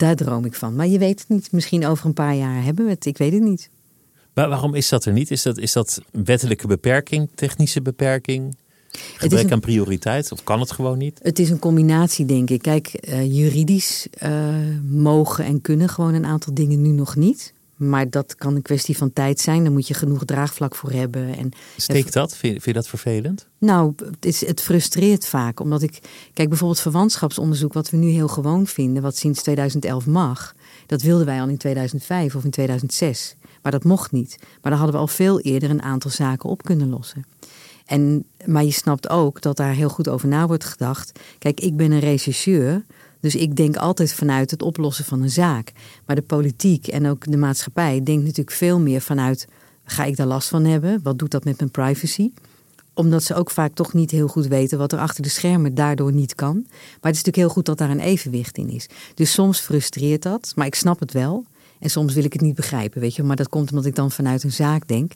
daar 0.00 0.16
droom 0.16 0.44
ik 0.44 0.54
van. 0.54 0.74
Maar 0.74 0.86
je 0.86 0.98
weet 0.98 1.20
het 1.20 1.28
niet. 1.28 1.52
Misschien 1.52 1.86
over 1.86 2.06
een 2.06 2.12
paar 2.12 2.34
jaar 2.34 2.64
hebben 2.64 2.84
we 2.84 2.90
het. 2.90 3.06
Ik 3.06 3.18
weet 3.18 3.32
het 3.32 3.42
niet. 3.42 3.70
Maar 4.34 4.48
waarom 4.48 4.74
is 4.74 4.88
dat 4.88 5.04
er 5.04 5.12
niet? 5.12 5.30
Is 5.30 5.42
dat, 5.42 5.58
is 5.58 5.72
dat 5.72 6.00
wettelijke 6.10 6.66
beperking, 6.66 7.28
technische 7.34 7.82
beperking? 7.82 8.56
Gebrek 9.16 9.44
een, 9.44 9.52
aan 9.52 9.60
prioriteit? 9.60 10.32
Of 10.32 10.44
kan 10.44 10.60
het 10.60 10.70
gewoon 10.72 10.98
niet? 10.98 11.18
Het 11.22 11.38
is 11.38 11.50
een 11.50 11.58
combinatie, 11.58 12.24
denk 12.24 12.50
ik. 12.50 12.62
Kijk, 12.62 13.08
uh, 13.08 13.36
juridisch 13.36 14.06
uh, 14.22 14.54
mogen 14.82 15.44
en 15.44 15.60
kunnen 15.60 15.88
gewoon 15.88 16.14
een 16.14 16.26
aantal 16.26 16.54
dingen 16.54 16.82
nu 16.82 16.88
nog 16.88 17.16
niet. 17.16 17.52
Maar 17.80 18.10
dat 18.10 18.34
kan 18.34 18.54
een 18.54 18.62
kwestie 18.62 18.96
van 18.96 19.12
tijd 19.12 19.40
zijn. 19.40 19.62
Daar 19.62 19.72
moet 19.72 19.88
je 19.88 19.94
genoeg 19.94 20.24
draagvlak 20.24 20.74
voor 20.74 20.90
hebben. 20.90 21.36
En 21.36 21.50
Steekt 21.76 22.12
dat? 22.12 22.36
Vind, 22.36 22.52
vind 22.52 22.64
je 22.64 22.72
dat 22.72 22.88
vervelend? 22.88 23.48
Nou, 23.58 23.92
het, 23.96 24.24
is, 24.24 24.46
het 24.46 24.60
frustreert 24.60 25.26
vaak. 25.26 25.60
Omdat 25.60 25.82
ik... 25.82 25.98
Kijk, 26.32 26.48
bijvoorbeeld 26.48 26.80
verwantschapsonderzoek... 26.80 27.72
wat 27.72 27.90
we 27.90 27.96
nu 27.96 28.08
heel 28.08 28.28
gewoon 28.28 28.66
vinden... 28.66 29.02
wat 29.02 29.16
sinds 29.16 29.42
2011 29.42 30.06
mag... 30.06 30.54
dat 30.86 31.02
wilden 31.02 31.26
wij 31.26 31.40
al 31.40 31.48
in 31.48 31.56
2005 31.56 32.34
of 32.34 32.44
in 32.44 32.50
2006. 32.50 33.34
Maar 33.62 33.72
dat 33.72 33.84
mocht 33.84 34.12
niet. 34.12 34.36
Maar 34.40 34.70
dan 34.70 34.80
hadden 34.80 34.92
we 34.92 35.00
al 35.00 35.06
veel 35.06 35.40
eerder... 35.40 35.70
een 35.70 35.82
aantal 35.82 36.10
zaken 36.10 36.50
op 36.50 36.62
kunnen 36.62 36.88
lossen. 36.88 37.24
En, 37.86 38.24
maar 38.46 38.64
je 38.64 38.70
snapt 38.70 39.08
ook 39.08 39.42
dat 39.42 39.56
daar 39.56 39.72
heel 39.72 39.88
goed 39.88 40.08
over 40.08 40.28
na 40.28 40.46
wordt 40.46 40.64
gedacht. 40.64 41.18
Kijk, 41.38 41.60
ik 41.60 41.76
ben 41.76 41.92
een 41.92 42.00
rechercheur... 42.00 42.84
Dus 43.20 43.34
ik 43.34 43.56
denk 43.56 43.76
altijd 43.76 44.12
vanuit 44.12 44.50
het 44.50 44.62
oplossen 44.62 45.04
van 45.04 45.22
een 45.22 45.30
zaak. 45.30 45.72
Maar 46.06 46.16
de 46.16 46.22
politiek 46.22 46.86
en 46.86 47.06
ook 47.06 47.30
de 47.30 47.36
maatschappij 47.36 48.02
denkt 48.02 48.22
natuurlijk 48.24 48.56
veel 48.56 48.80
meer 48.80 49.00
vanuit: 49.00 49.46
ga 49.84 50.04
ik 50.04 50.16
daar 50.16 50.26
last 50.26 50.48
van 50.48 50.64
hebben? 50.64 51.00
Wat 51.02 51.18
doet 51.18 51.30
dat 51.30 51.44
met 51.44 51.58
mijn 51.58 51.70
privacy? 51.70 52.30
Omdat 52.94 53.22
ze 53.22 53.34
ook 53.34 53.50
vaak 53.50 53.74
toch 53.74 53.92
niet 53.92 54.10
heel 54.10 54.28
goed 54.28 54.46
weten 54.46 54.78
wat 54.78 54.92
er 54.92 54.98
achter 54.98 55.22
de 55.22 55.28
schermen 55.28 55.74
daardoor 55.74 56.12
niet 56.12 56.34
kan. 56.34 56.54
Maar 56.66 57.10
het 57.10 57.14
is 57.14 57.24
natuurlijk 57.24 57.36
heel 57.36 57.48
goed 57.48 57.66
dat 57.66 57.78
daar 57.78 57.90
een 57.90 58.00
evenwicht 58.00 58.58
in 58.58 58.68
is. 58.68 58.88
Dus 59.14 59.32
soms 59.32 59.60
frustreert 59.60 60.22
dat, 60.22 60.52
maar 60.56 60.66
ik 60.66 60.74
snap 60.74 61.00
het 61.00 61.12
wel. 61.12 61.44
En 61.80 61.90
soms 61.90 62.14
wil 62.14 62.24
ik 62.24 62.32
het 62.32 62.42
niet 62.42 62.54
begrijpen, 62.54 63.00
weet 63.00 63.14
je. 63.14 63.22
Maar 63.22 63.36
dat 63.36 63.48
komt 63.48 63.70
omdat 63.70 63.86
ik 63.86 63.94
dan 63.94 64.10
vanuit 64.10 64.42
een 64.42 64.52
zaak 64.52 64.88
denk. 64.88 65.12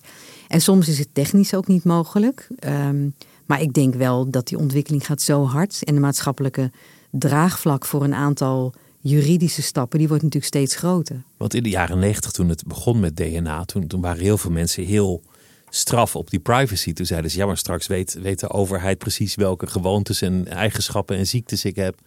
En 0.49 0.61
soms 0.61 0.89
is 0.89 0.99
het 0.99 1.09
technisch 1.13 1.55
ook 1.55 1.67
niet 1.67 1.85
mogelijk. 1.85 2.49
Ehm, 2.59 3.09
maar 3.47 3.61
ik 3.61 3.73
denk 3.73 3.95
wel 3.95 4.31
dat 4.31 4.47
die 4.47 4.59
ontwikkeling 4.59 5.07
gaat 5.07 5.23
zo 5.23 5.45
hard. 5.45 5.85
En 5.85 5.95
de 5.95 6.01
maatschappelijke 6.01 6.71
draagvlak 7.19 7.85
voor 7.85 8.05
een 8.05 8.15
aantal 8.15 8.75
juridische 9.01 9.63
stappen, 9.63 9.99
die 9.99 10.09
wordt 10.09 10.23
natuurlijk 10.23 10.53
steeds 10.53 10.77
groter. 10.77 11.23
Want 11.37 11.55
in 11.55 11.63
de 11.63 11.69
jaren 11.69 11.99
negentig, 11.99 12.31
toen 12.31 12.49
het 12.49 12.67
begon 12.67 13.01
met 13.01 13.17
DNA, 13.17 13.65
toen, 13.65 13.87
toen 13.87 14.01
waren 14.01 14.23
heel 14.23 14.39
veel 14.39 14.51
mensen 14.51 14.85
heel 14.85 15.23
straf 15.69 16.17
op 16.17 16.31
die 16.31 16.41
privacy. 16.41 16.93
Toen 16.93 17.07
zeiden 17.07 17.31
ze, 17.31 17.39
ja, 17.39 17.47
maar 17.47 17.57
straks 17.57 17.87
weet, 17.87 18.19
weet 18.23 18.41
de 18.41 18.51
overheid 18.51 18.99
precies 18.99 19.35
welke 19.35 19.67
gewoontes 19.67 20.23
en 20.23 20.49
eigenschappen 20.49 21.17
en 21.17 21.27
ziektes 21.27 21.65
ik 21.65 21.77
heb. 21.77 21.99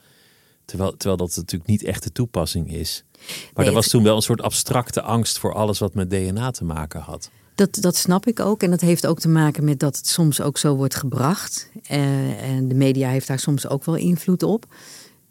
Terwijl, 0.65 0.91
terwijl 0.91 1.17
dat 1.17 1.35
natuurlijk 1.35 1.69
niet 1.69 1.83
echt 1.83 2.03
de 2.03 2.11
toepassing 2.11 2.73
is. 2.73 3.03
Maar 3.53 3.65
er 3.65 3.73
was 3.73 3.87
toen 3.87 4.03
wel 4.03 4.15
een 4.15 4.21
soort 4.21 4.41
abstracte 4.41 5.01
angst 5.01 5.39
voor 5.39 5.53
alles 5.53 5.79
wat 5.79 5.93
met 5.93 6.09
DNA 6.09 6.51
te 6.51 6.63
maken 6.63 7.01
had. 7.01 7.29
Dat, 7.57 7.77
dat 7.79 7.95
snap 7.95 8.27
ik 8.27 8.39
ook. 8.39 8.63
En 8.63 8.69
dat 8.69 8.81
heeft 8.81 9.07
ook 9.07 9.19
te 9.19 9.29
maken 9.29 9.63
met 9.63 9.79
dat 9.79 9.97
het 9.97 10.07
soms 10.07 10.41
ook 10.41 10.57
zo 10.57 10.75
wordt 10.75 10.95
gebracht. 10.95 11.69
Uh, 11.91 12.43
en 12.43 12.67
de 12.67 12.75
media 12.75 13.09
heeft 13.09 13.27
daar 13.27 13.39
soms 13.39 13.67
ook 13.67 13.85
wel 13.85 13.95
invloed 13.95 14.43
op. 14.43 14.65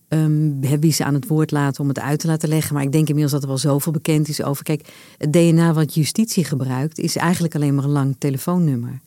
Um, 0.09 0.61
wie 0.81 0.93
ze 0.93 1.05
aan 1.05 1.15
het 1.15 1.27
woord 1.27 1.51
laten 1.51 1.83
om 1.83 1.89
het 1.89 1.99
uit 1.99 2.19
te 2.19 2.27
laten 2.27 2.49
leggen. 2.49 2.75
Maar 2.75 2.83
ik 2.83 2.93
denk 2.93 3.09
inmiddels 3.09 3.33
dat 3.33 3.43
er 3.43 3.49
wel 3.49 3.59
zoveel 3.59 3.93
bekend 3.93 4.29
is 4.29 4.43
over. 4.43 4.65
Kijk, 4.65 4.89
het 5.19 5.33
DNA 5.33 5.73
wat 5.73 5.95
justitie 5.95 6.45
gebruikt 6.45 6.99
is 6.99 7.17
eigenlijk 7.17 7.55
alleen 7.55 7.75
maar 7.75 7.85
een 7.85 7.91
lang 7.91 8.17
telefoonnummer. 8.19 9.01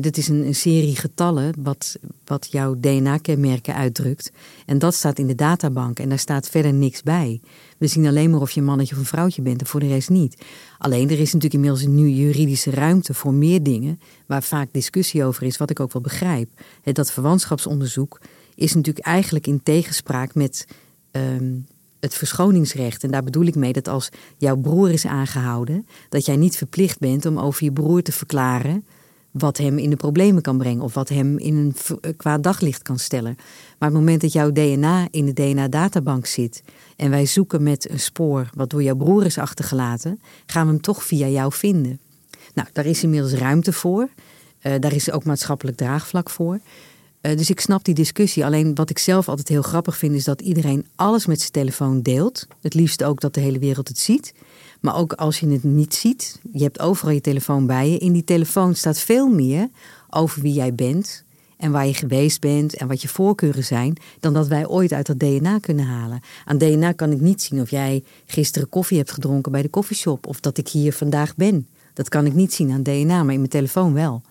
Dit 0.00 0.16
is 0.16 0.28
een, 0.28 0.46
een, 0.46 0.54
serie 0.54 0.96
getallen 0.96 1.54
wat, 1.58 1.96
wat 2.24 2.48
jouw 2.50 2.74
DNA-kenmerken 2.80 3.74
uitdrukt. 3.74 4.32
En 4.66 4.78
dat 4.78 4.94
staat 4.94 5.18
in 5.18 5.26
de 5.26 5.34
databank 5.34 5.98
en 5.98 6.08
daar 6.08 6.18
staat 6.18 6.48
verder 6.48 6.72
niks 6.72 7.02
bij. 7.02 7.40
We 7.78 7.86
zien 7.86 8.06
alleen 8.06 8.30
maar 8.30 8.40
of 8.40 8.50
je 8.50 8.60
een 8.60 8.66
mannetje 8.66 8.94
of 8.94 9.00
een 9.00 9.06
vrouwtje 9.06 9.42
bent 9.42 9.60
en 9.60 9.66
voor 9.66 9.80
de 9.80 9.88
rest 9.88 10.10
niet. 10.10 10.42
Alleen 10.78 11.10
er 11.10 11.20
is 11.20 11.32
natuurlijk 11.32 11.54
inmiddels 11.54 11.86
nu 11.86 12.08
juridische 12.08 12.70
ruimte 12.70 13.14
voor 13.14 13.34
meer 13.34 13.62
dingen 13.62 14.00
waar 14.26 14.42
vaak 14.42 14.68
discussie 14.72 15.24
over 15.24 15.42
is, 15.42 15.56
wat 15.56 15.70
ik 15.70 15.80
ook 15.80 15.92
wel 15.92 16.02
begrijp. 16.02 16.48
Dat 16.82 17.12
verwantschapsonderzoek 17.12 18.20
is 18.54 18.74
natuurlijk 18.74 19.06
eigenlijk 19.06 19.46
in 19.46 19.62
tegenspraak 19.62 20.34
met 20.34 20.66
um, 21.10 21.66
het 22.00 22.14
verschoningsrecht. 22.14 23.04
En 23.04 23.10
daar 23.10 23.24
bedoel 23.24 23.46
ik 23.46 23.54
mee 23.54 23.72
dat 23.72 23.88
als 23.88 24.08
jouw 24.36 24.56
broer 24.56 24.90
is 24.90 25.06
aangehouden, 25.06 25.86
dat 26.08 26.26
jij 26.26 26.36
niet 26.36 26.56
verplicht 26.56 26.98
bent 26.98 27.26
om 27.26 27.38
over 27.38 27.64
je 27.64 27.72
broer 27.72 28.02
te 28.02 28.12
verklaren 28.12 28.84
wat 29.32 29.56
hem 29.56 29.78
in 29.78 29.90
de 29.90 29.96
problemen 29.96 30.42
kan 30.42 30.58
brengen 30.58 30.82
of 30.82 30.94
wat 30.94 31.08
hem 31.08 31.38
in 31.38 31.56
een 31.56 31.74
eh, 32.00 32.12
kwaad 32.16 32.42
daglicht 32.42 32.82
kan 32.82 32.98
stellen. 32.98 33.36
Maar 33.78 33.88
het 33.88 33.98
moment 33.98 34.20
dat 34.20 34.32
jouw 34.32 34.52
DNA 34.52 35.08
in 35.10 35.26
de 35.26 35.32
DNA-databank 35.32 36.26
zit 36.26 36.62
en 36.96 37.10
wij 37.10 37.26
zoeken 37.26 37.62
met 37.62 37.90
een 37.90 38.00
spoor 38.00 38.50
wat 38.54 38.70
door 38.70 38.82
jouw 38.82 38.96
broer 38.96 39.24
is 39.24 39.38
achtergelaten, 39.38 40.20
gaan 40.46 40.66
we 40.66 40.72
hem 40.72 40.80
toch 40.80 41.04
via 41.04 41.26
jou 41.26 41.52
vinden. 41.52 41.98
Nou, 42.54 42.68
daar 42.72 42.86
is 42.86 43.02
inmiddels 43.02 43.32
ruimte 43.32 43.72
voor. 43.72 44.08
Uh, 44.62 44.74
daar 44.80 44.92
is 44.92 45.10
ook 45.10 45.24
maatschappelijk 45.24 45.76
draagvlak 45.76 46.30
voor. 46.30 46.60
Uh, 47.22 47.36
dus 47.36 47.50
ik 47.50 47.60
snap 47.60 47.84
die 47.84 47.94
discussie. 47.94 48.44
Alleen 48.44 48.74
wat 48.74 48.90
ik 48.90 48.98
zelf 48.98 49.28
altijd 49.28 49.48
heel 49.48 49.62
grappig 49.62 49.96
vind, 49.96 50.14
is 50.14 50.24
dat 50.24 50.40
iedereen 50.40 50.86
alles 50.94 51.26
met 51.26 51.40
zijn 51.40 51.52
telefoon 51.52 52.02
deelt. 52.02 52.46
Het 52.60 52.74
liefst 52.74 53.04
ook 53.04 53.20
dat 53.20 53.34
de 53.34 53.40
hele 53.40 53.58
wereld 53.58 53.88
het 53.88 53.98
ziet. 53.98 54.34
Maar 54.82 54.96
ook 54.96 55.12
als 55.12 55.40
je 55.40 55.48
het 55.48 55.64
niet 55.64 55.94
ziet, 55.94 56.40
je 56.52 56.62
hebt 56.62 56.80
overal 56.80 57.14
je 57.14 57.20
telefoon 57.20 57.66
bij 57.66 57.90
je. 57.90 57.98
In 57.98 58.12
die 58.12 58.24
telefoon 58.24 58.74
staat 58.74 58.98
veel 58.98 59.28
meer 59.28 59.68
over 60.10 60.42
wie 60.42 60.52
jij 60.52 60.74
bent 60.74 61.24
en 61.56 61.70
waar 61.70 61.86
je 61.86 61.94
geweest 61.94 62.40
bent 62.40 62.74
en 62.74 62.88
wat 62.88 63.02
je 63.02 63.08
voorkeuren 63.08 63.64
zijn, 63.64 63.96
dan 64.20 64.32
dat 64.32 64.48
wij 64.48 64.66
ooit 64.66 64.92
uit 64.92 65.06
dat 65.06 65.18
DNA 65.18 65.58
kunnen 65.58 65.84
halen. 65.84 66.20
Aan 66.44 66.58
DNA 66.58 66.92
kan 66.92 67.10
ik 67.10 67.20
niet 67.20 67.42
zien 67.42 67.60
of 67.60 67.70
jij 67.70 68.04
gisteren 68.26 68.68
koffie 68.68 68.98
hebt 68.98 69.12
gedronken 69.12 69.52
bij 69.52 69.62
de 69.62 69.68
koffieshop 69.68 70.26
of 70.26 70.40
dat 70.40 70.58
ik 70.58 70.68
hier 70.68 70.92
vandaag 70.92 71.36
ben. 71.36 71.66
Dat 71.94 72.08
kan 72.08 72.26
ik 72.26 72.34
niet 72.34 72.54
zien 72.54 72.70
aan 72.70 72.82
DNA, 72.82 73.22
maar 73.22 73.32
in 73.32 73.38
mijn 73.38 73.48
telefoon 73.48 73.94
wel. 73.94 74.22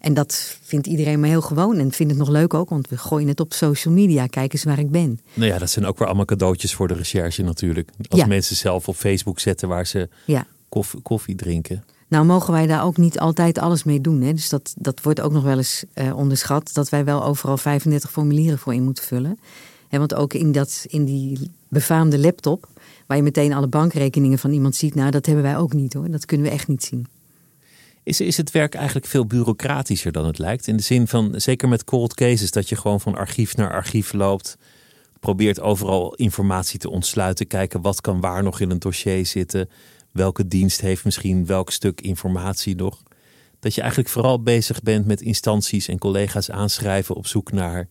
En 0.00 0.14
dat 0.14 0.56
vindt 0.62 0.86
iedereen 0.86 1.20
maar 1.20 1.28
heel 1.28 1.40
gewoon 1.40 1.76
en 1.78 1.92
vindt 1.92 2.12
het 2.12 2.20
nog 2.20 2.30
leuk 2.30 2.54
ook, 2.54 2.68
want 2.68 2.88
we 2.88 2.96
gooien 2.96 3.28
het 3.28 3.40
op 3.40 3.52
social 3.52 3.94
media. 3.94 4.26
Kijk 4.26 4.52
eens 4.52 4.64
waar 4.64 4.78
ik 4.78 4.90
ben. 4.90 5.20
Nou 5.34 5.50
ja, 5.50 5.58
dat 5.58 5.70
zijn 5.70 5.86
ook 5.86 5.98
weer 5.98 6.06
allemaal 6.06 6.24
cadeautjes 6.24 6.74
voor 6.74 6.88
de 6.88 6.94
recherche 6.94 7.42
natuurlijk. 7.42 7.90
Als 8.08 8.26
mensen 8.26 8.56
zelf 8.56 8.88
op 8.88 8.96
Facebook 8.96 9.40
zetten 9.40 9.68
waar 9.68 9.86
ze 9.86 10.08
ja. 10.24 10.46
koffie, 10.68 11.00
koffie, 11.00 11.34
drinken. 11.34 11.84
Nou 12.08 12.24
mogen 12.24 12.52
wij 12.52 12.66
daar 12.66 12.84
ook 12.84 12.96
niet 12.96 13.18
altijd 13.18 13.58
alles 13.58 13.84
mee 13.84 14.00
doen. 14.00 14.20
Hè? 14.20 14.32
Dus 14.32 14.48
dat, 14.48 14.74
dat 14.76 15.02
wordt 15.02 15.20
ook 15.20 15.32
nog 15.32 15.42
wel 15.42 15.56
eens 15.56 15.84
uh, 15.94 16.16
onderschat. 16.16 16.70
Dat 16.72 16.88
wij 16.88 17.04
wel 17.04 17.24
overal 17.24 17.56
35 17.56 18.10
formulieren 18.10 18.58
voor 18.58 18.74
in 18.74 18.82
moeten 18.82 19.04
vullen. 19.04 19.38
He, 19.88 19.98
want 19.98 20.14
ook 20.14 20.34
in, 20.34 20.52
dat, 20.52 20.84
in 20.88 21.04
die 21.04 21.50
befaamde 21.68 22.18
laptop, 22.18 22.68
waar 23.06 23.16
je 23.16 23.22
meteen 23.22 23.52
alle 23.52 23.66
bankrekeningen 23.66 24.38
van 24.38 24.52
iemand 24.52 24.76
ziet, 24.76 24.94
nou 24.94 25.10
dat 25.10 25.26
hebben 25.26 25.44
wij 25.44 25.56
ook 25.56 25.72
niet 25.72 25.94
hoor. 25.94 26.10
Dat 26.10 26.26
kunnen 26.26 26.46
we 26.46 26.52
echt 26.52 26.68
niet 26.68 26.84
zien. 26.84 27.06
Is, 28.02 28.20
is 28.20 28.36
het 28.36 28.50
werk 28.50 28.74
eigenlijk 28.74 29.06
veel 29.06 29.26
bureaucratischer 29.26 30.12
dan 30.12 30.26
het 30.26 30.38
lijkt? 30.38 30.66
In 30.66 30.76
de 30.76 30.82
zin 30.82 31.08
van, 31.08 31.34
zeker 31.36 31.68
met 31.68 31.84
cold 31.84 32.14
cases, 32.14 32.50
dat 32.50 32.68
je 32.68 32.76
gewoon 32.76 33.00
van 33.00 33.14
archief 33.14 33.56
naar 33.56 33.72
archief 33.72 34.12
loopt. 34.12 34.56
Probeert 35.20 35.60
overal 35.60 36.14
informatie 36.14 36.78
te 36.78 36.90
ontsluiten. 36.90 37.46
Kijken 37.46 37.80
wat 37.80 38.00
kan 38.00 38.20
waar 38.20 38.42
nog 38.42 38.60
in 38.60 38.70
een 38.70 38.78
dossier 38.78 39.26
zitten. 39.26 39.68
Welke 40.12 40.48
dienst 40.48 40.80
heeft 40.80 41.04
misschien 41.04 41.46
welk 41.46 41.70
stuk 41.70 42.00
informatie 42.00 42.74
nog. 42.74 43.02
Dat 43.60 43.74
je 43.74 43.80
eigenlijk 43.80 44.10
vooral 44.10 44.42
bezig 44.42 44.82
bent 44.82 45.06
met 45.06 45.20
instanties 45.20 45.88
en 45.88 45.98
collega's 45.98 46.50
aanschrijven 46.50 47.14
op 47.14 47.26
zoek 47.26 47.52
naar 47.52 47.88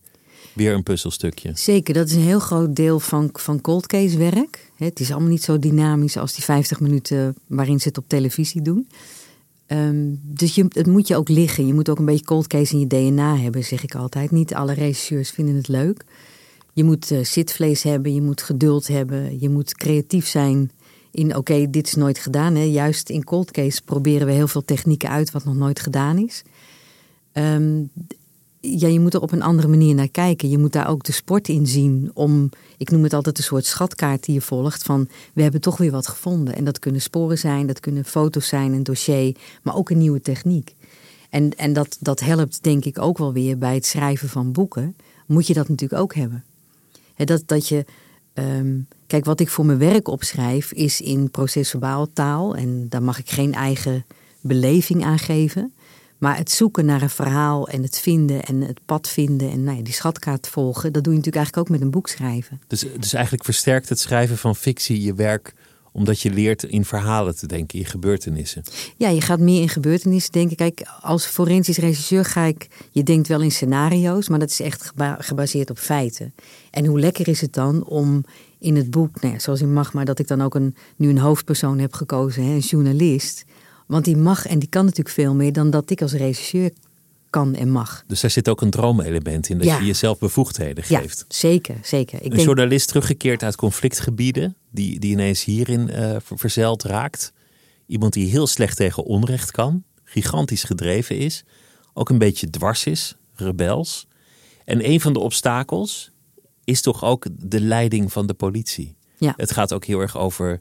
weer 0.52 0.74
een 0.74 0.82
puzzelstukje. 0.82 1.50
Zeker, 1.54 1.94
dat 1.94 2.08
is 2.08 2.14
een 2.14 2.20
heel 2.20 2.38
groot 2.38 2.76
deel 2.76 3.00
van, 3.00 3.28
van 3.32 3.60
cold 3.60 3.86
case 3.86 4.18
werk. 4.18 4.70
Het 4.76 5.00
is 5.00 5.10
allemaal 5.10 5.30
niet 5.30 5.42
zo 5.42 5.58
dynamisch 5.58 6.16
als 6.16 6.34
die 6.34 6.44
50 6.44 6.80
minuten 6.80 7.36
waarin 7.46 7.80
ze 7.80 7.88
het 7.88 7.98
op 7.98 8.04
televisie 8.08 8.62
doen. 8.62 8.88
Um, 9.72 10.20
dus 10.22 10.54
je, 10.54 10.66
het 10.68 10.86
moet 10.86 11.08
je 11.08 11.16
ook 11.16 11.28
liggen. 11.28 11.66
Je 11.66 11.74
moet 11.74 11.88
ook 11.88 11.98
een 11.98 12.04
beetje 12.04 12.24
cold 12.24 12.46
case 12.46 12.72
in 12.74 12.80
je 12.80 12.86
DNA 12.86 13.36
hebben, 13.36 13.64
zeg 13.64 13.82
ik 13.82 13.94
altijd. 13.94 14.30
Niet 14.30 14.54
alle 14.54 14.72
regisseurs 14.72 15.30
vinden 15.30 15.54
het 15.54 15.68
leuk. 15.68 16.04
Je 16.72 16.84
moet 16.84 17.10
uh, 17.10 17.24
zitvlees 17.24 17.82
hebben, 17.82 18.14
je 18.14 18.22
moet 18.22 18.42
geduld 18.42 18.86
hebben, 18.86 19.40
je 19.40 19.48
moet 19.48 19.74
creatief 19.74 20.26
zijn 20.26 20.70
in 21.10 21.36
oké, 21.36 21.70
dit 21.70 21.86
is 21.86 21.94
nooit 21.94 22.18
gedaan. 22.18 22.54
Hè. 22.54 22.62
Juist 22.62 23.08
in 23.08 23.24
cold 23.24 23.50
case 23.50 23.82
proberen 23.82 24.26
we 24.26 24.32
heel 24.32 24.48
veel 24.48 24.64
technieken 24.64 25.10
uit 25.10 25.30
wat 25.30 25.44
nog 25.44 25.54
nooit 25.54 25.80
gedaan 25.80 26.18
is. 26.18 26.42
Um, 27.32 27.90
ja, 28.60 28.88
je 28.88 29.00
moet 29.00 29.14
er 29.14 29.20
op 29.20 29.32
een 29.32 29.42
andere 29.42 29.68
manier 29.68 29.94
naar 29.94 30.08
kijken. 30.08 30.48
Je 30.48 30.58
moet 30.58 30.72
daar 30.72 30.88
ook 30.88 31.04
de 31.04 31.12
sport 31.12 31.48
in 31.48 31.66
zien 31.66 32.10
om, 32.14 32.50
ik 32.76 32.90
noem 32.90 33.02
het 33.02 33.12
altijd 33.12 33.38
een 33.38 33.44
soort 33.44 33.64
schatkaart 33.64 34.24
die 34.24 34.34
je 34.34 34.40
volgt 34.40 34.82
van 34.82 35.08
we 35.32 35.42
hebben 35.42 35.60
toch 35.60 35.76
weer 35.76 35.90
wat 35.90 36.08
gevonden. 36.08 36.54
En 36.54 36.64
dat 36.64 36.78
kunnen 36.78 37.00
sporen 37.00 37.38
zijn, 37.38 37.66
dat 37.66 37.80
kunnen 37.80 38.04
foto's 38.04 38.48
zijn, 38.48 38.72
een 38.72 38.82
dossier, 38.82 39.36
maar 39.62 39.76
ook 39.76 39.90
een 39.90 39.98
nieuwe 39.98 40.20
techniek. 40.20 40.74
En, 41.30 41.56
en 41.56 41.72
dat, 41.72 41.96
dat 42.00 42.20
helpt 42.20 42.62
denk 42.62 42.84
ik 42.84 42.98
ook 42.98 43.18
wel 43.18 43.32
weer 43.32 43.58
bij 43.58 43.74
het 43.74 43.86
schrijven 43.86 44.28
van 44.28 44.52
boeken. 44.52 44.96
Moet 45.26 45.46
je 45.46 45.54
dat 45.54 45.68
natuurlijk 45.68 46.02
ook 46.02 46.14
hebben. 46.14 46.44
dat, 47.16 47.42
dat 47.46 47.68
je, 47.68 47.84
ehm, 48.32 48.78
kijk 49.06 49.24
wat 49.24 49.40
ik 49.40 49.48
voor 49.48 49.66
mijn 49.66 49.78
werk 49.78 50.08
opschrijf 50.08 50.72
is 50.72 51.00
in 51.00 51.30
processuaal 51.30 52.12
taal 52.12 52.56
en 52.56 52.86
daar 52.88 53.02
mag 53.02 53.18
ik 53.18 53.30
geen 53.30 53.54
eigen 53.54 54.04
beleving 54.40 55.04
aan 55.04 55.18
geven. 55.18 55.72
Maar 56.20 56.36
het 56.36 56.50
zoeken 56.50 56.84
naar 56.84 57.02
een 57.02 57.10
verhaal 57.10 57.68
en 57.68 57.82
het 57.82 57.98
vinden 57.98 58.44
en 58.44 58.60
het 58.60 58.80
pad 58.84 59.08
vinden 59.08 59.50
en 59.50 59.64
nou 59.64 59.76
ja, 59.76 59.82
die 59.82 59.92
schatkaart 59.92 60.48
volgen, 60.48 60.92
dat 60.92 61.04
doe 61.04 61.12
je 61.12 61.18
natuurlijk 61.18 61.36
eigenlijk 61.36 61.56
ook 61.56 61.78
met 61.78 61.80
een 61.80 61.90
boek 61.90 62.08
schrijven. 62.08 62.60
Dus, 62.66 62.84
dus 62.98 63.12
eigenlijk 63.12 63.44
versterkt 63.44 63.88
het 63.88 63.98
schrijven 63.98 64.38
van 64.38 64.56
fictie 64.56 65.02
je 65.02 65.14
werk 65.14 65.54
omdat 65.92 66.20
je 66.20 66.30
leert 66.30 66.62
in 66.62 66.84
verhalen 66.84 67.36
te 67.36 67.46
denken, 67.46 67.78
in 67.78 67.84
gebeurtenissen. 67.84 68.62
Ja, 68.96 69.08
je 69.08 69.20
gaat 69.20 69.40
meer 69.40 69.60
in 69.60 69.68
gebeurtenissen 69.68 70.32
denken. 70.32 70.56
Kijk, 70.56 70.82
als 71.00 71.26
forensisch 71.26 71.78
regisseur 71.78 72.24
ga 72.24 72.44
ik, 72.44 72.66
je 72.90 73.02
denkt 73.02 73.28
wel 73.28 73.40
in 73.40 73.50
scenario's, 73.50 74.28
maar 74.28 74.38
dat 74.38 74.50
is 74.50 74.60
echt 74.60 74.92
gebaseerd 75.18 75.70
op 75.70 75.78
feiten. 75.78 76.34
En 76.70 76.86
hoe 76.86 77.00
lekker 77.00 77.28
is 77.28 77.40
het 77.40 77.52
dan 77.52 77.84
om 77.84 78.24
in 78.58 78.76
het 78.76 78.90
boek, 78.90 79.20
nou 79.20 79.34
ja, 79.34 79.40
zoals 79.40 79.60
in 79.60 79.72
Magma, 79.72 80.04
dat 80.04 80.18
ik 80.18 80.28
dan 80.28 80.42
ook 80.42 80.54
een, 80.54 80.76
nu 80.96 81.08
een 81.08 81.18
hoofdpersoon 81.18 81.78
heb 81.78 81.92
gekozen, 81.92 82.44
hè, 82.44 82.52
een 82.52 82.58
journalist 82.58 83.44
want 83.90 84.04
die 84.04 84.16
mag 84.16 84.46
en 84.46 84.58
die 84.58 84.68
kan 84.68 84.84
natuurlijk 84.84 85.14
veel 85.14 85.34
meer 85.34 85.52
dan 85.52 85.70
dat 85.70 85.90
ik 85.90 86.02
als 86.02 86.12
regisseur 86.12 86.72
kan 87.30 87.54
en 87.54 87.70
mag. 87.70 88.04
Dus 88.06 88.20
daar 88.20 88.30
zit 88.30 88.48
ook 88.48 88.60
een 88.60 88.70
droomelement 88.70 89.48
in, 89.48 89.58
dat 89.58 89.66
je 89.66 89.84
jezelf 89.84 90.18
bevoegdheden 90.18 90.84
geeft. 90.84 91.18
Ja, 91.18 91.24
zeker, 91.28 91.78
zeker. 91.82 92.18
Ik 92.18 92.24
een 92.24 92.30
denk... 92.30 92.42
journalist 92.42 92.88
teruggekeerd 92.88 93.42
uit 93.42 93.56
conflictgebieden, 93.56 94.56
die, 94.70 94.98
die 95.00 95.10
ineens 95.10 95.44
hierin 95.44 95.88
uh, 95.90 96.16
verzeild 96.20 96.82
raakt. 96.82 97.32
Iemand 97.86 98.12
die 98.12 98.30
heel 98.30 98.46
slecht 98.46 98.76
tegen 98.76 99.04
onrecht 99.04 99.50
kan, 99.50 99.84
gigantisch 100.04 100.64
gedreven 100.64 101.18
is, 101.18 101.44
ook 101.92 102.08
een 102.08 102.18
beetje 102.18 102.50
dwars 102.50 102.84
is, 102.84 103.16
rebels. 103.34 104.06
En 104.64 104.88
een 104.88 105.00
van 105.00 105.12
de 105.12 105.18
obstakels 105.18 106.10
is 106.64 106.80
toch 106.80 107.04
ook 107.04 107.26
de 107.38 107.60
leiding 107.60 108.12
van 108.12 108.26
de 108.26 108.34
politie. 108.34 108.96
Ja. 109.18 109.34
Het 109.36 109.52
gaat 109.52 109.72
ook 109.72 109.84
heel 109.84 110.00
erg 110.00 110.16
over 110.18 110.60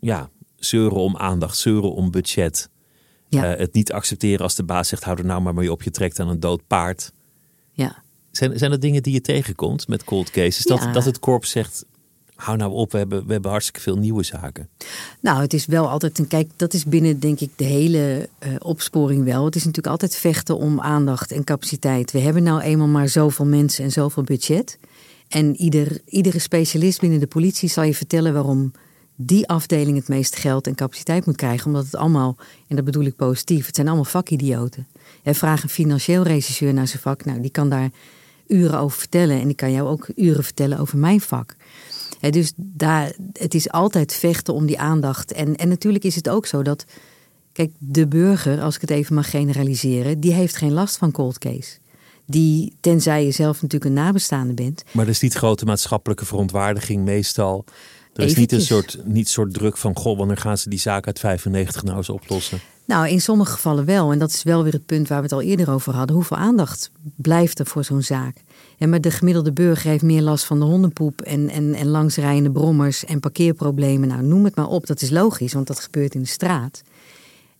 ja, 0.00 0.30
zeuren 0.60 0.98
om 0.98 1.16
aandacht, 1.16 1.58
zeuren 1.58 1.92
om 1.92 2.10
budget. 2.10 2.68
Ja. 3.28 3.52
Uh, 3.52 3.58
het 3.58 3.72
niet 3.72 3.92
accepteren 3.92 4.40
als 4.40 4.54
de 4.54 4.64
baas 4.64 4.88
zegt: 4.88 5.04
hou 5.04 5.18
er 5.18 5.24
nou 5.24 5.40
maar 5.40 5.54
mee 5.54 5.72
op, 5.72 5.82
je 5.82 5.90
trekt 5.90 6.20
aan 6.20 6.28
een 6.28 6.40
dood 6.40 6.66
paard. 6.66 7.12
Ja. 7.72 8.02
Zijn, 8.30 8.58
zijn 8.58 8.72
er 8.72 8.80
dingen 8.80 9.02
die 9.02 9.12
je 9.12 9.20
tegenkomt 9.20 9.88
met 9.88 10.04
cold 10.04 10.30
cases? 10.30 10.64
Dat, 10.64 10.88
dat 10.92 11.04
het 11.04 11.18
korps 11.18 11.50
zegt: 11.50 11.84
hou 12.34 12.56
nou 12.56 12.72
op, 12.72 12.92
we 12.92 12.98
hebben, 12.98 13.26
we 13.26 13.32
hebben 13.32 13.50
hartstikke 13.50 13.80
veel 13.80 13.96
nieuwe 13.96 14.22
zaken. 14.22 14.68
Nou, 15.20 15.40
het 15.40 15.52
is 15.52 15.66
wel 15.66 15.88
altijd 15.88 16.18
een 16.18 16.26
kijk, 16.26 16.50
dat 16.56 16.74
is 16.74 16.84
binnen 16.84 17.20
denk 17.20 17.40
ik 17.40 17.50
de 17.56 17.64
hele 17.64 18.28
uh, 18.46 18.54
opsporing 18.58 19.24
wel. 19.24 19.44
Het 19.44 19.56
is 19.56 19.64
natuurlijk 19.64 19.92
altijd 19.92 20.16
vechten 20.16 20.56
om 20.56 20.80
aandacht 20.80 21.32
en 21.32 21.44
capaciteit. 21.44 22.12
We 22.12 22.18
hebben 22.18 22.42
nou 22.42 22.60
eenmaal 22.60 22.86
maar 22.86 23.08
zoveel 23.08 23.46
mensen 23.46 23.84
en 23.84 23.90
zoveel 23.92 24.22
budget. 24.22 24.78
En 25.28 25.56
ieder, 25.56 26.00
iedere 26.06 26.38
specialist 26.38 27.00
binnen 27.00 27.20
de 27.20 27.26
politie 27.26 27.68
zal 27.68 27.84
je 27.84 27.94
vertellen 27.94 28.32
waarom 28.32 28.72
die 29.22 29.48
afdeling 29.48 29.96
het 29.96 30.08
meeste 30.08 30.36
geld 30.36 30.66
en 30.66 30.74
capaciteit 30.74 31.26
moet 31.26 31.36
krijgen. 31.36 31.66
Omdat 31.66 31.84
het 31.84 31.96
allemaal, 31.96 32.36
en 32.68 32.76
dat 32.76 32.84
bedoel 32.84 33.04
ik 33.04 33.16
positief, 33.16 33.66
het 33.66 33.74
zijn 33.74 33.86
allemaal 33.86 34.04
vakidioten. 34.04 34.86
En 35.22 35.34
vraag 35.34 35.62
een 35.62 35.68
financieel 35.68 36.22
regisseur 36.22 36.74
naar 36.74 36.86
zijn 36.88 37.02
vak. 37.02 37.24
Nou, 37.24 37.40
die 37.40 37.50
kan 37.50 37.68
daar 37.68 37.90
uren 38.46 38.78
over 38.78 38.98
vertellen. 38.98 39.40
En 39.40 39.48
ik 39.48 39.56
kan 39.56 39.72
jou 39.72 39.88
ook 39.88 40.08
uren 40.16 40.44
vertellen 40.44 40.78
over 40.78 40.98
mijn 40.98 41.20
vak. 41.20 41.56
dus 42.30 42.52
daar, 42.56 43.12
het 43.32 43.54
is 43.54 43.70
altijd 43.70 44.14
vechten 44.14 44.54
om 44.54 44.66
die 44.66 44.78
aandacht. 44.78 45.32
En, 45.32 45.56
en 45.56 45.68
natuurlijk 45.68 46.04
is 46.04 46.14
het 46.14 46.28
ook 46.28 46.46
zo 46.46 46.62
dat. 46.62 46.84
Kijk, 47.52 47.70
de 47.78 48.06
burger, 48.06 48.60
als 48.60 48.74
ik 48.74 48.80
het 48.80 48.90
even 48.90 49.14
mag 49.14 49.30
generaliseren, 49.30 50.20
die 50.20 50.32
heeft 50.32 50.56
geen 50.56 50.72
last 50.72 50.96
van 50.96 51.10
cold 51.10 51.38
case. 51.38 51.78
Die, 52.26 52.76
tenzij 52.80 53.24
je 53.24 53.30
zelf 53.30 53.62
natuurlijk 53.62 53.84
een 53.84 54.02
nabestaande 54.04 54.54
bent. 54.54 54.84
Maar 54.92 55.04
er 55.04 55.10
is 55.10 55.20
niet 55.20 55.34
grote 55.34 55.64
maatschappelijke 55.64 56.24
verontwaardiging 56.24 57.04
meestal. 57.04 57.64
Er 58.14 58.24
is 58.24 58.34
niet 58.34 58.52
een 58.52 58.60
soort, 58.60 58.98
niet 59.04 59.28
soort 59.28 59.54
druk 59.54 59.76
van, 59.76 59.96
goh, 59.96 60.18
wanneer 60.18 60.36
gaan 60.36 60.58
ze 60.58 60.68
die 60.68 60.78
zaak 60.78 61.06
uit 61.06 61.18
95 61.18 61.84
nou 61.84 61.96
eens 61.96 62.08
oplossen? 62.08 62.60
Nou, 62.84 63.08
in 63.08 63.20
sommige 63.20 63.52
gevallen 63.52 63.84
wel. 63.84 64.12
En 64.12 64.18
dat 64.18 64.30
is 64.30 64.42
wel 64.42 64.62
weer 64.62 64.72
het 64.72 64.86
punt 64.86 65.08
waar 65.08 65.18
we 65.18 65.24
het 65.24 65.32
al 65.32 65.42
eerder 65.42 65.70
over 65.70 65.94
hadden. 65.94 66.16
Hoeveel 66.16 66.36
aandacht 66.36 66.90
blijft 67.16 67.58
er 67.58 67.66
voor 67.66 67.84
zo'n 67.84 68.02
zaak? 68.02 68.36
En 68.78 68.88
maar 68.88 69.00
de 69.00 69.10
gemiddelde 69.10 69.52
burger 69.52 69.90
heeft 69.90 70.02
meer 70.02 70.22
last 70.22 70.44
van 70.44 70.58
de 70.58 70.64
hondenpoep 70.64 71.20
en, 71.20 71.48
en, 71.48 71.74
en 71.74 71.86
langsrijende 71.86 72.50
brommers 72.50 73.04
en 73.04 73.20
parkeerproblemen. 73.20 74.08
Nou, 74.08 74.22
noem 74.22 74.44
het 74.44 74.54
maar 74.54 74.68
op. 74.68 74.86
Dat 74.86 75.02
is 75.02 75.10
logisch, 75.10 75.52
want 75.52 75.66
dat 75.66 75.80
gebeurt 75.80 76.14
in 76.14 76.22
de 76.22 76.28
straat. 76.28 76.82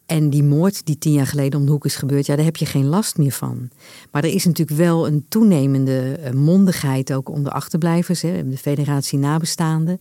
En 0.07 0.31
die 0.31 0.43
moord 0.43 0.87
die 0.87 0.99
tien 0.99 1.13
jaar 1.13 1.27
geleden 1.27 1.61
om 1.61 1.67
de 1.67 1.73
hoek 1.73 1.85
is 1.85 1.97
gebeurd, 1.97 2.27
ja, 2.27 2.37
daar 2.37 2.45
heb 2.45 2.57
je 2.57 2.67
geen 2.67 2.87
last 2.87 3.19
meer 3.19 3.33
van. 3.33 3.71
Maar 4.11 4.25
er 4.25 4.35
is 4.35 4.45
natuurlijk 4.45 4.79
wel 4.79 5.07
een 5.07 5.25
toenemende 5.29 6.13
eh, 6.13 6.33
mondigheid 6.33 7.13
ook 7.13 7.29
onder 7.29 7.53
achterblijvers, 7.53 8.23
hè, 8.23 8.49
de 8.49 8.59
federatie 8.59 9.19
nabestaanden. 9.19 10.01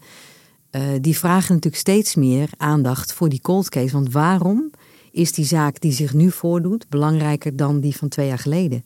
Uh, 0.71 0.81
die 1.01 1.17
vragen 1.17 1.53
natuurlijk 1.53 1.81
steeds 1.81 2.15
meer 2.15 2.49
aandacht 2.57 3.13
voor 3.13 3.29
die 3.29 3.41
cold 3.41 3.69
case. 3.69 3.93
Want 3.93 4.11
waarom 4.11 4.71
is 5.11 5.31
die 5.31 5.45
zaak 5.45 5.81
die 5.81 5.91
zich 5.91 6.13
nu 6.13 6.31
voordoet 6.31 6.89
belangrijker 6.89 7.55
dan 7.55 7.79
die 7.79 7.95
van 7.95 8.07
twee 8.07 8.27
jaar 8.27 8.39
geleden? 8.39 8.83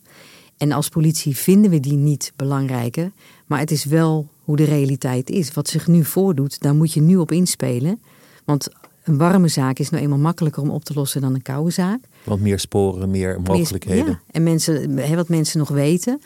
En 0.56 0.72
als 0.72 0.88
politie 0.88 1.36
vinden 1.36 1.70
we 1.70 1.80
die 1.80 1.96
niet 1.96 2.32
belangrijker, 2.36 3.12
maar 3.46 3.58
het 3.58 3.70
is 3.70 3.84
wel 3.84 4.28
hoe 4.44 4.56
de 4.56 4.64
realiteit 4.64 5.30
is. 5.30 5.52
Wat 5.52 5.68
zich 5.68 5.86
nu 5.86 6.04
voordoet, 6.04 6.60
daar 6.60 6.74
moet 6.74 6.92
je 6.92 7.00
nu 7.00 7.16
op 7.16 7.32
inspelen. 7.32 8.00
Want 8.44 8.68
een 9.04 9.16
warme 9.16 9.48
zaak 9.48 9.78
is 9.78 9.90
nou 9.90 10.02
eenmaal 10.02 10.18
makkelijker 10.18 10.62
om 10.62 10.70
op 10.70 10.84
te 10.84 10.94
lossen 10.94 11.20
dan 11.20 11.34
een 11.34 11.42
koude 11.42 11.70
zaak. 11.70 12.00
Want 12.24 12.40
meer 12.40 12.58
sporen, 12.58 13.10
meer 13.10 13.40
mogelijkheden. 13.40 14.06
Ja, 14.06 14.20
en 14.30 14.42
mensen, 14.42 15.16
wat 15.16 15.28
mensen 15.28 15.58
nog 15.58 15.68
weten. 15.68 16.20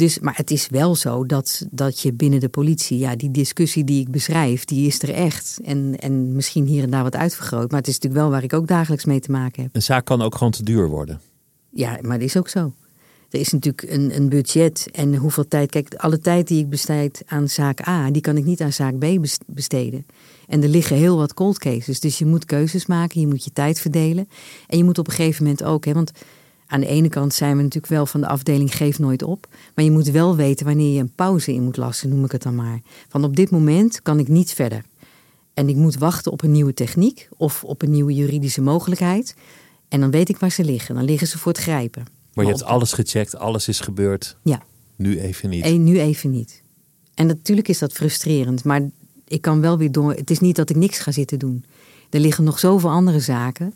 Dus, 0.00 0.18
maar 0.18 0.36
het 0.36 0.50
is 0.50 0.68
wel 0.68 0.94
zo 0.94 1.26
dat, 1.26 1.66
dat 1.70 2.00
je 2.00 2.12
binnen 2.12 2.40
de 2.40 2.48
politie, 2.48 2.98
ja, 2.98 3.16
die 3.16 3.30
discussie 3.30 3.84
die 3.84 4.00
ik 4.00 4.10
beschrijf, 4.10 4.64
die 4.64 4.86
is 4.86 5.02
er 5.02 5.10
echt. 5.10 5.58
En, 5.64 5.98
en 5.98 6.34
misschien 6.34 6.66
hier 6.66 6.82
en 6.82 6.90
daar 6.90 7.02
wat 7.02 7.16
uitvergroot. 7.16 7.70
Maar 7.70 7.78
het 7.78 7.88
is 7.88 7.94
natuurlijk 7.94 8.22
wel 8.22 8.30
waar 8.30 8.42
ik 8.42 8.52
ook 8.52 8.66
dagelijks 8.66 9.04
mee 9.04 9.20
te 9.20 9.30
maken 9.30 9.62
heb. 9.62 9.74
Een 9.74 9.82
zaak 9.82 10.04
kan 10.04 10.22
ook 10.22 10.34
gewoon 10.34 10.52
te 10.52 10.62
duur 10.62 10.88
worden. 10.88 11.20
Ja, 11.70 11.98
maar 12.02 12.18
dat 12.18 12.28
is 12.28 12.36
ook 12.36 12.48
zo. 12.48 12.72
Er 13.30 13.40
is 13.40 13.52
natuurlijk 13.52 13.90
een, 13.90 14.16
een 14.16 14.28
budget 14.28 14.88
en 14.92 15.14
hoeveel 15.14 15.48
tijd. 15.48 15.70
Kijk, 15.70 15.94
alle 15.94 16.18
tijd 16.18 16.48
die 16.48 16.62
ik 16.62 16.68
besteed 16.68 17.22
aan 17.26 17.48
zaak 17.48 17.88
A, 17.88 18.10
die 18.10 18.22
kan 18.22 18.36
ik 18.36 18.44
niet 18.44 18.60
aan 18.60 18.72
zaak 18.72 18.98
B 18.98 19.06
besteden. 19.46 20.06
En 20.48 20.62
er 20.62 20.68
liggen 20.68 20.96
heel 20.96 21.16
wat 21.16 21.34
cold 21.34 21.58
cases. 21.58 22.00
Dus 22.00 22.18
je 22.18 22.26
moet 22.26 22.44
keuzes 22.44 22.86
maken, 22.86 23.20
je 23.20 23.26
moet 23.26 23.44
je 23.44 23.52
tijd 23.52 23.80
verdelen. 23.80 24.28
En 24.66 24.78
je 24.78 24.84
moet 24.84 24.98
op 24.98 25.06
een 25.06 25.14
gegeven 25.14 25.42
moment 25.42 25.64
ook, 25.64 25.84
hè, 25.84 25.92
want 25.92 26.12
aan 26.70 26.80
de 26.80 26.86
ene 26.86 27.08
kant 27.08 27.34
zijn 27.34 27.56
we 27.56 27.62
natuurlijk 27.62 27.92
wel 27.92 28.06
van 28.06 28.20
de 28.20 28.26
afdeling 28.26 28.76
geef 28.76 28.98
nooit 28.98 29.22
op. 29.22 29.46
Maar 29.74 29.84
je 29.84 29.90
moet 29.90 30.10
wel 30.10 30.36
weten 30.36 30.66
wanneer 30.66 30.92
je 30.94 31.00
een 31.00 31.12
pauze 31.14 31.52
in 31.52 31.62
moet 31.62 31.76
lassen, 31.76 32.08
noem 32.08 32.24
ik 32.24 32.32
het 32.32 32.42
dan 32.42 32.54
maar. 32.54 32.80
Van 33.08 33.24
op 33.24 33.36
dit 33.36 33.50
moment 33.50 34.02
kan 34.02 34.18
ik 34.18 34.28
niet 34.28 34.52
verder. 34.52 34.82
En 35.54 35.68
ik 35.68 35.76
moet 35.76 35.96
wachten 35.96 36.32
op 36.32 36.42
een 36.42 36.52
nieuwe 36.52 36.74
techniek 36.74 37.28
of 37.36 37.64
op 37.64 37.82
een 37.82 37.90
nieuwe 37.90 38.14
juridische 38.14 38.60
mogelijkheid. 38.60 39.34
En 39.88 40.00
dan 40.00 40.10
weet 40.10 40.28
ik 40.28 40.36
waar 40.36 40.50
ze 40.50 40.64
liggen. 40.64 40.94
Dan 40.94 41.04
liggen 41.04 41.26
ze 41.26 41.38
voor 41.38 41.52
het 41.52 41.60
grijpen. 41.60 42.04
Maar 42.34 42.44
je 42.44 42.50
hebt 42.50 42.64
alles 42.64 42.92
gecheckt, 42.92 43.36
alles 43.36 43.68
is 43.68 43.80
gebeurd. 43.80 44.36
Ja. 44.42 44.62
Nu 44.96 45.20
even 45.20 45.50
niet. 45.50 45.64
En 45.64 45.84
nu 45.84 46.00
even 46.00 46.30
niet. 46.30 46.62
En 47.14 47.26
natuurlijk 47.26 47.68
is 47.68 47.78
dat 47.78 47.92
frustrerend, 47.92 48.64
maar 48.64 48.88
ik 49.28 49.40
kan 49.40 49.60
wel 49.60 49.78
weer 49.78 49.92
door. 49.92 50.14
Het 50.14 50.30
is 50.30 50.40
niet 50.40 50.56
dat 50.56 50.70
ik 50.70 50.76
niks 50.76 50.98
ga 50.98 51.12
zitten 51.12 51.38
doen. 51.38 51.64
Er 52.10 52.20
liggen 52.20 52.44
nog 52.44 52.58
zoveel 52.58 52.90
andere 52.90 53.20
zaken 53.20 53.74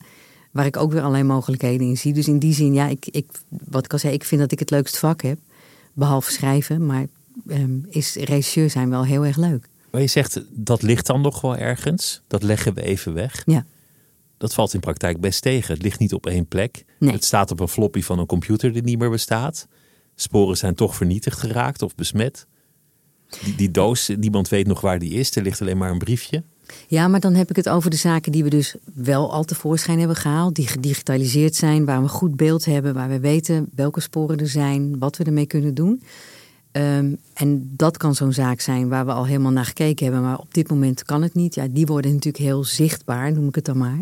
waar 0.55 0.67
ik 0.67 0.77
ook 0.77 0.93
weer 0.93 1.01
allerlei 1.01 1.25
mogelijkheden 1.25 1.87
in 1.87 1.97
zie. 1.97 2.13
Dus 2.13 2.29
in 2.29 2.39
die 2.39 2.55
zin, 2.55 2.75
ja, 2.75 2.87
ik, 2.87 3.07
ik, 3.07 3.27
wat 3.49 3.85
ik 3.85 3.93
al 3.93 3.99
zei, 3.99 4.13
ik 4.13 4.25
vind 4.25 4.41
dat 4.41 4.53
ik 4.53 4.59
het 4.59 4.71
leukst 4.71 4.99
vak 4.99 5.23
heb. 5.23 5.39
Behalve 5.93 6.33
schrijven, 6.33 6.87
maar 6.87 7.07
um, 7.47 7.87
is 7.89 8.15
regisseur 8.15 8.71
zijn 8.71 8.91
wel 8.91 9.05
heel 9.05 9.25
erg 9.25 9.37
leuk. 9.37 9.69
Maar 9.91 10.01
je 10.01 10.07
zegt, 10.07 10.45
dat 10.51 10.83
ligt 10.83 11.07
dan 11.07 11.21
nog 11.21 11.41
wel 11.41 11.57
ergens. 11.57 12.23
Dat 12.27 12.43
leggen 12.43 12.75
we 12.75 12.83
even 12.83 13.15
weg. 13.15 13.43
Ja. 13.47 13.65
Dat 14.37 14.55
valt 14.55 14.75
in 14.75 14.81
praktijk 14.81 15.21
best 15.21 15.43
tegen. 15.43 15.75
Het 15.75 15.83
ligt 15.83 15.99
niet 15.99 16.15
op 16.15 16.27
één 16.27 16.47
plek. 16.47 16.85
Nee. 16.99 17.13
Het 17.13 17.25
staat 17.25 17.51
op 17.51 17.61
een 17.61 17.69
floppy 17.69 18.03
van 18.03 18.19
een 18.19 18.27
computer 18.27 18.73
die 18.73 18.83
niet 18.83 18.99
meer 18.99 19.11
bestaat. 19.11 19.69
Sporen 20.15 20.57
zijn 20.57 20.75
toch 20.75 20.97
vernietigd 20.97 21.39
geraakt 21.39 21.83
of 21.83 21.95
besmet. 21.95 22.47
Die, 23.45 23.55
die 23.55 23.71
doos, 23.71 24.09
niemand 24.17 24.49
weet 24.49 24.67
nog 24.67 24.81
waar 24.81 24.99
die 24.99 25.13
is. 25.13 25.37
Er 25.37 25.43
ligt 25.43 25.61
alleen 25.61 25.79
maar 25.79 25.91
een 25.91 25.99
briefje. 25.99 26.43
Ja, 26.87 27.09
maar 27.09 27.21
dan 27.21 27.35
heb 27.35 27.51
ik 27.51 27.57
het 27.57 27.69
over 27.69 27.91
de 27.91 27.97
zaken 27.97 28.33
die 28.33 28.45
we 28.45 28.51
dus 28.51 28.75
wel 28.95 29.33
al 29.33 29.45
tevoorschijn 29.45 29.99
hebben 29.99 30.17
gehaald. 30.17 30.55
Die 30.55 30.67
gedigitaliseerd 30.67 31.55
zijn, 31.55 31.85
waar 31.85 32.03
we 32.03 32.09
goed 32.09 32.37
beeld 32.37 32.65
hebben. 32.65 32.95
Waar 32.95 33.09
we 33.09 33.21
weten 33.21 33.67
welke 33.75 34.01
sporen 34.01 34.39
er 34.39 34.49
zijn, 34.49 34.99
wat 34.99 35.17
we 35.17 35.25
ermee 35.25 35.47
kunnen 35.47 35.75
doen. 35.75 36.03
Um, 36.73 37.19
en 37.35 37.73
dat 37.77 37.97
kan 37.97 38.15
zo'n 38.15 38.33
zaak 38.33 38.61
zijn 38.61 38.89
waar 38.89 39.07
we 39.07 39.13
al 39.13 39.27
helemaal 39.27 39.53
naar 39.53 39.65
gekeken 39.65 40.05
hebben. 40.05 40.23
Maar 40.23 40.39
op 40.39 40.55
dit 40.55 40.71
moment 40.71 41.03
kan 41.03 41.23
het 41.23 41.35
niet. 41.35 41.55
Ja, 41.55 41.67
die 41.71 41.87
worden 41.87 42.13
natuurlijk 42.13 42.45
heel 42.45 42.65
zichtbaar, 42.65 43.33
noem 43.33 43.49
ik 43.49 43.55
het 43.55 43.65
dan 43.65 43.79
maar, 43.79 43.99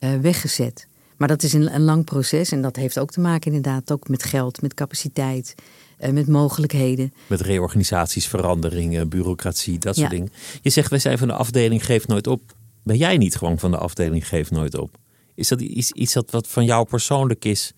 uh, 0.00 0.14
weggezet. 0.20 0.86
Maar 1.16 1.28
dat 1.28 1.42
is 1.42 1.52
een, 1.52 1.74
een 1.74 1.82
lang 1.82 2.04
proces 2.04 2.52
en 2.52 2.62
dat 2.62 2.76
heeft 2.76 2.98
ook 2.98 3.10
te 3.10 3.20
maken 3.20 3.52
inderdaad 3.52 3.92
ook 3.92 4.08
met 4.08 4.22
geld, 4.22 4.62
met 4.62 4.74
capaciteit. 4.74 5.54
Eh, 6.02 6.12
met 6.12 6.28
mogelijkheden. 6.28 7.12
Met 7.26 7.40
reorganisaties, 7.40 8.26
veranderingen, 8.26 9.08
bureaucratie, 9.08 9.78
dat 9.78 9.96
soort 9.96 10.10
dingen. 10.10 10.32
Je 10.62 10.70
zegt, 10.70 10.90
wij 10.90 10.98
zijn 10.98 11.18
van 11.18 11.28
de 11.28 11.34
afdeling 11.34 11.84
Geef 11.84 12.06
Nooit 12.06 12.26
Op. 12.26 12.54
Ben 12.82 12.96
jij 12.96 13.16
niet 13.16 13.36
gewoon 13.36 13.58
van 13.58 13.70
de 13.70 13.76
afdeling 13.76 14.28
Geef 14.28 14.50
Nooit 14.50 14.78
Op? 14.78 14.96
Is 15.34 15.48
dat 15.48 15.60
iets, 15.60 15.92
iets 15.92 16.12
dat 16.12 16.30
wat 16.30 16.48
van 16.48 16.64
jou 16.64 16.86
persoonlijk 16.86 17.44
is? 17.44 17.72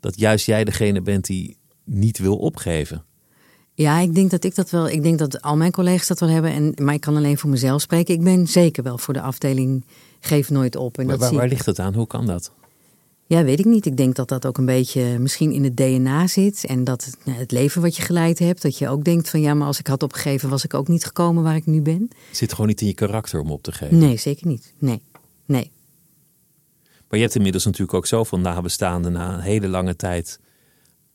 Dat 0.00 0.18
juist 0.18 0.46
jij 0.46 0.64
degene 0.64 1.02
bent 1.02 1.26
die 1.26 1.56
niet 1.84 2.18
wil 2.18 2.36
opgeven? 2.36 3.04
Ja, 3.74 3.98
ik 3.98 4.14
denk 4.14 4.30
dat 4.30 4.44
ik 4.44 4.54
dat 4.54 4.70
wel. 4.70 4.88
Ik 4.88 5.02
denk 5.02 5.18
dat 5.18 5.42
al 5.42 5.56
mijn 5.56 5.72
collega's 5.72 6.06
dat 6.06 6.20
wel 6.20 6.28
hebben. 6.28 6.52
En, 6.52 6.74
maar 6.84 6.94
ik 6.94 7.00
kan 7.00 7.16
alleen 7.16 7.38
voor 7.38 7.50
mezelf 7.50 7.80
spreken. 7.80 8.14
Ik 8.14 8.22
ben 8.22 8.46
zeker 8.46 8.82
wel 8.82 8.98
voor 8.98 9.14
de 9.14 9.20
afdeling 9.20 9.84
Geef 10.20 10.50
Nooit 10.50 10.76
Op. 10.76 10.98
En 10.98 11.06
maar, 11.06 11.18
dat 11.18 11.28
waar, 11.28 11.38
waar 11.38 11.48
ligt 11.48 11.66
het 11.66 11.78
aan? 11.78 11.94
Hoe 11.94 12.06
kan 12.06 12.26
dat? 12.26 12.52
Ja, 13.28 13.44
weet 13.44 13.58
ik 13.58 13.64
niet. 13.64 13.86
Ik 13.86 13.96
denk 13.96 14.14
dat 14.14 14.28
dat 14.28 14.46
ook 14.46 14.58
een 14.58 14.66
beetje 14.66 15.18
misschien 15.18 15.52
in 15.52 15.64
het 15.64 15.76
DNA 15.76 16.26
zit. 16.26 16.64
En 16.64 16.84
dat 16.84 17.04
het, 17.04 17.16
nou, 17.24 17.38
het, 17.38 17.50
leven 17.50 17.82
wat 17.82 17.96
je 17.96 18.02
geleid 18.02 18.38
hebt, 18.38 18.62
dat 18.62 18.78
je 18.78 18.88
ook 18.88 19.04
denkt 19.04 19.30
van 19.30 19.40
ja, 19.40 19.54
maar 19.54 19.66
als 19.66 19.78
ik 19.78 19.86
had 19.86 20.02
opgegeven, 20.02 20.48
was 20.48 20.64
ik 20.64 20.74
ook 20.74 20.88
niet 20.88 21.04
gekomen 21.04 21.42
waar 21.42 21.56
ik 21.56 21.66
nu 21.66 21.82
ben. 21.82 22.10
Het 22.28 22.36
zit 22.36 22.50
gewoon 22.50 22.66
niet 22.66 22.80
in 22.80 22.86
je 22.86 22.94
karakter 22.94 23.40
om 23.40 23.50
op 23.50 23.62
te 23.62 23.72
geven. 23.72 23.98
Nee, 23.98 24.16
zeker 24.16 24.46
niet. 24.46 24.74
Nee, 24.78 25.02
nee. 25.46 25.70
Maar 27.08 27.18
je 27.18 27.24
hebt 27.24 27.34
inmiddels 27.34 27.64
natuurlijk 27.64 27.94
ook 27.94 28.06
zoveel 28.06 28.38
nabestaanden 28.38 29.12
na 29.12 29.34
een 29.34 29.40
hele 29.40 29.68
lange 29.68 29.96
tijd 29.96 30.40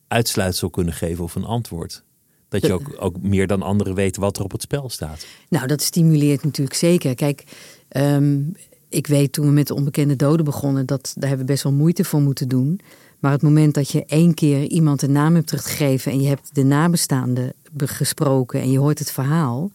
uitsluitsel 0.08 0.70
kunnen 0.70 0.94
geven 0.94 1.24
of 1.24 1.36
een 1.36 1.46
antwoord. 1.46 2.04
Dat 2.50 2.62
je 2.62 2.74
ook, 2.74 2.96
ook 2.98 3.22
meer 3.22 3.48
dan 3.48 3.62
anderen 3.62 3.96
weet 3.96 4.18
wat 4.18 4.38
er 4.38 4.44
op 4.44 4.52
het 4.52 4.62
spel 4.62 4.90
staat. 4.90 5.26
Nou, 5.50 5.68
dat 5.68 5.82
stimuleert 5.82 6.44
natuurlijk 6.44 6.78
zeker. 6.78 7.16
Kijk, 7.16 7.44
um, 7.90 8.52
ik 8.94 9.08
weet 9.08 9.34
toen 9.34 9.46
we 9.46 9.52
met 9.52 9.68
de 9.68 9.76
onbekende 9.76 10.16
doden 10.16 10.46
begonnen, 10.46 10.86
dat 10.86 11.14
daar 11.16 11.30
hebben 11.30 11.46
we 11.46 11.52
best 11.52 11.64
wel 11.64 11.74
moeite 11.74 12.04
voor 12.04 12.22
moeten 12.22 12.48
doen. 12.48 12.80
Maar 13.20 13.32
het 13.32 13.42
moment 13.42 13.74
dat 13.74 13.90
je 13.90 14.06
één 14.06 14.34
keer 14.34 14.64
iemand 14.64 15.02
een 15.02 15.12
naam 15.12 15.36
hebt 15.36 15.48
teruggegeven 15.48 16.12
en 16.12 16.22
je 16.22 16.28
hebt 16.28 16.56
de 16.56 16.64
nabestaande 16.64 17.54
gesproken 17.78 18.62
en 18.62 18.72
je 18.72 18.80
hoort 18.80 19.00
het 19.00 19.12
verhaal. 19.12 19.72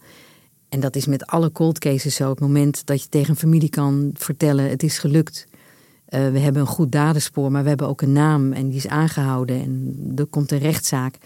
En 0.69 0.79
dat 0.79 0.95
is 0.95 1.05
met 1.05 1.25
alle 1.25 1.51
cold 1.51 1.79
cases 1.79 2.15
zo. 2.15 2.29
Het 2.29 2.39
moment 2.39 2.85
dat 2.85 3.01
je 3.01 3.09
tegen 3.09 3.29
een 3.29 3.35
familie 3.35 3.69
kan 3.69 4.11
vertellen: 4.13 4.69
het 4.69 4.83
is 4.83 4.97
gelukt. 4.97 5.47
Uh, 6.09 6.29
we 6.31 6.39
hebben 6.39 6.61
een 6.61 6.67
goed 6.67 6.91
dadenspoor, 6.91 7.51
maar 7.51 7.63
we 7.63 7.69
hebben 7.69 7.87
ook 7.87 8.01
een 8.01 8.13
naam 8.13 8.53
en 8.53 8.67
die 8.67 8.77
is 8.77 8.87
aangehouden 8.87 9.61
en 9.61 10.11
er 10.15 10.25
komt 10.25 10.51
een 10.51 10.59
rechtszaak. 10.59 11.17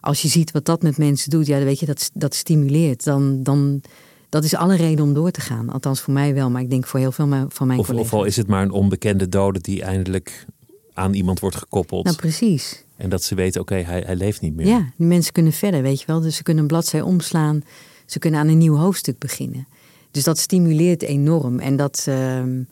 Als 0.00 0.22
je 0.22 0.28
ziet 0.28 0.50
wat 0.50 0.64
dat 0.64 0.82
met 0.82 0.98
mensen 0.98 1.30
doet, 1.30 1.46
ja, 1.46 1.56
dan 1.56 1.64
weet 1.64 1.80
je 1.80 1.86
dat 1.86 2.10
dat 2.14 2.34
stimuleert. 2.34 3.04
Dan, 3.04 3.42
dan, 3.42 3.80
dat 4.30 4.44
is 4.44 4.54
alle 4.54 4.76
reden 4.76 5.04
om 5.04 5.14
door 5.14 5.30
te 5.30 5.40
gaan. 5.40 5.68
Althans 5.68 6.00
voor 6.00 6.12
mij 6.12 6.34
wel, 6.34 6.50
maar 6.50 6.62
ik 6.62 6.70
denk 6.70 6.86
voor 6.86 7.00
heel 7.00 7.12
veel 7.12 7.28
van 7.48 7.66
mijn 7.66 7.78
of, 7.78 7.86
collega's. 7.86 8.12
Of 8.12 8.18
al 8.18 8.24
is 8.24 8.36
het 8.36 8.46
maar 8.46 8.62
een 8.62 8.70
onbekende 8.70 9.28
dode 9.28 9.60
die 9.60 9.82
eindelijk 9.82 10.46
aan 10.94 11.12
iemand 11.14 11.40
wordt 11.40 11.56
gekoppeld. 11.56 12.04
Nou, 12.04 12.16
precies. 12.16 12.84
En 12.96 13.10
dat 13.10 13.22
ze 13.22 13.34
weten, 13.34 13.60
oké, 13.60 13.74
hij, 13.74 14.02
hij 14.06 14.16
leeft 14.16 14.40
niet 14.40 14.54
meer. 14.54 14.66
Ja, 14.66 14.92
die 14.96 15.06
mensen 15.06 15.32
kunnen 15.32 15.52
verder, 15.52 15.82
weet 15.82 16.00
je 16.00 16.06
wel. 16.06 16.20
Dus 16.20 16.36
ze 16.36 16.42
kunnen 16.42 16.62
een 16.62 16.68
bladzij 16.68 17.00
omslaan. 17.00 17.62
Ze 18.06 18.18
kunnen 18.18 18.40
aan 18.40 18.48
een 18.48 18.58
nieuw 18.58 18.76
hoofdstuk 18.76 19.18
beginnen. 19.18 19.66
Dus 20.10 20.24
dat 20.24 20.38
stimuleert 20.38 21.02
enorm. 21.02 21.58
En 21.58 21.76
dat, 21.76 22.04
ehm, 22.08 22.62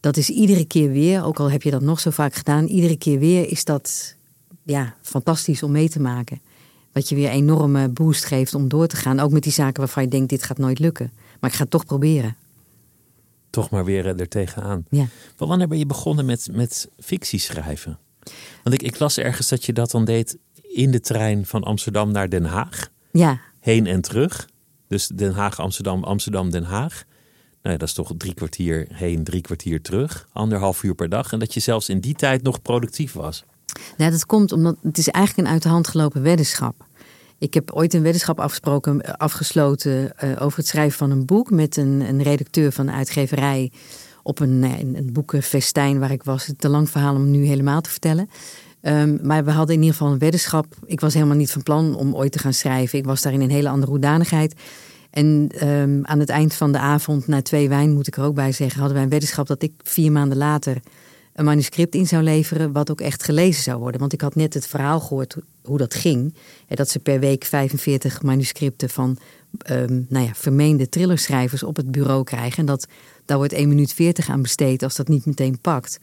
dat 0.00 0.16
is 0.16 0.30
iedere 0.30 0.64
keer 0.64 0.90
weer, 0.90 1.24
ook 1.24 1.40
al 1.40 1.50
heb 1.50 1.62
je 1.62 1.70
dat 1.70 1.82
nog 1.82 2.00
zo 2.00 2.10
vaak 2.10 2.34
gedaan, 2.34 2.66
iedere 2.66 2.96
keer 2.96 3.18
weer 3.18 3.50
is 3.50 3.64
dat 3.64 4.16
ja, 4.62 4.94
fantastisch 5.02 5.62
om 5.62 5.70
mee 5.70 5.88
te 5.88 6.00
maken. 6.00 6.40
Wat 6.96 7.08
je 7.08 7.14
weer 7.14 7.28
een 7.28 7.34
enorme 7.34 7.88
boost 7.88 8.24
geeft 8.24 8.54
om 8.54 8.68
door 8.68 8.86
te 8.86 8.96
gaan. 8.96 9.20
Ook 9.20 9.30
met 9.30 9.42
die 9.42 9.52
zaken 9.52 9.80
waarvan 9.80 10.02
je 10.02 10.08
denkt, 10.08 10.28
dit 10.28 10.42
gaat 10.42 10.58
nooit 10.58 10.78
lukken. 10.78 11.12
Maar 11.40 11.50
ik 11.50 11.56
ga 11.56 11.62
het 11.62 11.70
toch 11.70 11.84
proberen. 11.84 12.36
Toch 13.50 13.70
maar 13.70 13.84
weer 13.84 14.06
er 14.06 14.28
tegenaan. 14.28 14.84
Ja. 14.90 15.06
Maar 15.38 15.48
wanneer 15.48 15.68
ben 15.68 15.78
je 15.78 15.86
begonnen 15.86 16.24
met, 16.24 16.48
met 16.52 16.88
fictie 16.98 17.38
schrijven? 17.38 17.98
Want 18.62 18.74
ik, 18.74 18.82
ik 18.82 18.98
las 18.98 19.18
ergens 19.18 19.48
dat 19.48 19.64
je 19.64 19.72
dat 19.72 19.90
dan 19.90 20.04
deed 20.04 20.38
in 20.62 20.90
de 20.90 21.00
trein 21.00 21.46
van 21.46 21.62
Amsterdam 21.62 22.10
naar 22.10 22.28
Den 22.28 22.44
Haag. 22.44 22.88
Ja, 23.12 23.40
Heen 23.60 23.86
en 23.86 24.00
terug. 24.00 24.48
Dus 24.88 25.06
Den 25.06 25.32
Haag, 25.32 25.60
Amsterdam, 25.60 26.04
Amsterdam, 26.04 26.50
Den 26.50 26.64
Haag. 26.64 27.04
Nou 27.62 27.74
ja, 27.74 27.76
dat 27.76 27.88
is 27.88 27.94
toch 27.94 28.12
drie 28.16 28.34
kwartier 28.34 28.86
heen, 28.90 29.24
drie 29.24 29.40
kwartier 29.40 29.82
terug. 29.82 30.28
Anderhalf 30.32 30.82
uur 30.82 30.94
per 30.94 31.08
dag. 31.08 31.32
En 31.32 31.38
dat 31.38 31.54
je 31.54 31.60
zelfs 31.60 31.88
in 31.88 32.00
die 32.00 32.14
tijd 32.14 32.42
nog 32.42 32.62
productief 32.62 33.12
was. 33.12 33.44
Nou, 33.96 34.10
dat 34.10 34.26
komt 34.26 34.52
omdat 34.52 34.76
het 34.82 34.98
is 34.98 35.08
eigenlijk 35.08 35.48
een 35.48 35.54
uit 35.54 35.62
de 35.62 35.68
hand 35.68 35.88
gelopen 35.88 36.22
weddenschap. 36.22 36.85
Ik 37.38 37.54
heb 37.54 37.72
ooit 37.72 37.94
een 37.94 38.02
weddenschap 38.02 38.40
afgesproken, 38.40 39.18
afgesloten 39.18 40.18
eh, 40.18 40.30
over 40.38 40.58
het 40.58 40.66
schrijven 40.66 40.98
van 40.98 41.10
een 41.10 41.24
boek 41.24 41.50
met 41.50 41.76
een, 41.76 42.00
een 42.00 42.22
redacteur 42.22 42.72
van 42.72 42.86
de 42.86 42.92
uitgeverij 42.92 43.72
op 44.22 44.40
een, 44.40 44.62
een, 44.62 45.12
boekenfestijn 45.12 45.98
waar 45.98 46.10
ik 46.10 46.22
was. 46.22 46.52
Te 46.56 46.68
lang 46.68 46.90
verhaal 46.90 47.14
om 47.14 47.30
nu 47.30 47.44
helemaal 47.44 47.80
te 47.80 47.90
vertellen. 47.90 48.30
Ehm, 48.80 49.18
maar 49.22 49.44
we 49.44 49.50
hadden 49.50 49.74
in 49.74 49.80
ieder 49.80 49.96
geval 49.96 50.12
een 50.12 50.18
weddenschap. 50.18 50.66
Ik 50.84 51.00
was 51.00 51.14
helemaal 51.14 51.36
niet 51.36 51.52
van 51.52 51.62
plan 51.62 51.94
om 51.94 52.14
ooit 52.14 52.32
te 52.32 52.38
gaan 52.38 52.52
schrijven. 52.52 52.98
Ik 52.98 53.04
was 53.04 53.22
daar 53.22 53.32
in 53.32 53.40
een 53.40 53.50
hele 53.50 53.68
andere 53.68 53.90
hoedanigheid. 53.90 54.54
En 55.10 55.48
ehm, 55.58 56.00
aan 56.02 56.18
het 56.18 56.28
eind 56.28 56.54
van 56.54 56.72
de 56.72 56.78
avond, 56.78 57.26
na 57.26 57.42
twee 57.42 57.68
wijn 57.68 57.92
moet 57.92 58.06
ik 58.06 58.16
er 58.16 58.24
ook 58.24 58.34
bij 58.34 58.52
zeggen, 58.52 58.78
hadden 58.78 58.94
wij 58.94 59.04
een 59.04 59.10
weddenschap 59.10 59.46
dat 59.46 59.62
ik 59.62 59.72
vier 59.82 60.12
maanden 60.12 60.38
later 60.38 60.80
een 61.36 61.44
manuscript 61.44 61.94
in 61.94 62.06
zou 62.06 62.22
leveren, 62.22 62.72
wat 62.72 62.90
ook 62.90 63.00
echt 63.00 63.22
gelezen 63.22 63.62
zou 63.62 63.78
worden. 63.78 64.00
Want 64.00 64.12
ik 64.12 64.20
had 64.20 64.34
net 64.34 64.54
het 64.54 64.66
verhaal 64.66 65.00
gehoord 65.00 65.36
hoe- 65.62 65.78
dat 65.78 65.94
ging. 65.94 66.34
Dat 66.68 66.88
ze 66.88 66.98
per 66.98 67.20
week 67.20 67.44
45 67.44 68.22
manuscripten 68.22 68.88
van 68.90 69.18
ehm, 69.58 70.00
nou 70.08 70.26
ja, 70.26 70.34
vermeende 70.34 70.88
thrillerschrijvers 70.88 71.62
op 71.62 71.76
het 71.76 71.90
bureau 71.90 72.24
krijgen. 72.24 72.58
En 72.58 72.66
dat, 72.66 72.86
daar 73.24 73.36
wordt 73.36 73.52
1 73.52 73.68
minuut 73.68 73.92
40 73.92 74.28
aan 74.28 74.42
besteed 74.42 74.82
als 74.82 74.96
dat 74.96 75.08
niet 75.08 75.26
meteen 75.26 75.58
pakt. 75.60 75.98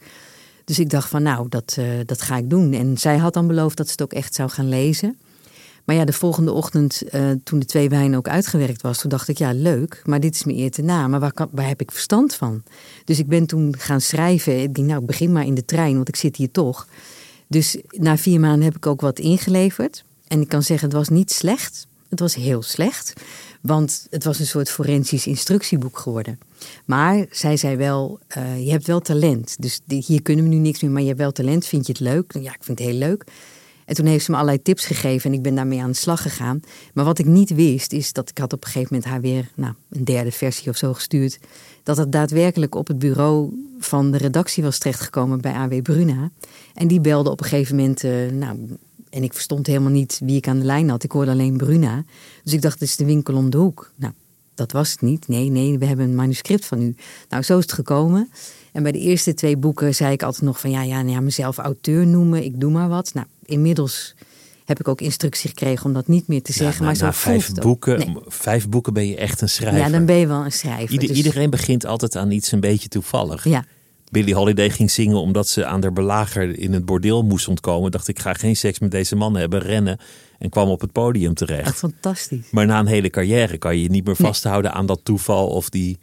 Dus 0.64 0.78
ik 0.78 0.90
dacht 0.90 1.08
van 1.08 1.22
nou, 1.22 1.48
dat, 1.48 1.74
eh, 1.78 1.86
dat 2.06 2.22
ga 2.22 2.36
ik 2.36 2.50
doen. 2.50 2.72
En 2.72 2.98
zij 2.98 3.16
had 3.16 3.34
dan 3.34 3.46
beloofd 3.46 3.76
dat 3.76 3.86
ze 3.86 3.92
het 3.92 4.02
ook 4.02 4.12
echt 4.12 4.34
zou 4.34 4.50
gaan 4.50 4.68
lezen. 4.68 5.18
Maar 5.84 5.96
ja, 5.96 6.04
de 6.04 6.12
volgende 6.12 6.52
ochtend, 6.52 7.02
eh, 7.02 7.30
toen 7.44 7.58
de 7.58 7.64
twee 7.66 7.88
wijn 7.88 8.16
ook 8.16 8.28
uitgewerkt 8.28 8.82
was, 8.82 8.98
toen 8.98 9.10
dacht 9.10 9.28
ik, 9.28 9.38
ja, 9.38 9.52
leuk, 9.52 10.02
maar 10.04 10.20
dit 10.20 10.34
is 10.34 10.44
me 10.44 10.54
eer 10.54 10.70
te 10.70 10.82
na. 10.82 11.08
Maar 11.08 11.20
waar, 11.20 11.34
waar 11.50 11.68
heb 11.68 11.80
ik 11.80 11.90
verstand 11.90 12.34
van? 12.34 12.62
Dus 13.04 13.18
ik 13.18 13.26
ben 13.26 13.46
toen 13.46 13.74
gaan 13.78 14.00
schrijven. 14.00 14.62
Ik 14.62 14.74
denk, 14.74 14.88
nou, 14.88 15.00
ik 15.00 15.06
begin 15.06 15.32
maar 15.32 15.46
in 15.46 15.54
de 15.54 15.64
trein, 15.64 15.94
want 15.94 16.08
ik 16.08 16.16
zit 16.16 16.36
hier 16.36 16.50
toch. 16.50 16.88
Dus 17.46 17.78
na 17.90 18.16
vier 18.16 18.40
maanden 18.40 18.64
heb 18.64 18.76
ik 18.76 18.86
ook 18.86 19.00
wat 19.00 19.18
ingeleverd. 19.18 20.04
En 20.28 20.40
ik 20.40 20.48
kan 20.48 20.62
zeggen, 20.62 20.88
het 20.88 20.96
was 20.96 21.08
niet 21.08 21.32
slecht. 21.32 21.86
Het 22.08 22.20
was 22.20 22.34
heel 22.34 22.62
slecht. 22.62 23.12
Want 23.60 24.06
het 24.10 24.24
was 24.24 24.38
een 24.38 24.46
soort 24.46 24.70
forensisch 24.70 25.26
instructieboek 25.26 25.98
geworden. 25.98 26.38
Maar 26.84 27.26
zij 27.30 27.56
zei 27.56 27.76
wel, 27.76 28.18
eh, 28.26 28.64
je 28.64 28.70
hebt 28.70 28.86
wel 28.86 29.00
talent. 29.00 29.56
Dus 29.58 29.80
hier 29.86 30.22
kunnen 30.22 30.44
we 30.44 30.50
nu 30.50 30.56
niks 30.56 30.80
meer, 30.82 30.90
maar 30.90 31.00
je 31.00 31.08
hebt 31.08 31.20
wel 31.20 31.32
talent. 31.32 31.66
Vind 31.66 31.86
je 31.86 31.92
het 31.92 32.00
leuk? 32.00 32.32
Ja, 32.40 32.52
ik 32.54 32.64
vind 32.64 32.78
het 32.78 32.88
heel 32.88 32.98
leuk. 32.98 33.24
En 33.86 33.94
toen 33.94 34.06
heeft 34.06 34.24
ze 34.24 34.30
me 34.30 34.36
allerlei 34.36 34.62
tips 34.62 34.86
gegeven 34.86 35.30
en 35.30 35.36
ik 35.36 35.42
ben 35.42 35.54
daarmee 35.54 35.82
aan 35.82 35.90
de 35.90 35.96
slag 35.96 36.22
gegaan. 36.22 36.60
Maar 36.94 37.04
wat 37.04 37.18
ik 37.18 37.26
niet 37.26 37.54
wist, 37.54 37.92
is 37.92 38.12
dat 38.12 38.30
ik 38.30 38.38
had 38.38 38.52
op 38.52 38.64
een 38.64 38.70
gegeven 38.70 38.94
moment 38.94 39.10
haar 39.10 39.20
weer 39.20 39.50
nou, 39.54 39.74
een 39.90 40.04
derde 40.04 40.32
versie 40.32 40.70
of 40.70 40.76
zo 40.76 40.94
gestuurd. 40.94 41.38
Dat 41.82 41.96
het 41.96 42.12
daadwerkelijk 42.12 42.74
op 42.74 42.86
het 42.86 42.98
bureau 42.98 43.52
van 43.78 44.10
de 44.10 44.18
redactie 44.18 44.62
was 44.62 44.78
terechtgekomen 44.78 45.40
bij 45.40 45.52
AW 45.52 45.82
Bruna. 45.82 46.30
En 46.74 46.88
die 46.88 47.00
belde 47.00 47.30
op 47.30 47.40
een 47.40 47.46
gegeven 47.46 47.76
moment, 47.76 48.04
eh, 48.04 48.12
nou, 48.32 48.58
en 49.10 49.22
ik 49.22 49.32
verstond 49.32 49.66
helemaal 49.66 49.90
niet 49.90 50.20
wie 50.24 50.36
ik 50.36 50.48
aan 50.48 50.58
de 50.58 50.64
lijn 50.64 50.88
had. 50.88 51.02
Ik 51.02 51.12
hoorde 51.12 51.30
alleen 51.30 51.56
Bruna. 51.56 52.04
Dus 52.44 52.52
ik 52.52 52.62
dacht, 52.62 52.80
het 52.80 52.88
is 52.88 52.96
de 52.96 53.04
winkel 53.04 53.34
om 53.34 53.50
de 53.50 53.58
hoek. 53.58 53.92
Nou, 53.96 54.12
dat 54.54 54.72
was 54.72 54.90
het 54.90 55.00
niet. 55.00 55.28
Nee, 55.28 55.48
nee, 55.48 55.78
we 55.78 55.86
hebben 55.86 56.06
een 56.06 56.14
manuscript 56.14 56.64
van 56.64 56.82
u. 56.82 56.94
Nou, 57.28 57.42
zo 57.42 57.56
is 57.56 57.62
het 57.62 57.72
gekomen. 57.72 58.30
En 58.72 58.82
bij 58.82 58.92
de 58.92 58.98
eerste 58.98 59.34
twee 59.34 59.56
boeken 59.56 59.94
zei 59.94 60.12
ik 60.12 60.22
altijd 60.22 60.42
nog 60.42 60.60
van 60.60 60.70
ja, 60.70 60.82
ja, 60.82 61.02
nou 61.02 61.14
ja 61.14 61.20
mezelf 61.20 61.58
auteur 61.58 62.06
noemen, 62.06 62.44
ik 62.44 62.60
doe 62.60 62.70
maar 62.70 62.88
wat. 62.88 63.14
Nou, 63.14 63.26
inmiddels 63.46 64.14
heb 64.64 64.80
ik 64.80 64.88
ook 64.88 65.00
instructie 65.00 65.48
gekregen 65.48 65.86
om 65.86 65.92
dat 65.92 66.08
niet 66.08 66.28
meer 66.28 66.42
te 66.42 66.52
Ja, 66.52 66.58
zeggen. 66.58 66.80
na, 66.80 66.86
maar 66.86 66.96
zo 66.96 67.04
na 67.04 67.12
voelt 67.12 67.42
vijf 67.44 67.54
boeken, 67.62 67.98
Nee. 67.98 68.16
vijf 68.26 68.68
boeken 68.68 68.92
ben 68.92 69.06
je 69.08 69.16
echt 69.16 69.40
een 69.40 69.48
schrijver. 69.48 69.78
Ja, 69.80 69.88
dan 69.88 70.06
ben 70.06 70.16
je 70.16 70.26
wel 70.26 70.44
een 70.44 70.52
schrijver. 70.52 70.90
Ieder- 70.92 71.08
Dus- 71.08 71.16
Iedereen 71.16 71.50
begint 71.50 71.86
altijd 71.86 72.16
aan 72.16 72.30
iets 72.30 72.52
een 72.52 72.60
beetje 72.60 72.88
toevallig. 72.88 73.44
Ja, 73.44 73.64
Billie 74.10 74.34
Holiday 74.34 74.70
ging 74.70 74.90
zingen 74.90 75.16
omdat 75.20 75.48
ze 75.48 75.64
aan 75.66 75.80
de 75.80 75.92
belager 75.92 76.58
in 76.58 76.72
het 76.72 76.84
bordeel 76.84 77.22
moest 77.22 77.48
ontkomen. 77.48 77.90
Dacht 77.90 78.08
ik 78.08 78.18
ga 78.18 78.32
geen 78.32 78.56
seks 78.56 78.78
met 78.78 78.90
deze 78.90 79.16
man 79.16 79.36
hebben, 79.36 79.60
rennen. 79.60 79.98
En 80.38 80.48
kwam 80.50 80.68
op 80.68 80.80
het 80.80 80.92
podium 80.92 81.34
terecht. 81.34 81.66
echt 81.66 81.76
fantastisch. 81.76 82.46
Maar 82.50 82.66
na 82.66 82.78
een 82.78 82.86
hele 82.86 83.10
carrière 83.10 83.58
kan 83.58 83.76
je 83.76 83.82
je 83.82 83.90
niet 83.90 84.04
meer 84.04 84.16
Nee. 84.18 84.26
vasthouden 84.28 84.72
aan 84.72 84.86
dat 84.86 85.00
toeval 85.02 85.46
of 85.48 85.68
die 85.68 85.98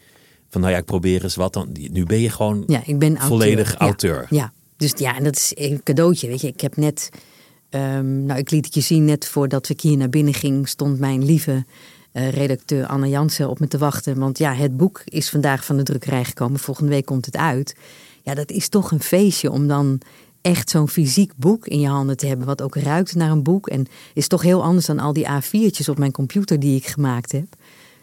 van 0.49 0.61
nou 0.61 0.73
ja, 0.73 0.79
ik 0.79 0.85
probeer 0.85 1.23
eens 1.23 1.35
wat. 1.35 1.53
Dan, 1.53 1.69
nu 1.91 2.05
ben 2.05 2.19
je 2.19 2.29
gewoon 2.29 2.63
Ja, 2.67 2.81
ik 2.85 2.99
ben 2.99 3.09
auteur. 3.17 3.27
volledig 3.27 3.71
Ja, 3.71 3.77
auteur. 3.77 4.25
Ja, 4.29 4.51
dus 4.77 4.93
ja, 4.95 5.17
en 5.17 5.23
dat 5.23 5.35
is 5.35 5.51
een 5.55 5.81
cadeautje. 5.83 6.27
Weet 6.27 6.41
je, 6.41 6.47
ik 6.47 6.61
heb 6.61 6.75
net, 6.77 7.09
ehm, 7.71 8.25
nou, 8.25 8.39
ik 8.39 8.51
liet 8.51 8.65
het 8.65 8.73
je 8.73 8.81
zien 8.81 9.05
net 9.05 9.27
voordat 9.27 9.69
ik 9.69 9.81
hier 9.81 9.97
naar 9.97 10.09
binnen 10.09 10.33
ging, 10.33 10.67
stond 10.67 10.99
mijn 10.99 11.25
lieve 11.25 11.65
eh, 12.11 12.29
redacteur 12.29 12.85
Anne 12.85 13.09
Jansen 13.09 13.49
op 13.49 13.59
me 13.59 13.67
te 13.67 13.77
wachten. 13.77 14.19
Want 14.19 14.37
ja, 14.37 14.53
het 14.53 14.77
boek 14.77 15.01
is 15.05 15.29
vandaag 15.29 15.65
van 15.65 15.77
de 15.77 15.83
drukkerij 15.83 16.23
gekomen. 16.23 16.59
Volgende 16.59 16.91
week 16.91 17.05
komt 17.05 17.25
het 17.25 17.37
uit. 17.37 17.75
Ja, 18.23 18.33
dat 18.33 18.51
is 18.51 18.69
toch 18.69 18.91
een 18.91 19.01
feestje 19.01 19.51
om 19.51 19.67
dan 19.67 20.01
echt 20.41 20.69
zo'n 20.69 20.89
fysiek 20.89 21.31
boek 21.35 21.67
in 21.67 21.79
je 21.79 21.87
handen 21.87 22.17
te 22.17 22.27
hebben. 22.27 22.45
Wat 22.45 22.61
ook 22.61 22.75
ruikt 22.75 23.15
naar 23.15 23.31
een 23.31 23.43
boek. 23.43 23.67
En 23.67 23.87
is 24.13 24.27
toch 24.27 24.41
heel 24.41 24.63
anders 24.63 24.85
dan 24.85 24.99
al 24.99 25.13
die 25.13 25.27
A4'tjes 25.27 25.89
op 25.89 25.97
mijn 25.97 26.11
computer 26.11 26.59
die 26.59 26.75
ik 26.75 26.85
gemaakt 26.85 27.31
heb. 27.31 27.45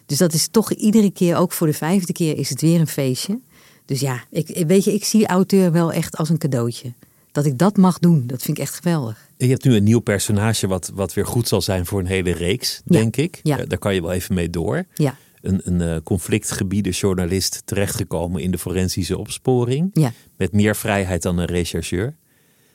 Dus 0.05 0.17
dat 0.17 0.33
is 0.33 0.47
toch 0.47 0.71
iedere 0.71 1.11
keer, 1.11 1.35
ook 1.37 1.51
voor 1.51 1.67
de 1.67 1.73
vijfde 1.73 2.13
keer, 2.13 2.37
is 2.37 2.49
het 2.49 2.61
weer 2.61 2.79
een 2.79 2.87
feestje. 2.87 3.39
Dus 3.85 3.99
ja, 3.99 4.23
ik, 4.29 4.65
weet 4.67 4.83
je, 4.83 4.93
ik 4.93 5.05
zie 5.05 5.27
auteur 5.27 5.71
wel 5.71 5.91
echt 5.91 6.17
als 6.17 6.29
een 6.29 6.37
cadeautje. 6.37 6.93
Dat 7.31 7.45
ik 7.45 7.57
dat 7.57 7.77
mag 7.77 7.99
doen, 7.99 8.27
dat 8.27 8.41
vind 8.41 8.57
ik 8.57 8.63
echt 8.63 8.75
geweldig. 8.75 9.28
Je 9.45 9.47
hebt 9.49 9.63
nu 9.63 9.75
een 9.75 9.83
nieuw 9.83 9.99
personage 9.99 10.67
wat, 10.67 10.91
wat 10.93 11.13
weer 11.13 11.25
goed 11.25 11.47
zal 11.47 11.61
zijn 11.61 11.85
voor 11.85 11.99
een 11.99 12.05
hele 12.05 12.31
reeks, 12.31 12.81
Ja, 12.85 12.97
denk 12.99 13.15
ik. 13.15 13.39
ja. 13.43 13.57
Eh, 13.59 13.67
Daar 13.67 13.77
kan 13.77 13.93
je 13.93 14.01
wel 14.01 14.11
even 14.11 14.35
mee 14.35 14.49
door. 14.49 14.83
Ja, 14.93 15.17
Een, 15.41 15.61
een 15.63 15.81
eh, 15.81 15.95
conflictgebieden 16.03 16.91
journalist 16.91 17.61
terechtgekomen 17.65 18.41
in 18.41 18.51
de 18.51 18.57
forensische 18.57 19.17
opsporing. 19.17 19.89
ja. 19.93 20.13
Met 20.37 20.51
meer 20.51 20.75
vrijheid 20.75 21.21
dan 21.21 21.37
een 21.37 21.45
rechercheur. 21.45 22.05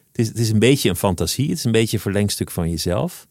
Het 0.09 0.19
is, 0.19 0.29
het 0.29 0.39
is 0.39 0.51
een 0.51 0.59
beetje 0.59 0.89
een 0.89 0.97
fantasie. 0.97 1.49
Het 1.49 1.59
is 1.59 1.65
een 1.65 1.73
beetje 1.73 1.97
een 1.97 2.03
verlengstuk 2.03 2.51
van 2.51 2.71
jezelf. 2.71 3.27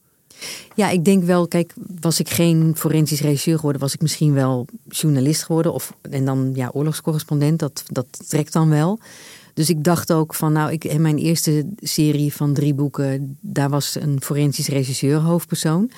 Ja, 0.76 0.90
ik 0.90 1.06
denk 1.06 1.24
wel, 1.24 1.48
kijk, 1.48 1.74
was 2.00 2.20
ik 2.20 2.30
geen 2.30 2.74
forensisch 2.76 3.22
regisseur 3.22 3.56
geworden, 3.56 3.82
was 3.82 3.94
ik 3.94 4.02
misschien 4.02 4.34
wel 4.34 4.68
journalist 4.88 5.44
geworden. 5.44 5.74
Of, 5.74 5.94
en 6.02 6.26
dan 6.26 6.52
ja, 6.56 6.70
oorlogscorrespondent, 6.74 7.60
dat, 7.60 7.84
dat 7.88 8.30
trekt 8.30 8.54
dan 8.54 8.70
wel. 8.70 9.00
Dus 9.54 9.70
ik 9.70 9.84
dacht 9.84 10.14
ook 10.14 10.34
van, 10.34 10.52
nou, 10.52 10.72
ik, 10.72 10.84
in 10.84 11.02
mijn 11.02 11.18
eerste 11.18 11.66
serie 11.80 12.34
van 12.34 12.54
drie 12.54 12.74
boeken, 12.74 13.38
daar 13.42 13.70
was 13.70 13.96
een 14.00 14.22
forensisch 14.22 14.68
regisseur 14.68 15.20
hoofdpersoon, 15.20 15.92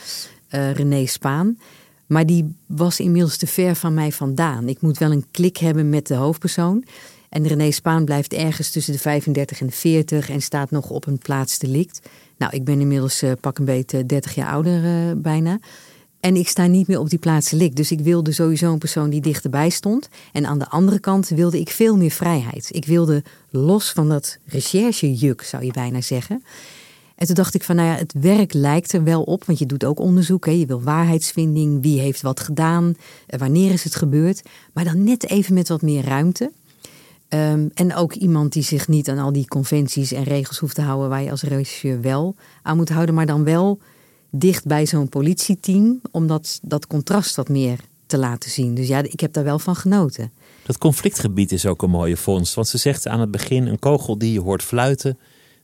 eh, 0.47 0.71
René 0.71 1.05
Spaan. 1.05 1.57
Maar 2.05 2.25
die 2.25 2.55
was 2.65 2.99
inmiddels 2.99 3.37
te 3.37 3.47
ver 3.47 3.75
van 3.75 3.93
mij 3.93 4.11
vandaan. 4.11 4.67
Ik 4.67 4.81
moet 4.81 4.97
wel 4.97 5.11
een 5.11 5.25
klik 5.31 5.57
hebben 5.57 5.89
met 5.89 6.07
de 6.07 6.15
hoofdpersoon. 6.15 6.83
En 7.29 7.47
René 7.47 7.71
Spaan 7.71 8.05
blijft 8.05 8.33
ergens 8.33 8.71
tussen 8.71 8.93
de 8.93 8.99
35 8.99 9.59
en 9.59 9.67
de 9.67 9.73
40 9.73 10.29
en 10.29 10.41
staat 10.41 10.71
nog 10.71 10.89
op 10.89 11.07
een 11.07 11.17
plaats 11.17 11.59
delict. 11.59 12.01
Nou, 12.37 12.55
ik 12.55 12.63
ben 12.63 12.79
inmiddels 12.79 13.21
eh, 13.21 13.31
pak 13.41 13.57
een 13.57 13.65
beetje 13.65 14.05
30 14.05 14.35
jaar 14.35 14.49
ouder 14.49 14.85
eh, 14.85 15.11
bijna. 15.17 15.59
En 16.25 16.35
ik 16.35 16.47
sta 16.47 16.65
niet 16.65 16.87
meer 16.87 16.99
op 16.99 17.09
die 17.09 17.19
plaats 17.19 17.49
delict. 17.49 17.75
Dus 17.75 17.91
ik 17.91 17.99
wilde 17.99 18.31
sowieso 18.31 18.71
een 18.71 18.77
persoon 18.77 19.09
die 19.09 19.21
dichterbij 19.21 19.69
stond. 19.69 20.09
En 20.31 20.45
aan 20.45 20.59
de 20.59 20.69
andere 20.69 20.99
kant 20.99 21.27
wilde 21.27 21.59
ik 21.59 21.69
veel 21.69 21.97
meer 21.97 22.11
vrijheid. 22.11 22.69
Ik 22.71 22.85
wilde 22.85 23.23
los 23.49 23.91
van 23.91 24.09
dat 24.09 24.37
recherchejuk, 24.45 25.41
zou 25.41 25.65
je 25.65 25.71
bijna 25.71 26.01
zeggen. 26.01 26.43
En 27.15 27.25
toen 27.25 27.35
dacht 27.35 27.53
ik 27.53 27.63
van, 27.63 27.75
nou 27.75 27.87
ja, 27.87 27.95
het 27.95 28.13
werk 28.19 28.53
lijkt 28.53 28.93
er 28.93 29.03
wel 29.03 29.23
op. 29.23 29.43
Want 29.43 29.59
je 29.59 29.65
doet 29.65 29.85
ook 29.85 29.99
onderzoek. 29.99 30.45
Hè. 30.45 30.51
Je 30.51 30.65
wil 30.65 30.81
waarheidsvinding. 30.81 31.81
Wie 31.81 31.99
heeft 31.99 32.21
wat 32.21 32.39
gedaan? 32.39 32.95
Eh, 33.27 33.39
Wanneer 33.39 33.71
is 33.71 33.83
het 33.83 33.95
gebeurd? 33.95 34.41
Maar 34.73 34.83
dan 34.83 35.03
net 35.03 35.29
even 35.29 35.53
met 35.53 35.67
wat 35.67 35.81
meer 35.81 36.05
ruimte. 36.05 36.51
Ehm, 37.27 37.67
en 37.73 37.95
ook 37.95 38.13
iemand 38.13 38.53
die 38.53 38.63
zich 38.63 38.87
niet 38.87 39.09
aan 39.09 39.17
al 39.17 39.31
die 39.31 39.47
conventies 39.47 40.11
en 40.11 40.23
regels 40.23 40.57
hoeft 40.57 40.75
te 40.75 40.81
houden 40.81 41.09
waar 41.09 41.23
je 41.23 41.31
als 41.31 41.43
regisseur 41.43 42.01
wel 42.01 42.35
aan 42.61 42.77
moet 42.77 42.89
houden, 42.89 43.15
maar 43.15 43.25
dan 43.25 43.43
wel 43.43 43.79
dicht 44.39 44.65
bij 44.65 44.85
zo'n 44.85 45.09
politieteam 45.09 46.01
om 46.11 46.27
dat, 46.27 46.59
dat 46.61 46.87
contrast 46.87 47.35
wat 47.35 47.49
meer 47.49 47.79
te 48.05 48.17
laten 48.17 48.49
zien. 48.51 48.75
Dus 48.75 48.87
ja, 48.87 49.01
ik 49.03 49.19
heb 49.19 49.33
daar 49.33 49.43
wel 49.43 49.59
van 49.59 49.75
genoten. 49.75 50.31
Dat 50.65 50.77
conflictgebied 50.77 51.51
is 51.51 51.65
ook 51.65 51.81
een 51.81 51.89
mooie 51.89 52.17
vondst. 52.17 52.53
Want 52.55 52.67
ze 52.67 52.77
zegt 52.77 53.07
aan 53.07 53.19
het 53.19 53.31
begin, 53.31 53.67
een 53.67 53.79
kogel 53.79 54.17
die 54.17 54.33
je 54.33 54.39
hoort 54.41 54.63
fluiten, 54.63 55.17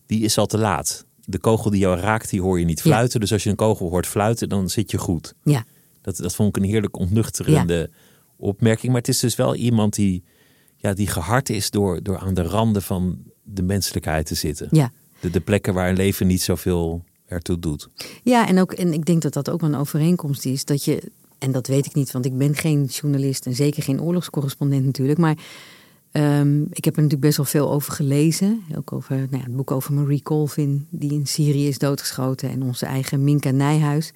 die 0.05 0.23
is 0.23 0.37
al 0.37 0.45
te 0.45 0.57
laat. 0.57 1.05
De 1.25 1.39
kogel 1.39 1.69
die 1.69 1.79
jou 1.79 1.99
raakt, 1.99 2.29
die 2.29 2.41
hoor 2.41 2.59
je 2.59 2.65
niet 2.65 2.77
Ja. 2.77 2.83
fluiten. 2.83 3.19
Dus 3.19 3.31
als 3.31 3.43
je 3.43 3.49
een 3.49 3.55
kogel 3.55 3.89
hoort 3.89 4.07
fluiten, 4.07 4.49
dan 4.49 4.69
zit 4.69 4.91
je 4.91 4.97
goed. 4.97 5.33
Ja, 5.43 5.65
Dat, 6.01 6.17
dat 6.17 6.35
vond 6.35 6.55
ik 6.57 6.63
een 6.63 6.69
heerlijk 6.69 6.97
ontnuchterende 6.97 7.89
opmerking. 8.37 8.87
Maar 8.91 9.01
het 9.01 9.09
is 9.09 9.19
dus 9.19 9.35
wel 9.35 9.55
iemand 9.55 9.93
die, 9.95 10.23
ja, 10.75 10.93
die 10.93 11.07
gehard 11.07 11.49
is 11.49 11.69
door, 11.69 12.03
door 12.03 12.17
aan 12.17 12.33
de 12.33 12.41
randen 12.43 12.81
van 12.81 13.17
de 13.43 13.61
menselijkheid 13.63 14.25
te 14.25 14.35
zitten. 14.35 14.67
Ja. 14.71 14.91
De, 15.19 15.29
de 15.29 15.39
plekken 15.39 15.73
waar 15.73 15.89
een 15.89 15.95
leven 15.95 16.27
niet 16.27 16.41
zoveel 16.41 17.03
ertoe 17.31 17.59
doet. 17.59 17.89
Ja, 18.23 18.47
en, 18.47 18.59
ook, 18.59 18.71
en 18.71 18.93
ik 18.93 19.05
denk 19.05 19.21
dat 19.21 19.33
dat 19.33 19.49
ook 19.49 19.61
een 19.61 19.75
overeenkomst 19.75 20.45
is. 20.45 20.65
Dat 20.65 20.83
je, 20.83 21.01
en 21.37 21.51
dat 21.51 21.67
weet 21.67 21.85
ik 21.85 21.93
niet, 21.93 22.11
want 22.11 22.25
ik 22.25 22.37
ben 22.37 22.55
geen 22.55 22.85
journalist 22.85 23.45
en 23.45 23.55
zeker 23.55 23.83
geen 23.83 24.01
oorlogscorrespondent 24.01 24.85
natuurlijk. 24.85 25.19
Maar 25.19 25.37
um, 26.11 26.67
ik 26.71 26.85
heb 26.85 26.95
er 26.95 27.01
natuurlijk 27.01 27.21
best 27.21 27.37
wel 27.37 27.45
veel 27.45 27.71
over 27.71 27.93
gelezen. 27.93 28.61
Ook 28.77 28.91
over 28.91 29.15
nou 29.15 29.37
ja, 29.37 29.43
het 29.43 29.55
boek 29.55 29.71
over 29.71 29.93
Marie 29.93 30.21
Colvin, 30.21 30.87
die 30.89 31.11
in 31.11 31.27
Syrië 31.27 31.67
is 31.67 31.77
doodgeschoten. 31.77 32.49
En 32.49 32.63
onze 32.63 32.85
eigen 32.85 33.23
Minka 33.23 33.51
Nijhuis. 33.51 34.13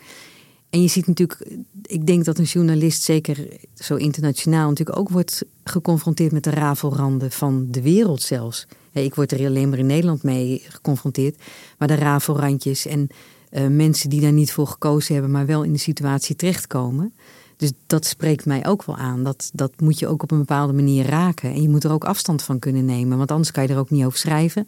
En 0.69 0.81
je 0.81 0.87
ziet 0.87 1.07
natuurlijk, 1.07 1.47
ik 1.81 2.07
denk 2.07 2.25
dat 2.25 2.37
een 2.37 2.43
journalist, 2.43 3.03
zeker 3.03 3.47
zo 3.73 3.95
internationaal, 3.95 4.69
natuurlijk 4.69 4.97
ook 4.97 5.09
wordt 5.09 5.43
geconfronteerd 5.63 6.31
met 6.31 6.43
de 6.43 6.49
rafelranden 6.49 7.31
van 7.31 7.67
de 7.69 7.81
wereld 7.81 8.21
zelfs. 8.21 8.67
Ik 9.03 9.15
word 9.15 9.31
er 9.31 9.45
alleen 9.45 9.69
maar 9.69 9.79
in 9.79 9.85
Nederland 9.85 10.23
mee 10.23 10.63
geconfronteerd. 10.67 11.41
Maar 11.77 11.87
de 11.87 11.95
rafelrandjes 11.95 12.85
en 12.85 13.07
uh, 13.51 13.67
mensen 13.67 14.09
die 14.09 14.21
daar 14.21 14.31
niet 14.31 14.51
voor 14.51 14.67
gekozen 14.67 15.13
hebben, 15.13 15.31
maar 15.31 15.45
wel 15.45 15.63
in 15.63 15.73
de 15.73 15.79
situatie 15.79 16.35
terechtkomen. 16.35 17.13
Dus 17.57 17.71
dat 17.87 18.05
spreekt 18.05 18.45
mij 18.45 18.65
ook 18.65 18.83
wel 18.83 18.97
aan. 18.97 19.23
Dat, 19.23 19.49
dat 19.53 19.79
moet 19.79 19.99
je 19.99 20.07
ook 20.07 20.23
op 20.23 20.31
een 20.31 20.37
bepaalde 20.37 20.73
manier 20.73 21.05
raken. 21.05 21.53
En 21.53 21.61
je 21.61 21.69
moet 21.69 21.83
er 21.83 21.91
ook 21.91 22.03
afstand 22.03 22.43
van 22.43 22.59
kunnen 22.59 22.85
nemen. 22.85 23.17
Want 23.17 23.31
anders 23.31 23.51
kan 23.51 23.63
je 23.63 23.69
er 23.69 23.79
ook 23.79 23.89
niet 23.89 24.05
over 24.05 24.19
schrijven. 24.19 24.67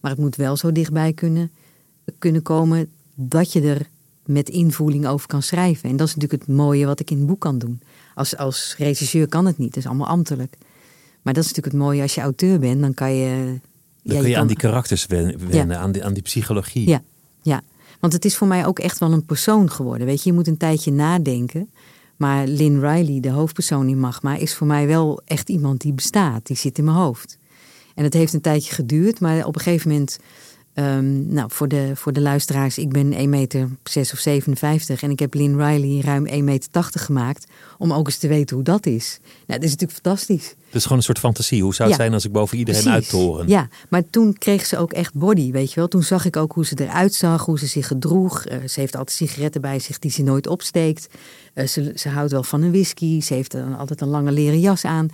Maar 0.00 0.10
het 0.10 0.20
moet 0.20 0.36
wel 0.36 0.56
zo 0.56 0.72
dichtbij 0.72 1.12
kunnen, 1.12 1.50
kunnen 2.18 2.42
komen 2.42 2.90
dat 3.14 3.52
je 3.52 3.60
er 3.60 3.88
met 4.24 4.48
invoeling 4.48 5.06
over 5.06 5.26
kan 5.26 5.42
schrijven. 5.42 5.90
En 5.90 5.96
dat 5.96 6.08
is 6.08 6.14
natuurlijk 6.14 6.42
het 6.42 6.56
mooie 6.56 6.86
wat 6.86 7.00
ik 7.00 7.10
in 7.10 7.18
het 7.18 7.26
boek 7.26 7.40
kan 7.40 7.58
doen. 7.58 7.80
Als, 8.14 8.36
als 8.36 8.74
regisseur 8.78 9.28
kan 9.28 9.46
het 9.46 9.58
niet, 9.58 9.68
het 9.68 9.76
is 9.76 9.86
allemaal 9.86 10.06
ambtelijk. 10.06 10.56
Maar 11.22 11.34
dat 11.34 11.44
is 11.44 11.48
natuurlijk 11.48 11.76
het 11.76 11.84
mooie 11.84 12.02
als 12.02 12.14
je 12.14 12.20
auteur 12.20 12.58
bent, 12.58 12.80
dan 12.80 12.94
kan 12.94 13.14
je. 13.14 13.58
Dan 14.02 14.20
kun 14.20 14.28
je, 14.28 14.38
aan 14.38 14.46
die 14.46 14.56
karakters 14.56 15.06
wennen, 15.06 15.78
aan, 15.78 15.92
die, 15.92 16.04
aan 16.04 16.12
die 16.12 16.22
psychologie. 16.22 16.88
Ja, 16.88 17.02
ja, 17.42 17.60
want 18.00 18.12
het 18.12 18.24
is 18.24 18.36
voor 18.36 18.46
mij 18.46 18.66
ook 18.66 18.78
echt 18.78 18.98
wel 18.98 19.12
een 19.12 19.24
persoon 19.24 19.70
geworden. 19.70 20.06
Weet 20.06 20.22
je, 20.22 20.28
je 20.30 20.34
moet 20.34 20.46
een 20.46 20.56
tijdje 20.56 20.92
nadenken. 20.92 21.70
Maar 22.16 22.46
Lynn 22.46 22.80
Riley, 22.80 23.20
de 23.20 23.30
hoofdpersoon 23.30 23.88
in 23.88 23.98
Magma, 23.98 24.36
is 24.36 24.54
voor 24.54 24.66
mij 24.66 24.86
wel 24.86 25.20
echt 25.24 25.48
iemand 25.48 25.80
die 25.80 25.92
bestaat. 25.92 26.46
Die 26.46 26.56
zit 26.56 26.78
in 26.78 26.84
mijn 26.84 26.96
hoofd. 26.96 27.38
En 27.94 28.04
het 28.04 28.14
heeft 28.14 28.32
een 28.32 28.40
tijdje 28.40 28.74
geduurd, 28.74 29.20
maar 29.20 29.44
op 29.44 29.54
een 29.54 29.60
gegeven 29.60 29.90
moment 29.90 30.18
Um, 30.74 31.26
nou, 31.26 31.50
voor 31.52 31.68
de, 31.68 31.90
voor 31.94 32.12
de 32.12 32.20
luisteraars, 32.20 32.78
ik 32.78 32.88
ben 32.88 33.12
1 33.12 33.30
meter 33.30 33.68
6 33.82 34.12
of 34.12 34.18
57 34.18 35.02
en 35.02 35.10
ik 35.10 35.18
heb 35.18 35.34
Lynn 35.34 35.56
Riley 35.64 36.00
ruim 36.00 36.26
1 36.26 36.44
meter 36.44 36.70
80 36.70 37.04
gemaakt. 37.04 37.46
Om 37.78 37.92
ook 37.92 38.06
eens 38.06 38.16
te 38.16 38.28
weten 38.28 38.56
hoe 38.56 38.64
dat 38.64 38.86
is. 38.86 39.18
Nou, 39.22 39.60
dat 39.60 39.62
is 39.62 39.70
natuurlijk 39.70 40.00
fantastisch. 40.02 40.54
Is 40.72 40.82
gewoon 40.82 40.98
een 40.98 41.04
soort 41.04 41.18
fantasie. 41.18 41.62
Hoe 41.62 41.74
zou 41.74 41.88
het 41.88 41.98
zijn 41.98 42.12
als 42.12 42.24
ik 42.24 42.32
boven 42.32 42.58
iedereen 42.58 42.88
uittoren? 42.88 43.48
Ja, 43.48 43.68
maar 43.88 44.02
toen 44.10 44.38
kreeg 44.38 44.66
ze 44.66 44.78
ook 44.78 44.92
echt 44.92 45.14
body, 45.14 45.50
weet 45.50 45.68
je 45.72 45.74
wel. 45.74 45.88
Toen 45.88 46.02
zag 46.02 46.24
ik 46.24 46.36
ook 46.36 46.52
hoe 46.52 46.66
ze 46.66 46.74
eruit 46.78 47.14
zag, 47.14 47.44
hoe 47.44 47.58
ze 47.58 47.66
zich 47.66 47.86
gedroeg. 47.86 48.48
Uh, 48.48 48.68
ze 48.68 48.80
heeft 48.80 48.96
altijd 48.96 49.16
sigaretten 49.16 49.60
bij 49.60 49.78
zich 49.78 49.98
die 49.98 50.10
ze 50.10 50.22
nooit 50.22 50.46
opsteekt. 50.46 51.08
Uh, 51.54 51.66
ze, 51.66 51.92
ze 51.94 52.08
houdt 52.08 52.32
wel 52.32 52.42
van 52.42 52.62
een 52.62 52.70
whisky. 52.70 53.20
Ze 53.20 53.34
heeft 53.34 53.52
dan 53.52 53.76
altijd 53.76 54.00
een 54.00 54.08
lange 54.08 54.32
leren 54.32 54.60
jas 54.60 54.84
aan. 54.84 55.08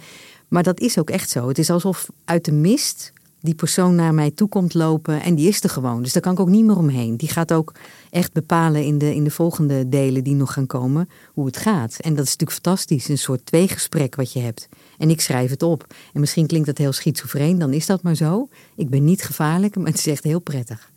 Maar 0.49 0.63
dat 0.63 0.81
is 0.81 0.99
ook 0.99 1.11
echt 1.11 1.31
zo. 1.31 1.49
Het 1.49 1.59
is 1.59 1.71
alsof 1.71 2.07
uit 2.25 2.45
de 2.45 2.53
mist 2.53 3.13
die 3.41 3.55
persoon 3.55 3.95
naar 3.95 4.15
mij 4.15 4.31
toe 4.31 4.49
komt 4.49 4.75
lopen 4.75 5.23
en 5.23 5.35
die 5.35 5.49
is 5.49 5.63
er 5.63 5.71
gewoon. 5.71 6.03
Dus 6.03 6.13
daar 6.13 6.23
kan 6.23 6.33
ik 6.33 6.41
ook 6.41 6.49
niet 6.49 6.65
meer 6.65 6.77
omheen. 6.77 7.17
Die 7.17 7.29
gaat 7.29 7.53
ook 7.53 7.73
echt 8.11 8.33
bepalen 8.33 8.85
in 8.85 8.99
de, 8.99 9.15
in 9.15 9.25
de 9.25 9.31
volgende 9.31 9.89
delen 9.89 10.25
die 10.25 10.35
nog 10.35 10.53
gaan 10.53 10.67
komen 10.67 11.09
hoe 11.33 11.47
het 11.47 11.57
gaat. 11.57 11.97
En 12.01 12.15
dat 12.15 12.25
is 12.25 12.31
natuurlijk 12.31 12.63
fantastisch, 12.63 13.09
een 13.09 13.19
soort 13.19 13.47
tweegesprek 13.47 14.15
wat 14.15 14.33
je 14.33 14.41
hebt. 14.41 14.69
En 14.99 15.11
ik 15.11 15.21
schrijf 15.21 15.51
het 15.51 15.63
op. 15.63 15.95
En 16.13 16.21
misschien 16.21 16.47
klinkt 16.47 16.67
dat 16.67 16.79
heel 16.79 16.93
schizofreen, 16.93 17.59
dan 17.59 17.73
is 17.73 17.87
dat 17.87 18.03
maar 18.03 18.15
zo. 18.15 18.49
Ik 18.77 18.91
ben 18.91 19.05
niet 19.05 19.23
gevaarlijk, 19.23 19.77
maar 19.77 19.87
het 19.87 19.99
is 19.99 20.07
echt 20.07 20.25
heel 20.25 20.41
prettig. 20.41 20.91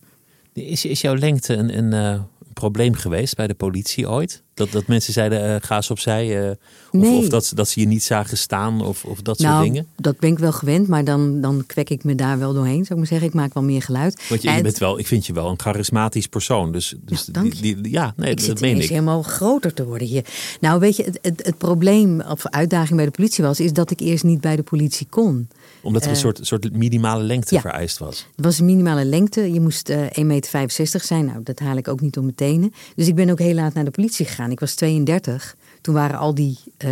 Is, 0.53 0.85
is 0.85 1.01
jouw 1.01 1.15
lengte 1.15 1.53
een, 1.53 1.77
een, 1.77 1.93
eh, 1.93 2.21
probleem 2.53 2.93
geweest 2.93 3.35
bij 3.35 3.47
de 3.47 3.53
politie 3.53 4.09
ooit? 4.09 4.43
Dat, 4.59 4.71
dat 4.71 4.87
mensen 4.87 5.13
zeiden, 5.13 5.49
uh, 5.49 5.55
ga 5.59 5.75
eens 5.75 5.91
opzij. 5.91 6.43
Uh, 6.43 6.51
of, 6.91 7.17
of 7.17 7.27
dat, 7.27 7.51
dat 7.55 7.69
ze 7.69 7.79
je 7.79 7.85
niet 7.85 8.03
zagen 8.03 8.37
staan 8.37 8.85
of, 8.85 9.05
of 9.05 9.21
dat 9.21 9.39
nou, 9.39 9.53
soort 9.53 9.65
dingen? 9.65 9.87
dat 9.95 10.19
ben 10.19 10.31
ik 10.31 10.39
wel 10.39 10.51
gewend. 10.51 10.87
Maar 10.87 11.03
dan, 11.03 11.41
dan 11.41 11.63
kwek 11.65 11.89
ik 11.89 12.03
me 12.03 12.15
daar 12.15 12.39
wel 12.39 12.53
doorheen, 12.53 12.85
zou 12.85 12.89
ik 12.89 12.95
maar 12.95 13.07
zeggen. 13.07 13.27
Ik 13.27 13.33
maak 13.33 13.53
wel 13.53 13.63
meer 13.63 13.81
geluid. 13.81 14.27
Want 14.29 14.41
je, 14.41 14.51
je 14.51 14.61
bent 14.61 14.77
wel, 14.77 14.99
ik 14.99 15.07
vind 15.07 15.25
je 15.25 15.33
wel 15.33 15.49
een 15.49 15.59
charismatisch 15.59 16.27
persoon. 16.27 16.71
Dus, 16.71 16.95
dus 16.99 17.29
ja, 17.31 17.41
die, 17.41 17.61
die, 17.61 17.91
ja 17.91 18.13
nee, 18.15 18.31
ik 18.31 18.47
dat 18.47 18.59
meen 18.59 18.81
ik. 18.81 18.89
helemaal 18.89 19.21
groter 19.21 19.73
te 19.73 19.85
worden 19.85 20.07
hier. 20.07 20.25
Nou, 20.59 20.79
weet 20.79 20.95
je, 20.95 21.03
het, 21.03 21.19
het, 21.21 21.45
het 21.45 21.57
probleem 21.57 22.21
of 22.21 22.47
uitdaging 22.47 22.95
bij 22.95 23.05
de 23.05 23.11
politie 23.11 23.43
was... 23.43 23.59
is 23.59 23.73
dat 23.73 23.91
ik 23.91 23.99
eerst 23.99 24.23
niet 24.23 24.41
bij 24.41 24.55
de 24.55 24.63
politie 24.63 25.07
kon 25.09 25.47
omdat 25.81 26.01
er 26.01 26.07
een 26.07 26.15
uh, 26.15 26.21
soort, 26.21 26.39
soort 26.41 26.73
minimale 26.73 27.23
lengte 27.23 27.55
ja, 27.55 27.61
vereist 27.61 27.97
was. 27.97 28.27
Het 28.35 28.45
was 28.45 28.59
een 28.59 28.65
minimale 28.65 29.05
lengte. 29.05 29.53
Je 29.53 29.59
moest 29.59 29.89
uh, 29.89 30.01
1,65 30.01 30.25
meter 30.25 31.03
zijn. 31.03 31.25
Nou, 31.25 31.43
dat 31.43 31.59
haal 31.59 31.77
ik 31.77 31.87
ook 31.87 32.01
niet 32.01 32.17
om 32.17 32.23
mijn 32.23 32.35
tenen. 32.35 32.73
Dus 32.95 33.07
ik 33.07 33.15
ben 33.15 33.29
ook 33.29 33.39
heel 33.39 33.53
laat 33.53 33.73
naar 33.73 33.85
de 33.85 33.91
politie 33.91 34.25
gegaan. 34.25 34.48
Ik 34.51 34.59
was 34.59 34.73
32. 34.75 35.55
Toen 35.81 35.93
waren 35.93 36.19
al 36.19 36.35
die 36.35 36.57
uh, 36.85 36.91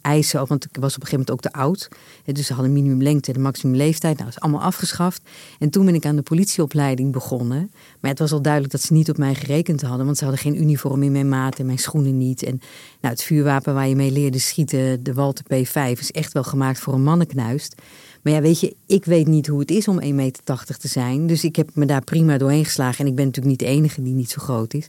eisen, 0.00 0.46
want 0.46 0.64
ik 0.64 0.76
was 0.80 0.94
op 0.94 1.02
een 1.02 1.08
gegeven 1.08 1.10
moment 1.10 1.30
ook 1.30 1.40
te 1.40 1.58
oud. 1.58 1.88
Dus 2.24 2.46
ze 2.46 2.52
hadden 2.52 2.72
minimumlengte 2.72 3.32
en 3.32 3.40
maximum 3.40 3.76
leeftijd. 3.76 4.14
Nou, 4.14 4.24
dat 4.24 4.36
is 4.36 4.42
allemaal 4.42 4.62
afgeschaft. 4.62 5.22
En 5.58 5.70
toen 5.70 5.84
ben 5.84 5.94
ik 5.94 6.06
aan 6.06 6.16
de 6.16 6.22
politieopleiding 6.22 7.12
begonnen. 7.12 7.70
Maar 8.00 8.10
het 8.10 8.18
was 8.18 8.32
al 8.32 8.42
duidelijk 8.42 8.72
dat 8.72 8.82
ze 8.82 8.92
niet 8.92 9.10
op 9.10 9.18
mij 9.18 9.34
gerekend 9.34 9.82
hadden. 9.82 10.04
Want 10.04 10.18
ze 10.18 10.24
hadden 10.24 10.42
geen 10.42 10.60
uniform 10.60 11.02
in 11.02 11.12
mijn 11.12 11.28
maat 11.28 11.58
en 11.58 11.66
mijn 11.66 11.78
schoenen 11.78 12.18
niet. 12.18 12.42
En 12.42 12.60
nou, 13.00 13.14
het 13.14 13.22
vuurwapen 13.22 13.74
waar 13.74 13.88
je 13.88 13.96
mee 13.96 14.10
leerde 14.10 14.38
schieten, 14.38 15.02
de 15.02 15.12
Walter 15.12 15.44
P5, 15.44 15.98
is 15.98 16.10
echt 16.10 16.32
wel 16.32 16.44
gemaakt 16.44 16.78
voor 16.78 16.94
een 16.94 17.02
mannenknuist. 17.02 17.74
Maar 18.22 18.32
ja, 18.32 18.40
weet 18.40 18.60
je, 18.60 18.76
ik 18.86 19.04
weet 19.04 19.26
niet 19.26 19.46
hoe 19.46 19.60
het 19.60 19.70
is 19.70 19.88
om 19.88 20.00
1,80 20.02 20.14
meter 20.14 20.78
te 20.78 20.88
zijn. 20.88 21.26
Dus 21.26 21.44
ik 21.44 21.56
heb 21.56 21.70
me 21.74 21.86
daar 21.86 22.04
prima 22.04 22.38
doorheen 22.38 22.64
geslagen. 22.64 23.04
En 23.04 23.10
ik 23.10 23.16
ben 23.16 23.24
natuurlijk 23.24 23.60
niet 23.60 23.68
de 23.68 23.74
enige 23.74 24.02
die 24.02 24.14
niet 24.14 24.30
zo 24.30 24.42
groot 24.42 24.74
is. 24.74 24.88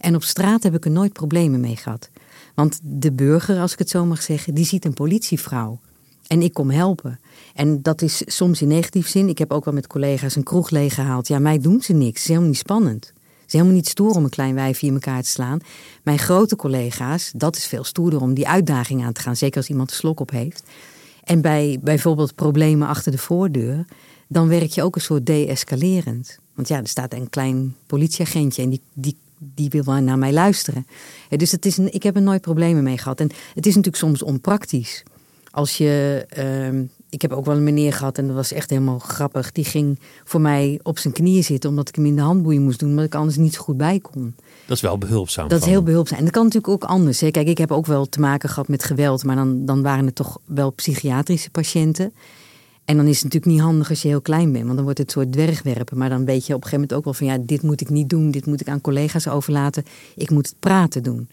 En 0.00 0.14
op 0.14 0.22
straat 0.22 0.62
heb 0.62 0.74
ik 0.74 0.84
er 0.84 0.90
nooit 0.90 1.12
problemen 1.12 1.60
mee 1.60 1.76
gehad. 1.76 2.10
Want 2.54 2.80
de 2.82 3.12
burger, 3.12 3.60
als 3.60 3.72
ik 3.72 3.78
het 3.78 3.90
zo 3.90 4.04
mag 4.04 4.22
zeggen, 4.22 4.54
die 4.54 4.64
ziet 4.64 4.84
een 4.84 4.94
politievrouw. 4.94 5.80
En 6.26 6.42
ik 6.42 6.52
kom 6.52 6.70
helpen. 6.70 7.20
En 7.54 7.82
dat 7.82 8.02
is 8.02 8.22
soms 8.26 8.62
in 8.62 8.68
negatief 8.68 9.08
zin. 9.08 9.28
Ik 9.28 9.38
heb 9.38 9.52
ook 9.52 9.64
wel 9.64 9.74
met 9.74 9.86
collega's 9.86 10.36
een 10.36 10.42
kroeg 10.42 10.70
leeggehaald. 10.70 11.28
Ja, 11.28 11.38
mij 11.38 11.58
doen 11.58 11.80
ze 11.80 11.92
niks. 11.92 12.08
Het 12.08 12.18
is 12.18 12.28
helemaal 12.28 12.48
niet 12.48 12.58
spannend. 12.58 13.04
Het 13.04 13.46
is 13.46 13.52
helemaal 13.52 13.74
niet 13.74 13.88
stoer 13.88 14.14
om 14.14 14.24
een 14.24 14.30
klein 14.30 14.54
wijfje 14.54 14.86
in 14.86 14.92
elkaar 14.92 15.22
te 15.22 15.28
slaan. 15.28 15.58
Mijn 16.02 16.18
grote 16.18 16.56
collega's, 16.56 17.32
dat 17.36 17.56
is 17.56 17.66
veel 17.66 17.84
stoerder 17.84 18.20
om 18.20 18.34
die 18.34 18.48
uitdaging 18.48 19.04
aan 19.04 19.12
te 19.12 19.20
gaan. 19.20 19.36
Zeker 19.36 19.56
als 19.56 19.68
iemand 19.68 19.90
een 19.90 19.96
slok 19.96 20.20
op 20.20 20.30
heeft. 20.30 20.62
En 21.24 21.40
bij 21.40 21.78
bijvoorbeeld 21.82 22.34
problemen 22.34 22.88
achter 22.88 23.12
de 23.12 23.18
voordeur, 23.18 23.84
dan 24.28 24.48
werk 24.48 24.70
je 24.70 24.82
ook 24.82 24.94
een 24.94 25.00
soort 25.00 25.26
de-escalerend. 25.26 26.38
Want 26.54 26.68
ja, 26.68 26.78
er 26.78 26.88
staat 26.88 27.14
een 27.14 27.30
klein 27.30 27.76
politieagentje 27.86 28.62
en 28.62 28.68
die, 28.68 28.80
die, 28.92 29.16
die 29.42 29.68
wil 29.68 29.84
wel 29.84 30.00
naar 30.00 30.18
mij 30.18 30.32
luisteren. 30.32 30.86
dus 31.28 31.52
het 31.52 31.66
is 31.66 31.76
een, 31.76 31.92
ik 31.92 32.02
heb 32.02 32.16
er 32.16 32.22
nooit 32.22 32.40
problemen 32.40 32.82
mee 32.82 32.98
gehad. 32.98 33.20
En 33.20 33.30
het 33.54 33.66
is 33.66 33.74
natuurlijk 33.74 34.02
soms 34.02 34.22
onpraktisch. 34.22 35.02
Als 35.50 35.76
je, 35.76 36.26
uh, 36.38 36.88
ik 37.08 37.22
heb 37.22 37.32
ook 37.32 37.44
wel 37.44 37.56
een 37.56 37.64
meneer 37.64 37.92
gehad 37.92 38.18
en 38.18 38.26
dat 38.26 38.36
was 38.36 38.52
echt 38.52 38.70
helemaal 38.70 38.98
grappig. 38.98 39.52
Die 39.52 39.64
ging 39.64 39.98
voor 40.24 40.40
mij 40.40 40.80
op 40.82 40.98
zijn 40.98 41.14
knieën 41.14 41.44
zitten 41.44 41.70
omdat 41.70 41.88
ik 41.88 41.94
hem 41.94 42.06
in 42.06 42.16
de 42.16 42.22
handboeien 42.22 42.62
moest 42.62 42.78
doen, 42.78 42.90
omdat 42.90 43.04
ik 43.04 43.14
anders 43.14 43.36
niet 43.36 43.54
zo 43.54 43.62
goed 43.62 43.76
bij 43.76 43.98
kon. 44.00 44.34
Dat 44.66 44.76
is 44.76 44.82
wel 44.82 44.98
behulpzaam. 44.98 45.48
Dat 45.48 45.60
is 45.60 45.66
heel 45.66 45.82
behulpzaam. 45.82 46.18
En 46.18 46.24
dat 46.24 46.32
kan 46.32 46.44
natuurlijk 46.44 46.72
ook 46.72 46.90
anders. 46.90 47.20
Hè. 47.20 47.30
Kijk, 47.30 47.48
ik 47.48 47.58
heb 47.58 47.72
ook 47.72 47.86
wel 47.86 48.08
te 48.08 48.20
maken 48.20 48.48
gehad 48.48 48.68
met 48.68 48.84
geweld, 48.84 49.24
maar 49.24 49.36
dan, 49.36 49.66
dan 49.66 49.82
waren 49.82 50.06
het 50.06 50.14
toch 50.14 50.38
wel 50.44 50.70
psychiatrische 50.70 51.50
patiënten. 51.50 52.12
En 52.84 52.96
dan 52.96 53.06
is 53.06 53.14
het 53.14 53.24
natuurlijk 53.24 53.52
niet 53.52 53.62
handig 53.62 53.88
als 53.88 54.02
je 54.02 54.08
heel 54.08 54.20
klein 54.20 54.52
bent, 54.52 54.64
want 54.64 54.74
dan 54.74 54.84
wordt 54.84 54.98
het 54.98 55.06
een 55.06 55.22
soort 55.22 55.32
dwergwerpen. 55.32 55.98
Maar 55.98 56.08
dan 56.08 56.24
weet 56.24 56.46
je 56.46 56.54
op 56.54 56.62
een 56.62 56.68
gegeven 56.68 56.80
moment 56.80 56.92
ook 56.92 57.04
wel 57.04 57.14
van 57.14 57.26
ja, 57.26 57.46
dit 57.46 57.62
moet 57.62 57.80
ik 57.80 57.88
niet 57.88 58.08
doen, 58.08 58.30
dit 58.30 58.46
moet 58.46 58.60
ik 58.60 58.68
aan 58.68 58.80
collega's 58.80 59.28
overlaten. 59.28 59.84
Ik 60.16 60.30
moet 60.30 60.46
het 60.46 60.56
praten 60.58 61.02
doen. 61.02 61.28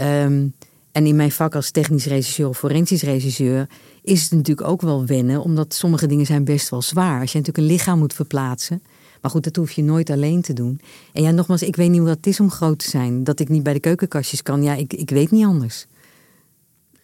Um, 0.00 0.54
en 0.92 1.06
in 1.06 1.16
mijn 1.16 1.32
vak 1.32 1.54
als 1.54 1.70
technisch 1.70 2.06
regisseur 2.06 2.48
of 2.48 2.58
forensisch 2.58 3.02
regisseur 3.02 3.66
is 4.02 4.22
het 4.22 4.30
natuurlijk 4.30 4.68
ook 4.68 4.80
wel 4.80 5.06
wennen, 5.06 5.42
omdat 5.42 5.74
sommige 5.74 6.06
dingen 6.06 6.26
zijn 6.26 6.44
best 6.44 6.68
wel 6.68 6.82
zwaar. 6.82 7.20
Als 7.20 7.32
je 7.32 7.38
natuurlijk 7.38 7.66
een 7.68 7.74
lichaam 7.74 7.98
moet 7.98 8.14
verplaatsen. 8.14 8.82
Maar 9.20 9.30
goed, 9.30 9.44
dat 9.44 9.56
hoef 9.56 9.70
je 9.70 9.82
nooit 9.82 10.10
alleen 10.10 10.42
te 10.42 10.52
doen. 10.52 10.80
En 11.12 11.22
ja, 11.22 11.30
nogmaals, 11.30 11.62
ik 11.62 11.76
weet 11.76 11.90
niet 11.90 11.98
hoe 11.98 12.08
dat 12.08 12.26
is 12.26 12.40
om 12.40 12.50
groot 12.50 12.78
te 12.78 12.90
zijn. 12.90 13.24
Dat 13.24 13.40
ik 13.40 13.48
niet 13.48 13.62
bij 13.62 13.72
de 13.72 13.80
keukenkastjes 13.80 14.42
kan, 14.42 14.62
ja, 14.62 14.74
ik, 14.74 14.92
ik 14.92 15.10
weet 15.10 15.30
niet 15.30 15.44
anders. 15.44 15.86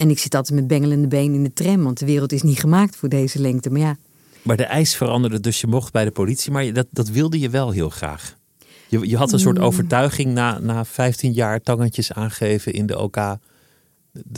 En 0.05 0.11
ik 0.11 0.19
zit 0.19 0.35
altijd 0.35 0.55
met 0.55 0.69
bengelende 0.69 1.09
benen 1.09 1.35
in 1.35 1.43
de 1.43 1.53
tram, 1.53 1.83
want 1.83 1.99
de 1.99 2.07
wereld 2.07 2.33
is 2.33 2.43
niet 2.43 2.61
gemaakt 2.61 2.97
voor 2.97 3.09
deze 3.09 3.39
lengte. 3.39 3.71
Maar 3.71 3.81
ja. 3.81 3.97
Maar 4.43 4.57
de 4.57 4.65
eis 4.65 4.97
veranderde, 4.97 5.41
dus 5.41 5.61
je 5.61 5.67
mocht 5.67 5.93
bij 5.93 6.05
de 6.05 6.11
politie, 6.11 6.53
maar 6.53 6.73
dat, 6.73 6.87
dat 6.91 7.09
wilde 7.09 7.39
je 7.39 7.51
wel 7.51 7.71
heel 7.71 7.91
graag. 7.91 8.37
Je, 8.89 9.09
je 9.09 9.17
had 9.17 9.33
een 9.33 9.39
soort 9.39 9.59
mm. 9.59 9.65
overtuiging 9.65 10.33
na, 10.33 10.59
na 10.59 10.85
15 10.85 11.33
jaar 11.33 11.61
tangetjes 11.61 12.13
aangeven 12.13 12.73
in 12.73 12.87
de 12.87 12.99
OK 12.99 13.17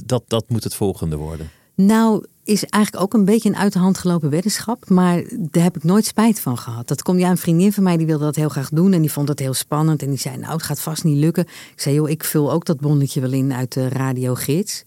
dat, 0.05 0.23
dat 0.27 0.49
moet 0.49 0.65
het 0.65 0.75
volgende 0.75 1.17
worden. 1.17 1.51
Nou, 1.75 2.25
is 2.45 2.65
eigenlijk 2.65 3.05
ook 3.05 3.15
een 3.15 3.25
beetje 3.25 3.49
een 3.49 3.57
uit 3.57 3.73
de 3.73 3.79
hand 3.79 3.99
gelopen 3.99 4.31
weddenschap. 4.31 4.89
Maar 4.89 5.23
daar 5.39 5.63
heb 5.63 5.77
ik 5.77 5.85
nooit 5.85 6.05
spijt 6.05 6.41
van 6.41 6.59
gehad. 6.59 6.89
Dat 6.89 7.03
komt 7.03 7.21
ja, 7.21 7.31
een 7.31 7.37
vriendin 7.37 7.73
van 7.73 7.83
mij 7.83 7.97
die 7.97 8.07
wilde 8.07 8.25
dat 8.25 8.37
heel 8.37 8.49
graag 8.49 8.69
doen. 8.69 8.93
En 8.93 9.01
die 9.01 9.13
vond 9.13 9.27
dat 9.27 9.39
heel 9.39 9.55
spannend. 9.55 10.03
En 10.03 10.09
die 10.09 10.19
zei, 10.19 10.37
nou, 10.37 10.53
het 10.53 10.63
gaat 10.63 10.81
vast 10.81 11.05
niet 11.05 11.17
lukken. 11.17 11.45
Ik 11.45 11.81
zei, 11.81 11.95
joh, 11.95 12.09
ik 12.09 12.25
vul 12.25 12.53
ook 12.53 12.65
dat 12.65 12.81
bonnetje 12.81 13.21
wel 13.21 13.33
in 13.33 13.53
uit 13.53 13.73
de 13.73 13.89
radiogids. 13.89 14.85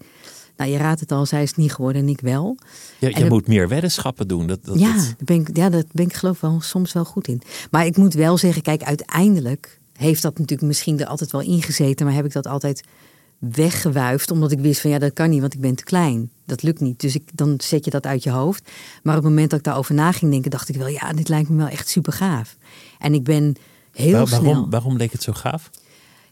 Nou, 0.60 0.72
je 0.72 0.78
raadt 0.78 1.00
het 1.00 1.12
al, 1.12 1.26
zij 1.26 1.42
is 1.42 1.50
het 1.50 1.58
niet 1.58 1.74
geworden 1.74 2.02
en 2.02 2.08
ik 2.08 2.22
wel. 2.22 2.58
Je, 3.00 3.18
je 3.18 3.26
moet 3.26 3.48
meer 3.48 3.68
weddenschappen 3.68 4.28
doen. 4.28 4.48
Dat, 4.48 4.66
dat, 4.66 4.80
ja, 4.80 4.94
Daar 4.96 5.16
ben 5.18 5.40
ik, 5.40 5.58
ja, 5.58 5.70
daar 5.70 5.84
ben 5.92 6.06
ik 6.06 6.14
geloof 6.14 6.40
wel 6.40 6.62
soms 6.62 6.94
wel 6.94 7.06
goed 7.06 7.28
in. 7.28 7.42
Maar 7.72 7.86
ik 7.86 7.98
moet 7.98 8.14
wel 8.14 8.38
zeggen, 8.38 8.62
kijk, 8.62 8.84
uiteindelijk 8.84 9.80
heeft 9.94 10.22
dat 10.22 10.38
natuurlijk 10.38 10.68
misschien 10.68 11.00
er 11.00 11.06
altijd 11.06 11.32
wel 11.32 11.42
ingezeten. 11.42 12.06
Maar 12.06 12.16
heb 12.16 12.26
ik 12.26 12.34
dat 12.34 12.48
altijd 12.48 12.84
weggewuifd. 13.38 14.32
Omdat 14.32 14.52
ik 14.52 14.60
wist 14.60 14.82
van 14.82 14.90
ja, 14.90 15.00
dat 15.00 15.14
kan 15.14 15.30
niet, 15.30 15.42
want 15.42 15.54
ik 15.54 15.62
ben 15.62 15.76
te 15.76 15.84
klein. 15.84 16.32
Dat 16.46 16.64
lukt 16.64 16.80
niet. 16.80 17.00
Dus 17.00 17.16
ik, 17.16 17.24
dan 17.34 17.56
zet 17.58 17.86
je 17.86 17.92
dat 17.92 18.06
uit 18.06 18.24
je 18.24 18.32
hoofd. 18.32 18.70
Maar 19.04 19.18
op 19.18 19.24
het 19.24 19.30
moment 19.30 19.50
dat 19.50 19.60
ik 19.60 19.66
daarover 19.66 19.96
na 19.96 20.12
ging 20.12 20.32
denken, 20.32 20.52
dacht 20.52 20.70
ik 20.70 20.76
wel, 20.76 20.88
ja, 20.88 21.14
dit 21.14 21.30
lijkt 21.30 21.50
me 21.50 21.58
wel 21.58 21.68
echt 21.68 21.88
super 21.90 22.14
gaaf. 22.14 22.58
En 22.98 23.14
ik 23.14 23.24
ben 23.24 23.56
heel 23.92 24.12
Waar, 24.12 24.28
snel. 24.28 24.44
waarom, 24.44 24.70
waarom 24.70 24.98
leek 24.98 25.12
het 25.12 25.24
zo 25.24 25.34
gaaf? 25.34 25.70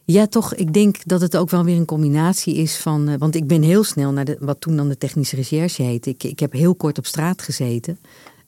Ja, 0.10 0.28
toch. 0.28 0.54
Ik 0.56 0.74
denk 0.74 0.98
dat 1.06 1.22
het 1.22 1.38
ook 1.38 1.50
wel 1.50 1.64
weer 1.64 1.76
een 1.78 1.86
combinatie 1.86 2.56
is 2.56 2.78
van. 2.78 3.08
eh, 3.08 3.16
want 3.18 3.36
ik 3.36 3.48
ben 3.48 3.62
heel 3.62 3.84
snel 3.84 4.12
naar 4.12 4.26
de, 4.26 4.38
wat 4.40 4.62
toen 4.62 4.76
dan 4.76 4.88
de 4.90 4.98
technische 4.98 5.36
recherche 5.36 5.82
heette. 5.84 6.10
Ik, 6.10 6.24
ik 6.24 6.40
heb 6.40 6.52
heel 6.52 6.76
kort 6.76 6.98
op 6.98 7.06
straat 7.06 7.42
gezeten. 7.42 8.00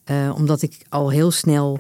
eh, 0.04 0.34
omdat 0.38 0.62
ik 0.62 0.78
al 0.90 1.10
heel 1.12 1.32
snel, 1.32 1.80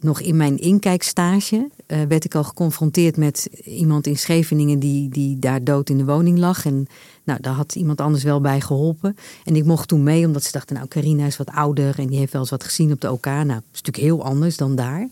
nog 0.00 0.20
in 0.20 0.36
mijn 0.36 0.58
inkijkstage, 0.58 1.68
eh, 1.86 2.02
werd 2.02 2.24
ik 2.24 2.34
al 2.34 2.44
geconfronteerd 2.44 3.16
met 3.16 3.48
iemand 3.64 4.06
in 4.06 4.16
Scheveningen 4.18 4.78
die, 4.78 5.08
die 5.08 5.38
daar 5.38 5.64
dood 5.64 5.90
in 5.90 5.98
de 5.98 6.04
woning 6.04 6.38
lag. 6.38 6.64
En 6.66 6.86
nou, 7.24 7.40
daar 7.40 7.54
had 7.54 7.74
iemand 7.74 8.00
anders 8.00 8.24
wel 8.24 8.40
bij 8.40 8.60
geholpen. 8.60 9.16
En 9.44 9.56
ik 9.56 9.64
mocht 9.64 9.88
toen 9.88 10.02
mee, 10.02 10.26
omdat 10.26 10.42
ze 10.44 10.52
dachten, 10.52 10.76
nou, 10.76 10.88
Carina 10.88 11.26
is 11.26 11.36
wat 11.36 11.50
ouder 11.50 11.98
en 11.98 12.06
die 12.06 12.18
heeft 12.18 12.32
wel 12.32 12.40
eens 12.40 12.50
wat 12.50 12.64
gezien 12.64 12.92
op 12.92 13.00
de 13.00 13.12
OK. 13.12 13.24
Nou, 13.26 13.48
is 13.48 13.80
natuurlijk 13.82 13.96
heel 13.96 14.24
anders 14.24 14.56
dan 14.56 14.74
daar. 14.74 15.08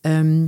Ehm, 0.00 0.46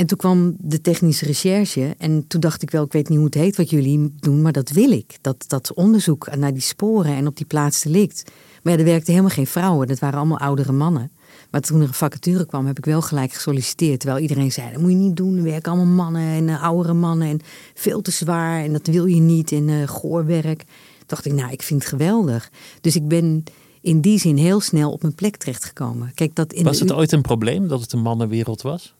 en 0.00 0.06
toen 0.06 0.18
kwam 0.18 0.54
de 0.58 0.80
technische 0.80 1.24
recherche. 1.24 1.94
En 1.98 2.26
toen 2.26 2.40
dacht 2.40 2.62
ik 2.62 2.70
wel, 2.70 2.84
ik 2.84 2.92
weet 2.92 3.08
niet 3.08 3.18
hoe 3.18 3.26
het 3.26 3.34
heet 3.34 3.56
wat 3.56 3.70
jullie 3.70 4.14
doen, 4.20 4.42
maar 4.42 4.52
dat 4.52 4.70
wil 4.70 4.90
ik. 4.90 5.18
Dat, 5.20 5.44
dat 5.46 5.74
onderzoek 5.74 6.36
naar 6.36 6.52
die 6.52 6.62
sporen 6.62 7.14
en 7.14 7.26
op 7.26 7.36
die 7.36 7.46
plaats 7.46 7.82
delict. 7.82 8.30
Maar 8.62 8.72
ja, 8.72 8.78
er 8.78 8.84
werkten 8.84 9.12
helemaal 9.12 9.34
geen 9.34 9.46
vrouwen. 9.46 9.86
Dat 9.86 9.98
waren 9.98 10.18
allemaal 10.18 10.38
oudere 10.38 10.72
mannen. 10.72 11.10
Maar 11.50 11.60
toen 11.60 11.80
er 11.80 11.86
een 11.86 11.94
vacature 11.94 12.46
kwam, 12.46 12.66
heb 12.66 12.78
ik 12.78 12.84
wel 12.84 13.00
gelijk 13.00 13.32
gesolliciteerd. 13.32 14.00
Terwijl 14.00 14.22
iedereen 14.22 14.52
zei, 14.52 14.72
dat 14.72 14.80
moet 14.80 14.90
je 14.90 14.96
niet 14.96 15.16
doen. 15.16 15.36
Er 15.36 15.42
werken 15.42 15.72
allemaal 15.72 15.94
mannen 15.94 16.22
en 16.22 16.48
uh, 16.48 16.62
oudere 16.62 16.94
mannen. 16.94 17.28
En 17.28 17.40
veel 17.74 18.02
te 18.02 18.10
zwaar. 18.10 18.64
En 18.64 18.72
dat 18.72 18.86
wil 18.86 19.06
je 19.06 19.20
niet. 19.20 19.52
En 19.52 19.68
uh, 19.68 19.88
goorwerk. 19.88 20.58
Toen 20.58 21.04
dacht 21.06 21.26
ik, 21.26 21.32
nou, 21.32 21.52
ik 21.52 21.62
vind 21.62 21.82
het 21.82 21.90
geweldig. 21.90 22.50
Dus 22.80 22.96
ik 22.96 23.08
ben 23.08 23.44
in 23.80 24.00
die 24.00 24.18
zin 24.18 24.36
heel 24.36 24.60
snel 24.60 24.92
op 24.92 25.02
mijn 25.02 25.14
plek 25.14 25.36
terechtgekomen. 25.36 26.12
Kijk, 26.14 26.34
dat 26.34 26.52
in 26.52 26.64
was 26.64 26.80
het 26.80 26.92
ooit 26.92 27.12
een 27.12 27.22
probleem 27.22 27.68
dat 27.68 27.80
het 27.80 27.92
een 27.92 28.02
mannenwereld 28.02 28.62
was? 28.62 28.94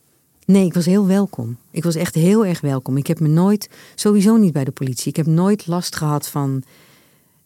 Nee, 0.45 0.64
ik 0.64 0.74
was 0.74 0.86
heel 0.86 1.07
welkom. 1.07 1.57
Ik 1.70 1.84
was 1.84 1.95
echt 1.95 2.14
heel 2.14 2.47
erg 2.47 2.61
welkom. 2.61 2.97
Ik 2.97 3.07
heb 3.07 3.20
me 3.20 3.28
nooit, 3.28 3.70
sowieso 3.95 4.36
niet 4.36 4.53
bij 4.53 4.64
de 4.64 4.70
politie, 4.70 5.09
ik 5.09 5.16
heb 5.16 5.26
nooit 5.26 5.66
last 5.66 5.97
gehad 5.97 6.28
van. 6.28 6.62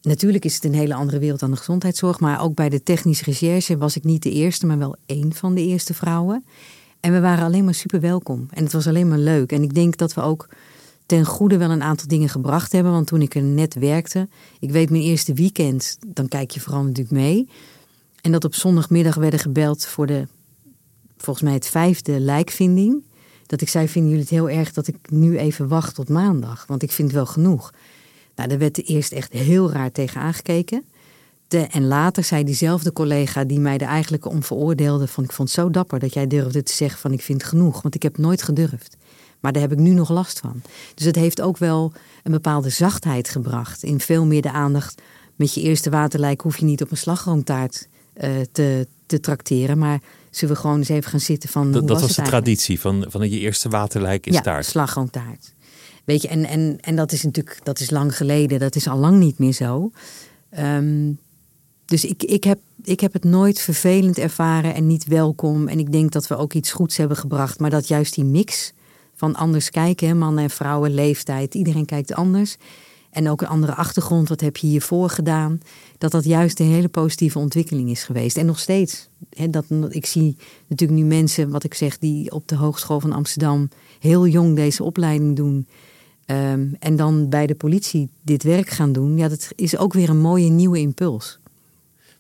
Natuurlijk 0.02 0.44
is 0.44 0.54
het 0.54 0.64
een 0.64 0.74
hele 0.74 0.94
andere 0.94 1.18
wereld 1.18 1.40
dan 1.40 1.50
de 1.50 1.56
gezondheidszorg, 1.56 2.20
maar 2.20 2.42
ook 2.42 2.54
bij 2.54 2.68
de 2.68 2.82
technische 2.82 3.24
recherche 3.24 3.76
was 3.76 3.96
ik 3.96 4.04
niet 4.04 4.22
de 4.22 4.30
eerste, 4.30 4.66
maar 4.66 4.78
wel 4.78 4.96
één 5.06 5.32
van 5.32 5.54
de 5.54 5.60
eerste 5.60 5.94
vrouwen. 5.94 6.44
En 7.00 7.12
we 7.12 7.20
waren 7.20 7.44
alleen 7.44 7.64
maar 7.64 7.74
super 7.74 8.00
welkom. 8.00 8.46
En 8.50 8.62
het 8.62 8.72
was 8.72 8.86
alleen 8.86 9.08
maar 9.08 9.18
leuk. 9.18 9.52
En 9.52 9.62
ik 9.62 9.74
denk 9.74 9.96
dat 9.96 10.14
we 10.14 10.20
ook 10.20 10.48
ten 11.06 11.24
goede 11.24 11.56
wel 11.56 11.70
een 11.70 11.82
aantal 11.82 12.08
dingen 12.08 12.28
gebracht 12.28 12.72
hebben. 12.72 12.92
Want 12.92 13.06
toen 13.06 13.22
ik 13.22 13.34
er 13.34 13.42
net 13.42 13.74
werkte, 13.74 14.28
ik 14.60 14.70
weet 14.70 14.90
mijn 14.90 15.02
eerste 15.02 15.32
weekend, 15.32 15.98
dan 16.06 16.28
kijk 16.28 16.50
je 16.50 16.60
vooral 16.60 16.82
natuurlijk 16.82 17.10
mee. 17.10 17.48
En 18.20 18.32
dat 18.32 18.44
op 18.44 18.54
zondagmiddag 18.54 19.14
werden 19.14 19.40
gebeld 19.40 19.86
voor 19.86 20.06
de 20.06 20.26
volgens 21.24 21.44
mij 21.44 21.54
het 21.54 21.66
vijfde 21.66 22.20
lijkvinding. 22.20 23.02
Dat 23.46 23.60
ik 23.60 23.68
zei, 23.68 23.88
vinden 23.88 24.10
jullie 24.10 24.26
het 24.26 24.34
heel 24.34 24.50
erg 24.50 24.72
dat 24.72 24.86
ik 24.86 24.96
nu 25.08 25.38
even 25.38 25.68
wacht 25.68 25.94
tot 25.94 26.08
maandag? 26.08 26.64
Want 26.66 26.82
ik 26.82 26.92
vind 26.92 27.12
wel 27.12 27.26
genoeg. 27.26 27.72
Nou, 28.34 28.48
daar 28.48 28.58
werd 28.58 28.88
eerst 28.88 29.12
echt 29.12 29.32
heel 29.32 29.70
raar 29.72 29.92
tegen 29.92 30.20
aangekeken. 30.20 30.84
De, 31.48 31.58
en 31.58 31.86
later 31.86 32.24
zei 32.24 32.44
diezelfde 32.44 32.92
collega 32.92 33.44
die 33.44 33.60
mij 33.60 33.78
er 33.78 33.86
eigenlijk 33.86 34.26
om 34.26 34.42
veroordeelde... 34.42 35.06
van 35.06 35.24
ik 35.24 35.32
vond 35.32 35.48
het 35.48 35.58
zo 35.58 35.70
dapper 35.70 35.98
dat 35.98 36.14
jij 36.14 36.26
durfde 36.26 36.62
te 36.62 36.72
zeggen 36.72 37.00
van 37.00 37.12
ik 37.12 37.22
vind 37.22 37.44
genoeg. 37.44 37.82
Want 37.82 37.94
ik 37.94 38.02
heb 38.02 38.18
nooit 38.18 38.42
gedurfd. 38.42 38.96
Maar 39.40 39.52
daar 39.52 39.62
heb 39.62 39.72
ik 39.72 39.78
nu 39.78 39.90
nog 39.90 40.10
last 40.10 40.38
van. 40.38 40.62
Dus 40.94 41.06
het 41.06 41.16
heeft 41.16 41.40
ook 41.40 41.58
wel 41.58 41.92
een 42.22 42.32
bepaalde 42.32 42.68
zachtheid 42.68 43.28
gebracht. 43.28 43.82
In 43.82 44.00
veel 44.00 44.26
meer 44.26 44.42
de 44.42 44.52
aandacht. 44.52 45.02
Met 45.36 45.54
je 45.54 45.60
eerste 45.60 45.90
waterlijk 45.90 46.40
hoef 46.40 46.56
je 46.56 46.64
niet 46.64 46.82
op 46.82 46.90
een 46.90 46.96
slagroomtaart 46.96 47.88
uh, 48.22 48.30
te, 48.52 48.86
te 49.06 49.20
trakteren. 49.20 49.78
Maar 49.78 50.00
zullen 50.36 50.54
we 50.54 50.60
gewoon 50.60 50.78
eens 50.78 50.88
even 50.88 51.10
gaan 51.10 51.20
zitten 51.20 51.48
van. 51.48 51.72
Dat, 51.72 51.80
hoe 51.80 51.88
dat 51.88 52.00
was, 52.00 52.06
was 52.06 52.24
de 52.24 52.30
traditie 52.30 52.80
van, 52.80 53.04
van 53.08 53.30
je 53.30 53.38
eerste 53.38 53.68
waterlijk 53.68 54.26
is 54.26 54.34
ja, 54.34 54.40
taart. 54.40 54.66
slagroomtaart. 54.66 55.52
Weet 56.04 56.22
je, 56.22 56.28
en, 56.28 56.44
en, 56.44 56.78
en 56.80 56.96
dat 56.96 57.12
is 57.12 57.22
natuurlijk 57.22 57.60
dat 57.62 57.80
is 57.80 57.90
lang 57.90 58.16
geleden, 58.16 58.58
dat 58.58 58.76
is 58.76 58.88
al 58.88 58.98
lang 58.98 59.18
niet 59.18 59.38
meer 59.38 59.52
zo. 59.52 59.90
Um, 60.58 61.18
dus 61.84 62.04
ik, 62.04 62.22
ik, 62.22 62.44
heb, 62.44 62.58
ik 62.82 63.00
heb 63.00 63.12
het 63.12 63.24
nooit 63.24 63.60
vervelend 63.60 64.18
ervaren 64.18 64.74
en 64.74 64.86
niet 64.86 65.06
welkom. 65.06 65.68
En 65.68 65.78
ik 65.78 65.92
denk 65.92 66.12
dat 66.12 66.26
we 66.26 66.36
ook 66.36 66.52
iets 66.52 66.72
goeds 66.72 66.96
hebben 66.96 67.16
gebracht. 67.16 67.58
Maar 67.58 67.70
dat 67.70 67.88
juist 67.88 68.14
die 68.14 68.24
mix 68.24 68.72
van 69.14 69.34
anders 69.34 69.70
kijken, 69.70 70.18
mannen 70.18 70.44
en 70.44 70.50
vrouwen, 70.50 70.94
leeftijd, 70.94 71.54
iedereen 71.54 71.84
kijkt 71.84 72.14
anders. 72.14 72.56
En 73.14 73.28
ook 73.28 73.40
een 73.40 73.48
andere 73.48 73.74
achtergrond, 73.74 74.28
wat 74.28 74.40
heb 74.40 74.56
je 74.56 74.66
hiervoor 74.66 75.10
gedaan? 75.10 75.60
Dat 75.98 76.10
dat 76.10 76.24
juist 76.24 76.60
een 76.60 76.66
hele 76.66 76.88
positieve 76.88 77.38
ontwikkeling 77.38 77.90
is 77.90 78.02
geweest. 78.04 78.36
En 78.36 78.46
nog 78.46 78.58
steeds. 78.58 79.08
He, 79.30 79.50
dat, 79.50 79.64
ik 79.88 80.06
zie 80.06 80.36
natuurlijk 80.66 81.00
nu 81.00 81.06
mensen, 81.06 81.50
wat 81.50 81.64
ik 81.64 81.74
zeg, 81.74 81.98
die 81.98 82.30
op 82.30 82.48
de 82.48 82.56
Hogeschool 82.56 83.00
van 83.00 83.12
Amsterdam 83.12 83.68
heel 83.98 84.26
jong 84.26 84.56
deze 84.56 84.82
opleiding 84.82 85.36
doen. 85.36 85.66
Um, 86.26 86.76
en 86.78 86.96
dan 86.96 87.28
bij 87.28 87.46
de 87.46 87.54
politie 87.54 88.08
dit 88.22 88.42
werk 88.42 88.68
gaan 88.68 88.92
doen. 88.92 89.16
Ja, 89.16 89.28
dat 89.28 89.52
is 89.54 89.76
ook 89.76 89.92
weer 89.92 90.08
een 90.08 90.20
mooie 90.20 90.48
nieuwe 90.48 90.78
impuls. 90.78 91.38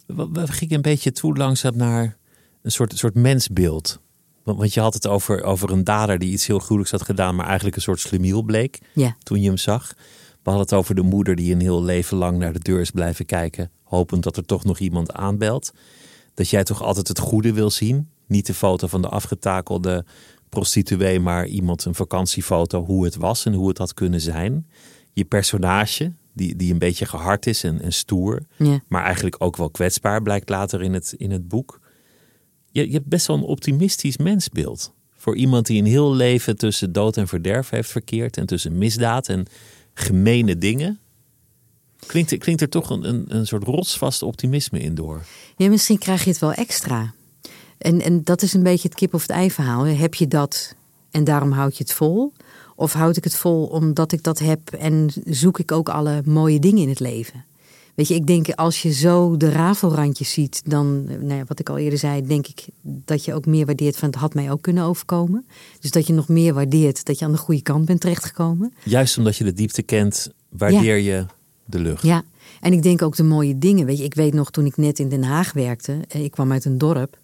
We, 0.06 0.46
gingen 0.46 0.74
een 0.74 0.82
beetje 0.82 1.12
toe 1.12 1.36
langzaam 1.36 1.76
naar 1.76 2.16
een 2.62 2.70
soort, 2.70 2.98
soort 2.98 3.14
mensbeeld. 3.14 4.00
Want, 4.42 4.58
want 4.58 4.74
je 4.74 4.80
had 4.80 4.94
het 4.94 5.06
over, 5.06 5.42
over 5.42 5.70
een 5.70 5.84
dader 5.84 6.18
die 6.18 6.32
iets 6.32 6.46
heel 6.46 6.58
gruwelijks 6.58 6.90
had 6.90 7.02
gedaan, 7.02 7.34
maar 7.34 7.46
eigenlijk 7.46 7.76
een 7.76 7.82
soort 7.82 8.00
slimiel 8.00 8.42
bleek 8.42 8.78
ja. 8.92 9.16
toen 9.22 9.40
je 9.40 9.46
hem 9.46 9.56
zag. 9.56 9.94
We 10.44 10.50
hadden 10.50 10.68
het 10.68 10.78
over 10.78 10.94
de 10.94 11.02
moeder 11.02 11.36
die 11.36 11.52
een 11.52 11.60
heel 11.60 11.82
leven 11.82 12.16
lang 12.16 12.38
naar 12.38 12.52
de 12.52 12.58
deur 12.58 12.80
is 12.80 12.90
blijven 12.90 13.26
kijken, 13.26 13.70
hopend 13.82 14.22
dat 14.22 14.36
er 14.36 14.44
toch 14.44 14.64
nog 14.64 14.78
iemand 14.78 15.12
aanbelt. 15.12 15.72
Dat 16.34 16.48
jij 16.48 16.64
toch 16.64 16.82
altijd 16.82 17.08
het 17.08 17.18
goede 17.18 17.52
wil 17.52 17.70
zien. 17.70 18.08
Niet 18.26 18.46
de 18.46 18.54
foto 18.54 18.86
van 18.86 19.02
de 19.02 19.08
afgetakelde 19.08 20.04
prostituee, 20.48 21.20
maar 21.20 21.46
iemand 21.46 21.84
een 21.84 21.94
vakantiefoto, 21.94 22.84
hoe 22.84 23.04
het 23.04 23.16
was 23.16 23.44
en 23.44 23.52
hoe 23.52 23.68
het 23.68 23.78
had 23.78 23.94
kunnen 23.94 24.20
zijn. 24.20 24.66
Je 25.12 25.24
personage, 25.24 26.12
die, 26.32 26.56
die 26.56 26.72
een 26.72 26.78
beetje 26.78 27.06
gehard 27.06 27.46
is 27.46 27.64
en, 27.64 27.80
en 27.80 27.92
stoer, 27.92 28.42
ja. 28.56 28.80
maar 28.88 29.04
eigenlijk 29.04 29.36
ook 29.38 29.56
wel 29.56 29.70
kwetsbaar, 29.70 30.22
blijkt 30.22 30.48
later 30.48 30.82
in 30.82 30.94
het, 30.94 31.14
in 31.16 31.30
het 31.30 31.48
boek. 31.48 31.80
Je, 32.70 32.86
je 32.86 32.92
hebt 32.92 33.08
best 33.08 33.26
wel 33.26 33.36
een 33.36 33.42
optimistisch 33.42 34.16
mensbeeld. 34.16 34.92
Voor 35.16 35.36
iemand 35.36 35.66
die 35.66 35.78
een 35.80 35.88
heel 35.88 36.14
leven 36.14 36.56
tussen 36.56 36.92
dood 36.92 37.16
en 37.16 37.28
verderf 37.28 37.70
heeft 37.70 37.90
verkeerd 37.90 38.36
en 38.36 38.46
tussen 38.46 38.78
misdaad 38.78 39.28
en 39.28 39.46
gemene 39.94 40.58
dingen. 40.58 40.98
Klinkt, 42.06 42.38
klinkt 42.38 42.60
er 42.60 42.68
toch 42.68 42.90
een, 42.90 43.08
een, 43.08 43.24
een 43.28 43.46
soort 43.46 43.64
rotsvast 43.64 44.22
optimisme 44.22 44.80
in 44.80 44.94
door? 44.94 45.22
Ja, 45.56 45.68
misschien 45.68 45.98
krijg 45.98 46.24
je 46.24 46.30
het 46.30 46.38
wel 46.38 46.52
extra. 46.52 47.14
En, 47.78 48.00
en 48.00 48.24
dat 48.24 48.42
is 48.42 48.54
een 48.54 48.62
beetje 48.62 48.88
het 48.88 48.96
kip 48.96 49.14
of 49.14 49.20
het 49.20 49.30
ei 49.30 49.50
verhaal. 49.50 49.84
Heb 49.84 50.14
je 50.14 50.28
dat 50.28 50.74
en 51.10 51.24
daarom 51.24 51.52
houd 51.52 51.76
je 51.76 51.82
het 51.82 51.92
vol? 51.92 52.32
Of 52.76 52.92
houd 52.92 53.16
ik 53.16 53.24
het 53.24 53.34
vol 53.36 53.66
omdat 53.66 54.12
ik 54.12 54.22
dat 54.22 54.38
heb 54.38 54.70
en 54.72 55.10
zoek 55.24 55.58
ik 55.58 55.72
ook 55.72 55.88
alle 55.88 56.22
mooie 56.24 56.58
dingen 56.58 56.82
in 56.82 56.88
het 56.88 57.00
leven? 57.00 57.44
Weet 57.94 58.08
je, 58.08 58.14
ik 58.14 58.26
denk 58.26 58.50
als 58.50 58.82
je 58.82 58.92
zo 58.92 59.36
de 59.36 59.50
rafelrandjes 59.50 60.32
ziet, 60.32 60.62
dan, 60.64 61.04
nou 61.04 61.34
ja, 61.34 61.44
wat 61.46 61.58
ik 61.58 61.68
al 61.68 61.78
eerder 61.78 61.98
zei, 61.98 62.26
denk 62.26 62.46
ik 62.46 62.64
dat 62.80 63.24
je 63.24 63.34
ook 63.34 63.46
meer 63.46 63.66
waardeert 63.66 63.96
van 63.96 64.08
het 64.08 64.18
had 64.18 64.34
mij 64.34 64.50
ook 64.50 64.62
kunnen 64.62 64.84
overkomen. 64.84 65.46
Dus 65.80 65.90
dat 65.90 66.06
je 66.06 66.12
nog 66.12 66.28
meer 66.28 66.54
waardeert 66.54 67.04
dat 67.04 67.18
je 67.18 67.24
aan 67.24 67.32
de 67.32 67.38
goede 67.38 67.62
kant 67.62 67.84
bent 67.84 68.00
terechtgekomen. 68.00 68.74
Juist 68.84 69.18
omdat 69.18 69.36
je 69.36 69.44
de 69.44 69.52
diepte 69.52 69.82
kent, 69.82 70.32
waardeer 70.48 70.96
ja. 70.96 71.12
je 71.14 71.26
de 71.64 71.78
lucht. 71.78 72.02
Ja, 72.02 72.22
en 72.60 72.72
ik 72.72 72.82
denk 72.82 73.02
ook 73.02 73.16
de 73.16 73.22
mooie 73.22 73.58
dingen. 73.58 73.86
Weet 73.86 73.98
je, 73.98 74.04
ik 74.04 74.14
weet 74.14 74.34
nog 74.34 74.50
toen 74.50 74.66
ik 74.66 74.76
net 74.76 74.98
in 74.98 75.08
Den 75.08 75.22
Haag 75.22 75.52
werkte, 75.52 75.98
ik 76.08 76.30
kwam 76.30 76.52
uit 76.52 76.64
een 76.64 76.78
dorp, 76.78 77.18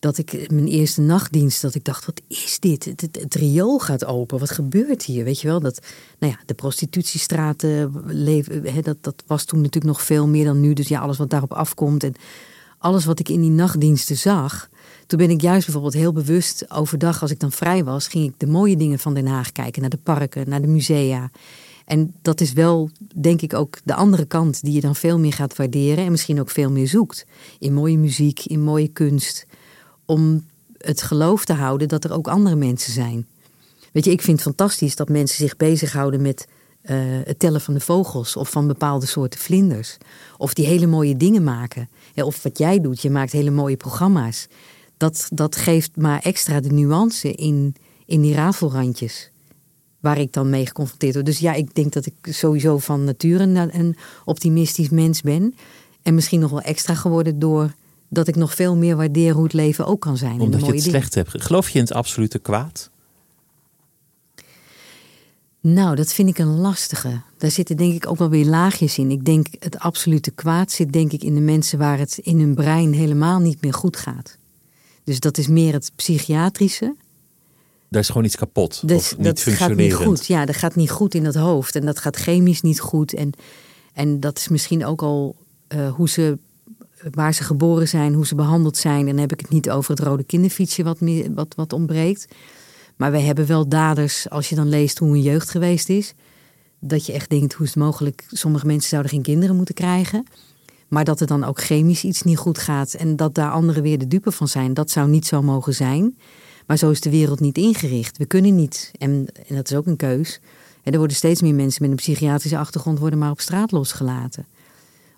dat 0.00 0.18
ik 0.18 0.50
mijn 0.50 0.66
eerste 0.66 1.00
nachtdienst, 1.00 1.62
dat 1.62 1.74
ik 1.74 1.84
dacht, 1.84 2.06
wat 2.06 2.20
is 2.28 2.58
dit? 2.60 2.84
Het, 2.84 3.00
het, 3.00 3.34
riool 3.34 3.78
gaat 3.78 4.04
open, 4.04 4.38
wat 4.38 4.50
gebeurt 4.50 5.02
hier? 5.02 5.24
Weet 5.24 5.40
je 5.40 5.48
wel, 5.48 5.60
dat, 5.60 5.80
nou 6.18 6.32
ja, 6.32 6.38
de 6.46 6.54
prostitutiestraten, 6.54 7.92
leven, 8.06 8.82
dat, 8.82 8.96
dat 9.00 9.22
was 9.26 9.44
toen 9.44 9.60
natuurlijk 9.60 9.92
nog 9.92 10.02
veel 10.02 10.26
meer 10.26 10.44
dan 10.44 10.60
nu. 10.60 10.72
Dus 10.72 10.88
ja, 10.88 11.00
alles 11.00 11.18
wat 11.18 11.30
daarop 11.30 11.52
afkomt 11.52 12.04
en 12.04 12.14
alles 12.78 13.04
wat 13.04 13.18
ik 13.18 13.28
in 13.28 13.40
die 13.40 13.50
nachtdiensten 13.50 14.16
zag. 14.16 14.68
Toen 15.06 15.18
ben 15.18 15.30
ik 15.30 15.40
juist 15.40 15.64
bijvoorbeeld 15.64 15.94
heel 15.94 16.12
bewust 16.12 16.70
overdag, 16.70 17.22
als 17.22 17.30
ik 17.30 17.40
dan 17.40 17.52
vrij 17.52 17.84
was, 17.84 18.08
ging 18.08 18.24
ik 18.24 18.34
de 18.36 18.46
mooie 18.46 18.76
dingen 18.76 18.98
van 18.98 19.14
Den 19.14 19.26
Haag 19.26 19.52
kijken. 19.52 19.80
Naar 19.80 19.90
de 19.90 19.96
parken, 19.96 20.48
naar 20.48 20.60
de 20.60 20.66
musea. 20.66 21.30
En 21.84 22.14
dat 22.22 22.40
is 22.40 22.52
wel, 22.52 22.90
denk 23.14 23.42
ik, 23.42 23.54
ook 23.54 23.78
de 23.84 23.94
andere 23.94 24.24
kant 24.24 24.62
die 24.62 24.72
je 24.72 24.80
dan 24.80 24.96
veel 24.96 25.18
meer 25.18 25.32
gaat 25.32 25.56
waarderen 25.56 26.04
en 26.04 26.10
misschien 26.10 26.40
ook 26.40 26.50
veel 26.50 26.70
meer 26.70 26.88
zoekt. 26.88 27.26
In 27.58 27.74
mooie 27.74 27.98
muziek, 27.98 28.44
in 28.44 28.60
mooie 28.60 28.88
kunst. 28.88 29.46
Om 30.10 30.46
het 30.78 31.02
geloof 31.02 31.44
te 31.44 31.52
houden 31.52 31.88
dat 31.88 32.04
er 32.04 32.12
ook 32.12 32.28
andere 32.28 32.56
mensen 32.56 32.92
zijn. 32.92 33.26
Weet 33.92 34.04
je, 34.04 34.10
ik 34.10 34.22
vind 34.22 34.36
het 34.36 34.46
fantastisch 34.46 34.96
dat 34.96 35.08
mensen 35.08 35.36
zich 35.36 35.56
bezighouden 35.56 36.22
met 36.22 36.46
uh, 36.82 36.96
het 37.24 37.38
tellen 37.38 37.60
van 37.60 37.74
de 37.74 37.80
vogels 37.80 38.36
of 38.36 38.50
van 38.50 38.66
bepaalde 38.66 39.06
soorten 39.06 39.40
vlinders. 39.40 39.96
Of 40.36 40.54
die 40.54 40.66
hele 40.66 40.86
mooie 40.86 41.16
dingen 41.16 41.44
maken. 41.44 41.88
Of 42.14 42.42
wat 42.42 42.58
jij 42.58 42.80
doet, 42.80 43.02
je 43.02 43.10
maakt 43.10 43.32
hele 43.32 43.50
mooie 43.50 43.76
programma's. 43.76 44.46
Dat, 44.96 45.28
dat 45.32 45.56
geeft 45.56 45.96
maar 45.96 46.20
extra 46.20 46.60
de 46.60 46.72
nuance 46.72 47.32
in, 47.32 47.74
in 48.06 48.20
die 48.20 48.34
rafelrandjes. 48.34 49.30
Waar 50.00 50.18
ik 50.18 50.32
dan 50.32 50.50
mee 50.50 50.66
geconfronteerd 50.66 51.14
word. 51.14 51.26
Dus 51.26 51.38
ja, 51.38 51.52
ik 51.52 51.74
denk 51.74 51.92
dat 51.92 52.06
ik 52.06 52.14
sowieso 52.22 52.78
van 52.78 53.04
nature 53.04 53.70
een 53.72 53.96
optimistisch 54.24 54.88
mens 54.88 55.20
ben. 55.20 55.54
En 56.02 56.14
misschien 56.14 56.40
nog 56.40 56.50
wel 56.50 56.60
extra 56.60 56.94
geworden 56.94 57.38
door 57.38 57.74
dat 58.10 58.28
ik 58.28 58.36
nog 58.36 58.54
veel 58.54 58.76
meer 58.76 58.96
waardeer 58.96 59.32
hoe 59.32 59.42
het 59.42 59.52
leven 59.52 59.86
ook 59.86 60.00
kan 60.00 60.16
zijn. 60.16 60.40
Omdat 60.40 60.66
je 60.66 60.72
het 60.72 60.82
slecht 60.82 61.14
hebt. 61.14 61.42
Geloof 61.42 61.68
je 61.68 61.78
in 61.78 61.84
het 61.84 61.92
absolute 61.92 62.38
kwaad? 62.38 62.90
Nou, 65.60 65.96
dat 65.96 66.12
vind 66.12 66.28
ik 66.28 66.38
een 66.38 66.56
lastige. 66.58 67.20
Daar 67.38 67.50
zitten 67.50 67.76
denk 67.76 67.94
ik 67.94 68.06
ook 68.06 68.18
wel 68.18 68.28
weer 68.28 68.46
laagjes 68.46 68.98
in. 68.98 69.10
Ik 69.10 69.24
denk 69.24 69.46
het 69.58 69.78
absolute 69.78 70.30
kwaad 70.30 70.72
zit 70.72 70.92
denk 70.92 71.12
ik 71.12 71.22
in 71.22 71.34
de 71.34 71.40
mensen 71.40 71.78
waar 71.78 71.98
het 71.98 72.18
in 72.18 72.40
hun 72.40 72.54
brein 72.54 72.92
helemaal 72.92 73.38
niet 73.38 73.62
meer 73.62 73.74
goed 73.74 73.96
gaat. 73.96 74.36
Dus 75.04 75.20
dat 75.20 75.38
is 75.38 75.48
meer 75.48 75.72
het 75.72 75.92
psychiatrische. 75.96 76.94
Daar 77.88 78.00
is 78.00 78.08
gewoon 78.08 78.24
iets 78.24 78.36
kapot. 78.36 78.88
Dus, 78.88 79.12
of 79.12 79.16
niet 79.16 79.26
dat 79.26 79.40
gaat 79.40 79.74
niet 79.74 79.94
goed. 79.94 80.26
Ja, 80.26 80.44
dat 80.44 80.56
gaat 80.56 80.74
niet 80.74 80.90
goed 80.90 81.14
in 81.14 81.24
dat 81.24 81.34
hoofd. 81.34 81.76
En 81.76 81.86
dat 81.86 81.98
gaat 81.98 82.16
chemisch 82.16 82.60
niet 82.60 82.80
goed. 82.80 83.14
En, 83.14 83.32
en 83.92 84.20
dat 84.20 84.38
is 84.38 84.48
misschien 84.48 84.84
ook 84.84 85.02
al 85.02 85.36
uh, 85.74 85.92
hoe 85.92 86.08
ze, 86.08 86.38
waar 87.10 87.34
ze 87.34 87.42
geboren 87.42 87.88
zijn, 87.88 88.14
hoe 88.14 88.26
ze 88.26 88.34
behandeld 88.34 88.76
zijn. 88.76 89.00
En 89.00 89.06
dan 89.06 89.18
heb 89.18 89.32
ik 89.32 89.40
het 89.40 89.50
niet 89.50 89.70
over 89.70 89.90
het 89.90 90.00
rode 90.00 90.24
kinderfietsje 90.24 90.82
wat, 90.82 90.98
wat, 91.34 91.54
wat 91.54 91.72
ontbreekt. 91.72 92.26
Maar 92.96 93.10
wij 93.10 93.22
hebben 93.22 93.46
wel 93.46 93.68
daders, 93.68 94.30
als 94.30 94.48
je 94.48 94.54
dan 94.54 94.68
leest 94.68 94.98
hoe 94.98 95.14
een 95.14 95.22
jeugd 95.22 95.50
geweest 95.50 95.88
is. 95.88 96.14
Dat 96.78 97.06
je 97.06 97.12
echt 97.12 97.30
denkt, 97.30 97.52
hoe 97.52 97.66
is 97.66 97.74
het 97.74 97.82
mogelijk? 97.82 98.24
Sommige 98.30 98.66
mensen 98.66 98.88
zouden 98.88 99.10
geen 99.10 99.22
kinderen 99.22 99.56
moeten 99.56 99.74
krijgen. 99.74 100.26
Maar 100.88 101.04
dat 101.04 101.20
er 101.20 101.26
dan 101.26 101.44
ook 101.44 101.60
chemisch 101.60 102.04
iets 102.04 102.22
niet 102.22 102.38
goed 102.38 102.58
gaat. 102.58 102.94
En 102.94 103.16
dat 103.16 103.34
daar 103.34 103.50
anderen 103.50 103.82
weer 103.82 103.98
de 103.98 104.08
dupe 104.08 104.32
van 104.32 104.48
zijn. 104.48 104.74
Dat 104.74 104.90
zou 104.90 105.08
niet 105.08 105.26
zo 105.26 105.42
mogen 105.42 105.74
zijn. 105.74 106.18
Maar 106.66 106.76
zo 106.76 106.90
is 106.90 107.00
de 107.00 107.10
wereld 107.10 107.40
niet 107.40 107.58
ingericht. 107.58 108.16
We 108.16 108.26
kunnen 108.26 108.54
niet, 108.54 108.90
en, 108.98 109.26
en 109.46 109.56
dat 109.56 109.70
is 109.70 109.76
ook 109.76 109.86
een 109.86 109.96
keus. 109.96 110.40
er 110.82 110.98
worden 110.98 111.16
steeds 111.16 111.42
meer 111.42 111.54
mensen 111.54 111.82
met 111.82 111.90
een 111.90 111.96
psychiatrische 111.96 112.58
achtergrond 112.58 112.98
worden 112.98 113.18
maar 113.18 113.30
op 113.30 113.40
straat 113.40 113.72
losgelaten. 113.72 114.46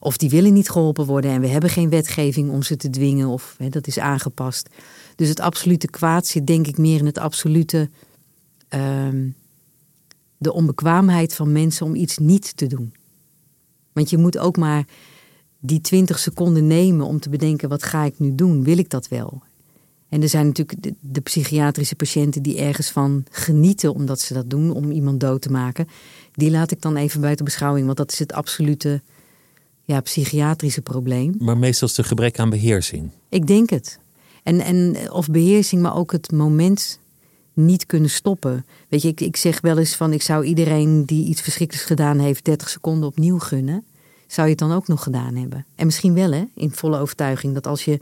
Of 0.05 0.17
die 0.17 0.31
willen 0.31 0.53
niet 0.53 0.71
geholpen 0.71 1.07
worden 1.07 1.31
en 1.31 1.41
we 1.41 1.47
hebben 1.47 1.71
geen 1.71 1.89
wetgeving 1.89 2.51
om 2.51 2.63
ze 2.63 2.77
te 2.77 2.91
dwingen 2.91 3.29
of 3.29 3.57
dat 3.69 3.87
is 3.87 3.99
aangepast. 3.99 4.69
Dus 5.17 5.29
het 5.29 5.41
absolute 5.41 5.87
kwaad 5.87 6.27
zit 6.27 6.47
denk 6.47 6.67
ik 6.67 6.79
meer 6.79 6.99
in 6.99 7.07
het 7.07 7.19
absolute. 7.19 7.91
Ehm, 8.69 9.29
de 10.39 10.53
onbekwaamheid 10.53 11.35
van 11.35 11.53
mensen 11.53 11.87
om 11.87 11.95
iets 11.95 12.19
niet 12.19 12.57
te 12.57 12.67
doen. 12.67 12.95
Want 13.93 14.11
je 14.11 14.19
moet 14.19 14.39
ook 14.39 14.57
maar 14.57 14.87
die 15.59 15.81
twintig 15.81 16.19
seconden 16.19 16.67
nemen 16.67 17.07
om 17.07 17.21
te 17.21 17.29
bedenken: 17.29 17.69
wat 17.69 17.83
ga 17.83 18.05
ik 18.05 18.19
nu 18.19 18.35
doen? 18.35 18.65
Wil 18.65 18.79
ik 18.79 18.91
dat 18.91 19.09
wel? 19.09 19.43
En 20.09 20.23
er 20.23 20.29
zijn 20.29 20.47
natuurlijk 20.47 20.83
de, 20.83 20.95
de, 21.01 21.21
psychiatrische 21.21 21.97
patiënten 21.97 22.43
die 22.43 22.59
ergens 22.59 22.91
van 22.91 23.25
genieten 23.31 23.95
omdat 23.95 24.21
ze 24.21 24.35
dat 24.35 24.51
doen, 24.51 24.71
om 24.71 24.91
iemand 24.91 25.21
dood 25.21 25.43
te 25.43 25.51
maken. 25.51 25.89
Die 26.33 26.51
laat 26.51 26.71
ik 26.71 26.81
dan 26.81 26.97
even 26.97 27.21
buiten 27.21 27.45
beschouwing, 27.45 27.87
want 27.87 27.99
dat 27.99 28.13
is 28.13 28.19
het 28.19 28.33
absolute 28.33 29.03
ja, 29.93 30.01
psychiatrische 30.01 30.83
probleem. 30.83 31.35
Maar 31.39 31.59
meestal 31.59 31.89
is 31.89 31.97
het 31.97 32.07
gebrek 32.07 32.39
aan 32.39 32.51
beheersing. 32.51 33.11
Ik 33.29 33.47
denk 33.47 33.71
het. 33.71 33.99
En, 34.43 34.61
en 34.61 35.11
of 35.13 35.29
beheersing, 35.29 35.83
maar 35.83 35.97
ook 35.97 36.13
het 36.13 36.33
moment 36.33 37.01
niet 37.53 37.87
kunnen 37.87 38.11
stoppen. 38.11 38.67
Weet 38.89 39.03
je, 39.03 39.09
ik, 39.09 39.21
ik 39.21 39.37
zeg 39.37 39.61
wel 39.61 39.79
eens 39.79 39.95
van 39.97 40.13
ik 40.13 40.23
zou 40.23 40.45
iedereen 40.45 41.05
die 41.05 41.27
iets 41.27 41.41
verschrikkelijks 41.41 41.89
gedaan 41.89 42.19
heeft 42.19 42.45
30 42.45 42.69
seconden 42.69 43.09
opnieuw 43.09 43.39
gunnen. 43.39 43.85
Zou 44.27 44.47
je 44.47 44.53
het 44.53 44.63
dan 44.63 44.73
ook 44.73 44.89
nog 44.89 45.03
gedaan 45.03 45.35
hebben? 45.35 45.67
En 45.75 45.87
misschien 45.87 46.15
wel 46.15 46.33
hè, 46.33 46.45
in 46.55 46.71
volle 46.71 46.99
overtuiging 46.99 47.55
dat 47.55 47.67
als 47.67 47.85
je 47.85 48.01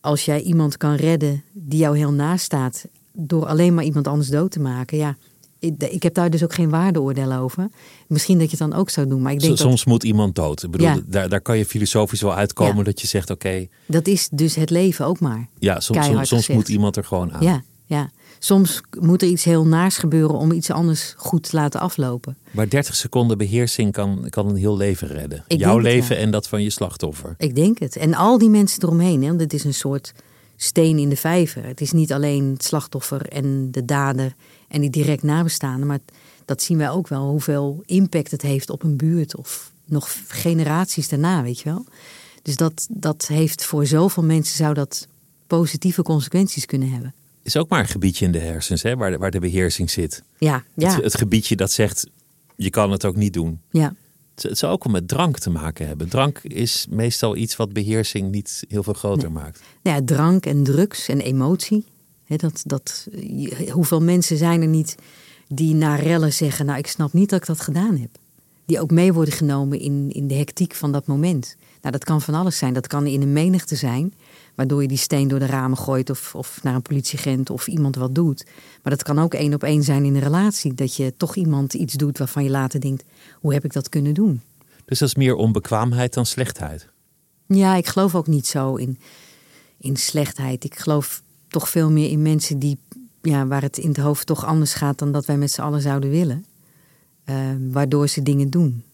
als 0.00 0.24
jij 0.24 0.40
iemand 0.40 0.76
kan 0.76 0.94
redden 0.94 1.42
die 1.52 1.78
jou 1.78 1.96
heel 1.96 2.12
naast 2.12 2.44
staat 2.44 2.84
door 3.12 3.46
alleen 3.46 3.74
maar 3.74 3.84
iemand 3.84 4.08
anders 4.08 4.28
dood 4.28 4.50
te 4.50 4.60
maken, 4.60 4.98
ja, 4.98 5.16
ik 5.58 6.02
heb 6.02 6.14
daar 6.14 6.30
dus 6.30 6.44
ook 6.44 6.54
geen 6.54 6.70
waardeoordeel 6.70 7.32
over. 7.32 7.68
Misschien 8.06 8.38
dat 8.38 8.50
je 8.50 8.56
het 8.56 8.70
dan 8.70 8.80
ook 8.80 8.90
zou 8.90 9.08
doen. 9.08 9.22
Maar 9.22 9.32
ik 9.32 9.40
denk 9.40 9.56
Soms 9.56 9.84
moet 9.84 10.04
iemand 10.04 10.34
dood. 10.34 10.62
Ik 10.62 10.70
bedoel, 10.70 11.00
daar, 11.06 11.28
daar 11.28 11.40
kan 11.40 11.58
je 11.58 11.66
filosofisch 11.66 12.20
wel 12.20 12.34
uitkomen 12.34 12.84
dat 12.84 13.00
je 13.00 13.06
zegt: 13.06 13.30
oké. 13.30 13.66
dat 13.86 14.06
is 14.06 14.28
dus 14.32 14.54
het 14.54 14.70
leven 14.70 15.06
ook 15.06 15.20
maar. 15.20 15.48
Ja, 15.58 15.80
soms, 15.80 16.28
soms, 16.28 16.48
moet 16.48 16.68
iemand 16.68 16.96
er 16.96 17.04
gewoon 17.04 17.32
aan. 17.32 17.42
Ja, 17.42 17.62
ja. 17.84 18.10
Soms 18.38 18.80
moet 19.00 19.22
er 19.22 19.28
iets 19.28 19.44
heel 19.44 19.66
naars 19.66 19.96
gebeuren 19.96 20.36
om 20.36 20.52
iets 20.52 20.70
anders 20.70 21.14
goed 21.16 21.50
te 21.50 21.56
laten 21.56 21.80
aflopen. 21.80 22.36
Maar 22.50 22.68
30 22.68 22.94
seconden 22.94 23.38
beheersing 23.38 23.92
kan, 23.92 24.26
kan 24.28 24.48
een 24.48 24.56
heel 24.56 24.76
leven 24.76 25.08
redden. 25.08 25.44
Jouw 25.48 25.78
leven 25.78 26.16
en 26.16 26.30
dat 26.30 26.48
van 26.48 26.62
je 26.62 26.70
slachtoffer. 26.70 27.34
Ik 27.38 27.54
denk 27.54 27.78
het. 27.78 27.96
En 27.96 28.14
al 28.14 28.38
die 28.38 28.48
mensen 28.48 28.82
eromheen. 28.82 29.22
Hè, 29.22 29.28
want 29.28 29.40
het 29.40 29.52
is 29.52 29.64
een 29.64 29.74
soort 29.74 30.12
steen 30.56 30.98
in 30.98 31.08
de 31.08 31.16
vijver. 31.16 31.64
Het 31.64 31.80
is 31.80 31.92
niet 31.92 32.12
alleen 32.12 32.44
het 32.44 32.64
slachtoffer 32.64 33.28
en 33.28 33.70
de 33.70 33.84
dader 33.84 34.34
en 34.68 34.80
die 34.80 34.90
direct 34.90 35.22
nabestaanden. 35.22 35.86
Maar 35.86 35.98
dat 36.44 36.62
zien 36.62 36.78
wij 36.78 36.90
ook 36.90 37.08
wel, 37.08 37.28
hoeveel 37.28 37.82
impact 37.86 38.30
het 38.30 38.42
heeft 38.42 38.70
op 38.70 38.82
een 38.82 38.96
buurt 38.96 39.36
of 39.36 39.72
nog 39.84 40.16
generaties 40.28 41.08
daarna, 41.08 41.42
weet 41.42 41.58
je 41.58 41.68
wel. 41.68 41.84
Dus 42.42 42.56
dat, 42.56 42.86
dat 42.90 43.26
heeft 43.26 43.64
voor 43.64 43.86
zoveel 43.86 44.22
mensen 44.22 44.56
zou 44.56 44.74
dat 44.74 45.06
positieve 45.46 46.02
consequenties 46.02 46.66
kunnen 46.66 46.90
hebben. 46.90 47.14
Is 47.42 47.56
ook 47.56 47.68
maar 47.68 47.80
een 47.80 47.88
gebiedje 47.88 48.24
in 48.24 48.32
de 48.32 48.38
hersens, 48.38 48.82
hè, 48.82 48.96
waar, 48.96 49.10
de, 49.10 49.18
waar 49.18 49.30
de 49.30 49.40
beheersing 49.40 49.90
zit. 49.90 50.22
Ja, 50.38 50.64
ja. 50.74 50.94
Het, 50.94 51.04
het 51.04 51.16
gebiedje 51.16 51.56
dat 51.56 51.72
zegt, 51.72 52.06
je 52.56 52.70
kan 52.70 52.90
het 52.90 53.04
ook 53.04 53.16
niet 53.16 53.32
doen. 53.32 53.60
Ja. 53.70 53.94
Het 54.42 54.58
zou 54.58 54.72
ook 54.72 54.84
wel 54.84 54.92
met 54.92 55.08
drank 55.08 55.38
te 55.38 55.50
maken 55.50 55.86
hebben. 55.86 56.08
Drank 56.08 56.38
is 56.42 56.86
meestal 56.90 57.36
iets 57.36 57.56
wat 57.56 57.72
beheersing 57.72 58.30
niet 58.30 58.64
heel 58.68 58.82
veel 58.82 58.92
groter 58.92 59.32
maakt. 59.32 59.62
Ja, 59.82 60.00
drank 60.04 60.46
en 60.46 60.64
drugs 60.64 61.08
en 61.08 61.20
emotie 61.20 61.84
dat, 62.26 62.62
dat, 62.64 63.08
hoeveel 63.70 64.02
mensen 64.02 64.36
zijn 64.36 64.62
er 64.62 64.68
niet 64.68 64.96
die 65.48 65.74
naar 65.74 66.00
rellen 66.00 66.32
zeggen: 66.32 66.66
Nou, 66.66 66.78
ik 66.78 66.86
snap 66.86 67.12
niet 67.12 67.30
dat 67.30 67.40
ik 67.40 67.46
dat 67.46 67.60
gedaan 67.60 67.96
heb. 67.96 68.10
Die 68.64 68.80
ook 68.80 68.90
mee 68.90 69.12
worden 69.12 69.34
genomen 69.34 69.80
in, 69.80 70.10
in 70.12 70.26
de 70.26 70.34
hectiek 70.34 70.74
van 70.74 70.92
dat 70.92 71.06
moment. 71.06 71.56
Nou, 71.80 71.92
dat 71.92 72.04
kan 72.04 72.20
van 72.20 72.34
alles 72.34 72.58
zijn. 72.58 72.72
Dat 72.72 72.86
kan 72.86 73.06
in 73.06 73.22
een 73.22 73.32
menigte 73.32 73.76
zijn, 73.76 74.14
waardoor 74.56 74.82
je 74.82 74.88
die 74.88 74.96
steen 74.96 75.28
door 75.28 75.38
de 75.38 75.46
ramen 75.46 75.78
gooit 75.78 76.10
of, 76.10 76.34
of 76.34 76.62
naar 76.62 76.74
een 76.74 76.82
politieagent 76.82 77.50
of 77.50 77.66
iemand 77.66 77.96
wat 77.96 78.14
doet. 78.14 78.44
Maar 78.82 78.92
dat 78.92 79.02
kan 79.02 79.18
ook 79.18 79.34
één 79.34 79.54
op 79.54 79.62
één 79.62 79.82
zijn 79.82 80.04
in 80.04 80.14
een 80.14 80.20
relatie. 80.20 80.74
Dat 80.74 80.96
je 80.96 81.14
toch 81.16 81.36
iemand 81.36 81.74
iets 81.74 81.94
doet 81.94 82.18
waarvan 82.18 82.44
je 82.44 82.50
later 82.50 82.80
denkt: 82.80 83.04
Hoe 83.40 83.52
heb 83.52 83.64
ik 83.64 83.72
dat 83.72 83.88
kunnen 83.88 84.14
doen? 84.14 84.40
Dus 84.84 84.98
dat 84.98 85.08
is 85.08 85.14
meer 85.14 85.34
onbekwaamheid 85.34 86.14
dan 86.14 86.26
slechtheid? 86.26 86.88
Ja, 87.46 87.74
ik 87.74 87.86
geloof 87.86 88.14
ook 88.14 88.26
niet 88.26 88.46
zo 88.46 88.74
in, 88.74 88.98
in 89.78 89.96
slechtheid. 89.96 90.64
Ik 90.64 90.78
geloof 90.78 91.22
toch 91.48 91.68
veel 91.68 91.90
meer 91.90 92.10
in 92.10 92.22
mensen 92.22 92.58
die, 92.58 92.78
ja, 93.22 93.46
waar 93.46 93.62
het 93.62 93.78
in 93.78 93.88
het 93.88 93.96
hoofd 93.96 94.26
toch 94.26 94.44
anders 94.44 94.74
gaat 94.74 94.98
dan 94.98 95.12
dat 95.12 95.26
wij 95.26 95.36
met 95.36 95.50
z'n 95.50 95.60
allen 95.60 95.80
zouden 95.80 96.10
willen. 96.10 96.46
Uh, 97.24 97.36
waardoor 97.70 98.08
ze 98.08 98.22
dingen 98.22 98.50
doen. 98.50 98.84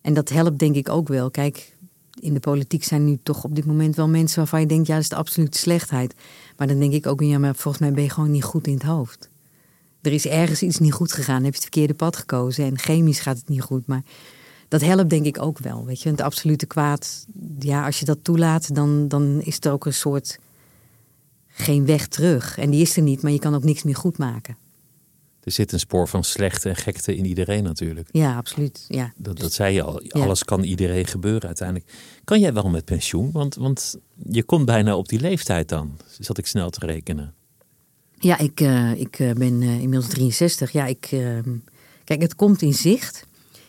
En 0.00 0.14
dat 0.14 0.28
helpt 0.28 0.58
denk 0.58 0.74
ik 0.74 0.88
ook 0.88 1.08
wel. 1.08 1.30
Kijk, 1.30 1.76
in 2.20 2.34
de 2.34 2.40
politiek 2.40 2.84
zijn 2.84 3.04
nu 3.04 3.18
toch 3.22 3.44
op 3.44 3.54
dit 3.54 3.64
moment 3.64 3.96
wel 3.96 4.08
mensen 4.08 4.38
waarvan 4.38 4.60
je 4.60 4.66
denkt, 4.66 4.86
ja, 4.86 4.94
dat 4.94 5.02
is 5.02 5.08
de 5.08 5.16
absolute 5.16 5.58
slechtheid. 5.58 6.14
Maar 6.56 6.66
dan 6.66 6.78
denk 6.78 6.92
ik 6.92 7.06
ook, 7.06 7.20
ja, 7.20 7.38
maar 7.38 7.54
volgens 7.54 7.82
mij 7.82 7.92
ben 7.92 8.02
je 8.02 8.10
gewoon 8.10 8.30
niet 8.30 8.44
goed 8.44 8.66
in 8.66 8.74
het 8.74 8.82
hoofd. 8.82 9.28
Er 10.02 10.12
is 10.12 10.26
ergens 10.26 10.62
iets 10.62 10.78
niet 10.78 10.92
goed 10.92 11.12
gegaan, 11.12 11.44
heb 11.44 11.54
je 11.54 11.60
het 11.60 11.60
verkeerde 11.60 11.94
pad 11.94 12.16
gekozen 12.16 12.64
en 12.64 12.78
chemisch 12.78 13.20
gaat 13.20 13.36
het 13.36 13.48
niet 13.48 13.62
goed. 13.62 13.86
Maar 13.86 14.02
dat 14.68 14.80
helpt 14.80 15.10
denk 15.10 15.26
ik 15.26 15.42
ook 15.42 15.58
wel, 15.58 15.84
weet 15.84 16.02
je. 16.02 16.08
Het 16.08 16.20
absolute 16.20 16.66
kwaad, 16.66 17.26
ja, 17.58 17.84
als 17.84 17.98
je 17.98 18.04
dat 18.04 18.18
toelaat, 18.22 18.74
dan, 18.74 19.08
dan 19.08 19.40
is 19.42 19.58
er 19.60 19.72
ook 19.72 19.86
een 19.86 19.94
soort 19.94 20.38
geen 21.48 21.86
weg 21.86 22.06
terug. 22.06 22.58
En 22.58 22.70
die 22.70 22.80
is 22.80 22.96
er 22.96 23.02
niet, 23.02 23.22
maar 23.22 23.32
je 23.32 23.38
kan 23.38 23.54
ook 23.54 23.64
niks 23.64 23.82
meer 23.82 23.96
goed 23.96 24.18
maken. 24.18 24.56
Er 25.48 25.54
zit 25.54 25.72
een 25.72 25.78
spoor 25.78 26.08
van 26.08 26.24
slechte 26.24 26.68
en 26.68 26.76
gekte 26.76 27.16
in 27.16 27.24
iedereen 27.24 27.62
natuurlijk. 27.62 28.08
Ja, 28.12 28.36
absoluut. 28.36 28.84
Ja. 28.88 29.12
Dat, 29.16 29.38
dat 29.38 29.52
zei 29.52 29.74
je 29.74 29.82
al. 29.82 30.02
Alles 30.08 30.44
kan 30.44 30.62
iedereen 30.62 31.06
gebeuren 31.06 31.46
uiteindelijk. 31.46 31.92
Kan 32.24 32.40
jij 32.40 32.52
wel 32.52 32.68
met 32.68 32.84
pensioen? 32.84 33.30
Want, 33.32 33.54
want 33.54 33.96
je 34.28 34.42
komt 34.42 34.64
bijna 34.64 34.96
op 34.96 35.08
die 35.08 35.20
leeftijd 35.20 35.68
dan. 35.68 35.96
Zat 36.18 36.38
ik 36.38 36.46
snel 36.46 36.70
te 36.70 36.86
rekenen. 36.86 37.34
Ja, 38.18 38.38
ik, 38.38 38.60
uh, 38.60 39.00
ik 39.00 39.18
uh, 39.18 39.32
ben 39.32 39.60
uh, 39.60 39.80
inmiddels 39.80 40.08
63. 40.08 40.70
Ja, 40.70 40.86
ik, 40.86 41.08
ehm, 41.10 41.56
kijk, 42.04 42.22
het 42.22 42.34
komt 42.34 42.62
in 42.62 42.74
zicht. 42.74 43.26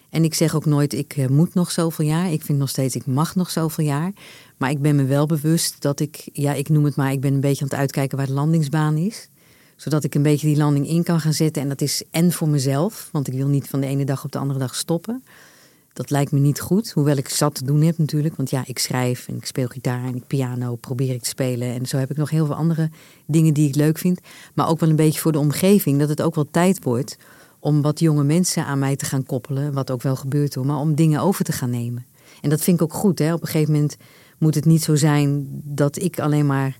En 0.10 0.24
ik 0.24 0.34
zeg 0.34 0.56
ook 0.56 0.66
nooit, 0.66 0.94
ik 0.94 1.30
moet 1.30 1.54
nog 1.54 1.72
zoveel 1.72 2.06
jaar. 2.06 2.32
Ik 2.32 2.42
vind 2.42 2.58
nog 2.58 2.70
steeds, 2.70 2.96
ik 2.96 3.06
mag 3.06 3.36
nog 3.36 3.50
zoveel 3.50 3.86
jaar. 3.86 4.12
Maar 4.58 4.70
ik 4.70 4.82
ben 4.82 4.96
me 4.96 5.06
wel 5.06 5.26
bewust 5.26 5.82
dat 5.82 6.00
ik, 6.00 6.30
ja, 6.34 6.54
ik 6.54 6.70
noem 6.70 6.86
het 6.86 6.96
maar, 6.96 7.12
ik 7.12 7.22
ben 7.22 7.34
een 7.34 7.40
beetje 7.40 7.64
aan 7.64 7.70
het 7.70 7.80
uitkijken 7.80 8.18
waar 8.18 8.28
de 8.28 8.34
landingsbaan 8.34 8.98
is. 8.98 9.30
Zodat 9.80 10.04
ik 10.04 10.16
een 10.16 10.22
beetje 10.22 10.48
die 10.48 10.58
landing 10.58 10.88
in 10.88 11.04
kan 11.04 11.20
gaan 11.20 11.34
zetten. 11.34 11.62
En 11.62 11.70
dat 11.70 11.82
is 11.82 12.04
en 12.12 12.32
voor 12.32 12.50
mezelf, 12.50 13.10
want 13.12 13.28
ik 13.28 13.34
wil 13.34 13.48
niet 13.48 13.68
van 13.68 13.80
de 13.80 13.88
ene 13.88 14.06
dag 14.06 14.24
op 14.24 14.32
de 14.32 14.38
andere 14.38 14.60
dag 14.60 14.76
stoppen. 14.76 15.24
Dat 15.94 16.10
lijkt 16.10 16.32
me 16.32 16.40
niet 16.40 16.60
goed, 16.60 16.92
hoewel 16.92 17.18
ik 17.18 17.30
zat 17.30 17.56
te 17.56 17.64
doen 17.64 17.82
heb 17.82 17.98
natuurlijk. 17.98 18.36
Want 18.36 18.50
ja, 18.50 18.64
ik 18.66 18.80
schrijf 18.80 19.28
en 19.28 19.36
ik 19.36 19.46
speel 19.46 19.68
gitaar 19.68 20.04
en 20.04 20.16
ik 20.16 20.28
piano 20.28 20.76
probeer 20.76 21.14
ik 21.14 21.22
te 21.22 21.30
spelen. 21.30 21.74
En 21.74 21.86
zo 21.86 21.98
heb 21.98 22.12
ik 22.12 22.18
nog 22.18 22.30
heel 22.30 22.46
veel 22.46 22.56
andere 22.56 22.90
dingen 23.26 23.54
die 23.54 23.68
ik 23.68 23.76
leuk 23.76 23.98
vind. 23.98 24.20
Maar 24.54 24.70
ook 24.70 24.80
wel 24.80 24.90
een 24.90 24.96
beetje 24.96 25.20
voor 25.20 25.32
de 25.32 25.40
omgeving, 25.40 26.00
dat 26.00 26.10
het 26.10 26.22
ook 26.22 26.36
wel 26.36 26.48
tijd 26.52 26.84
wordt 26.84 27.18
om 27.60 27.82
wat 27.82 28.00
jonge 28.00 28.24
mensen 28.24 28.66
aan 28.66 28.80
mij 28.80 28.96
te 28.96 29.06
gaan 29.06 29.26
koppelen. 29.26 29.74
Wat 29.74 29.92
ook 29.92 30.02
wel 30.02 30.16
gebeurt 30.16 30.56
hoor, 30.56 30.66
maar 30.66 30.80
om 30.80 30.96
dingen 30.96 31.22
over 31.22 31.46
te 31.46 31.52
gaan 31.52 31.70
nemen. 31.70 32.06
En 32.42 32.50
dat 32.50 32.62
vind 32.62 32.78
ik 32.78 32.84
ook 32.84 32.94
goed. 32.94 33.20
Hè? 33.20 33.34
Op 33.34 33.42
een 33.42 33.48
gegeven 33.48 33.74
moment 33.74 33.98
moet 34.38 34.56
het 34.56 34.66
niet 34.66 34.84
zo 34.84 34.96
zijn 34.96 35.48
dat 35.64 36.02
ik 36.02 36.20
alleen 36.20 36.46
maar 36.46 36.78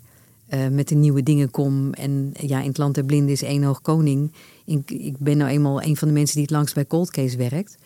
uh, 0.50 0.68
met 0.68 0.88
de 0.88 0.96
nieuwe 0.96 1.24
dingen 1.24 1.52
kom. 1.52 1.94
En 1.94 2.32
ja, 2.34 2.62
in 2.62 2.68
het 2.68 2.78
land 2.78 2.96
der 2.96 3.06
blinden 3.06 3.32
is 3.32 3.42
één 3.42 3.64
hoog 3.64 3.82
koning. 3.82 4.32
Ik, 4.66 4.92
ik 4.92 5.18
ben 5.18 5.38
nou 5.38 5.50
eenmaal 5.50 5.82
een 5.82 5.98
van 5.98 6.08
de 6.08 6.14
mensen 6.14 6.36
die 6.36 6.44
het 6.44 6.52
langst 6.52 6.74
bij 6.74 6.86
Cold 6.86 7.12
Case 7.12 7.38
werkt. 7.38 7.78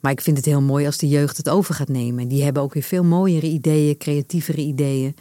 Maar 0.00 0.12
ik 0.12 0.20
vind 0.20 0.36
het 0.36 0.46
heel 0.46 0.60
mooi 0.60 0.86
als 0.86 0.96
de 0.96 1.08
jeugd 1.08 1.36
het 1.36 1.48
over 1.48 1.74
gaat 1.74 1.88
nemen. 1.88 2.28
Die 2.28 2.42
hebben 2.42 2.62
ook 2.62 2.74
weer 2.74 2.82
veel 2.82 3.04
mooiere 3.04 3.46
ideeën, 3.46 3.96
creatievere 3.96 4.60
ideeën. 4.60 5.16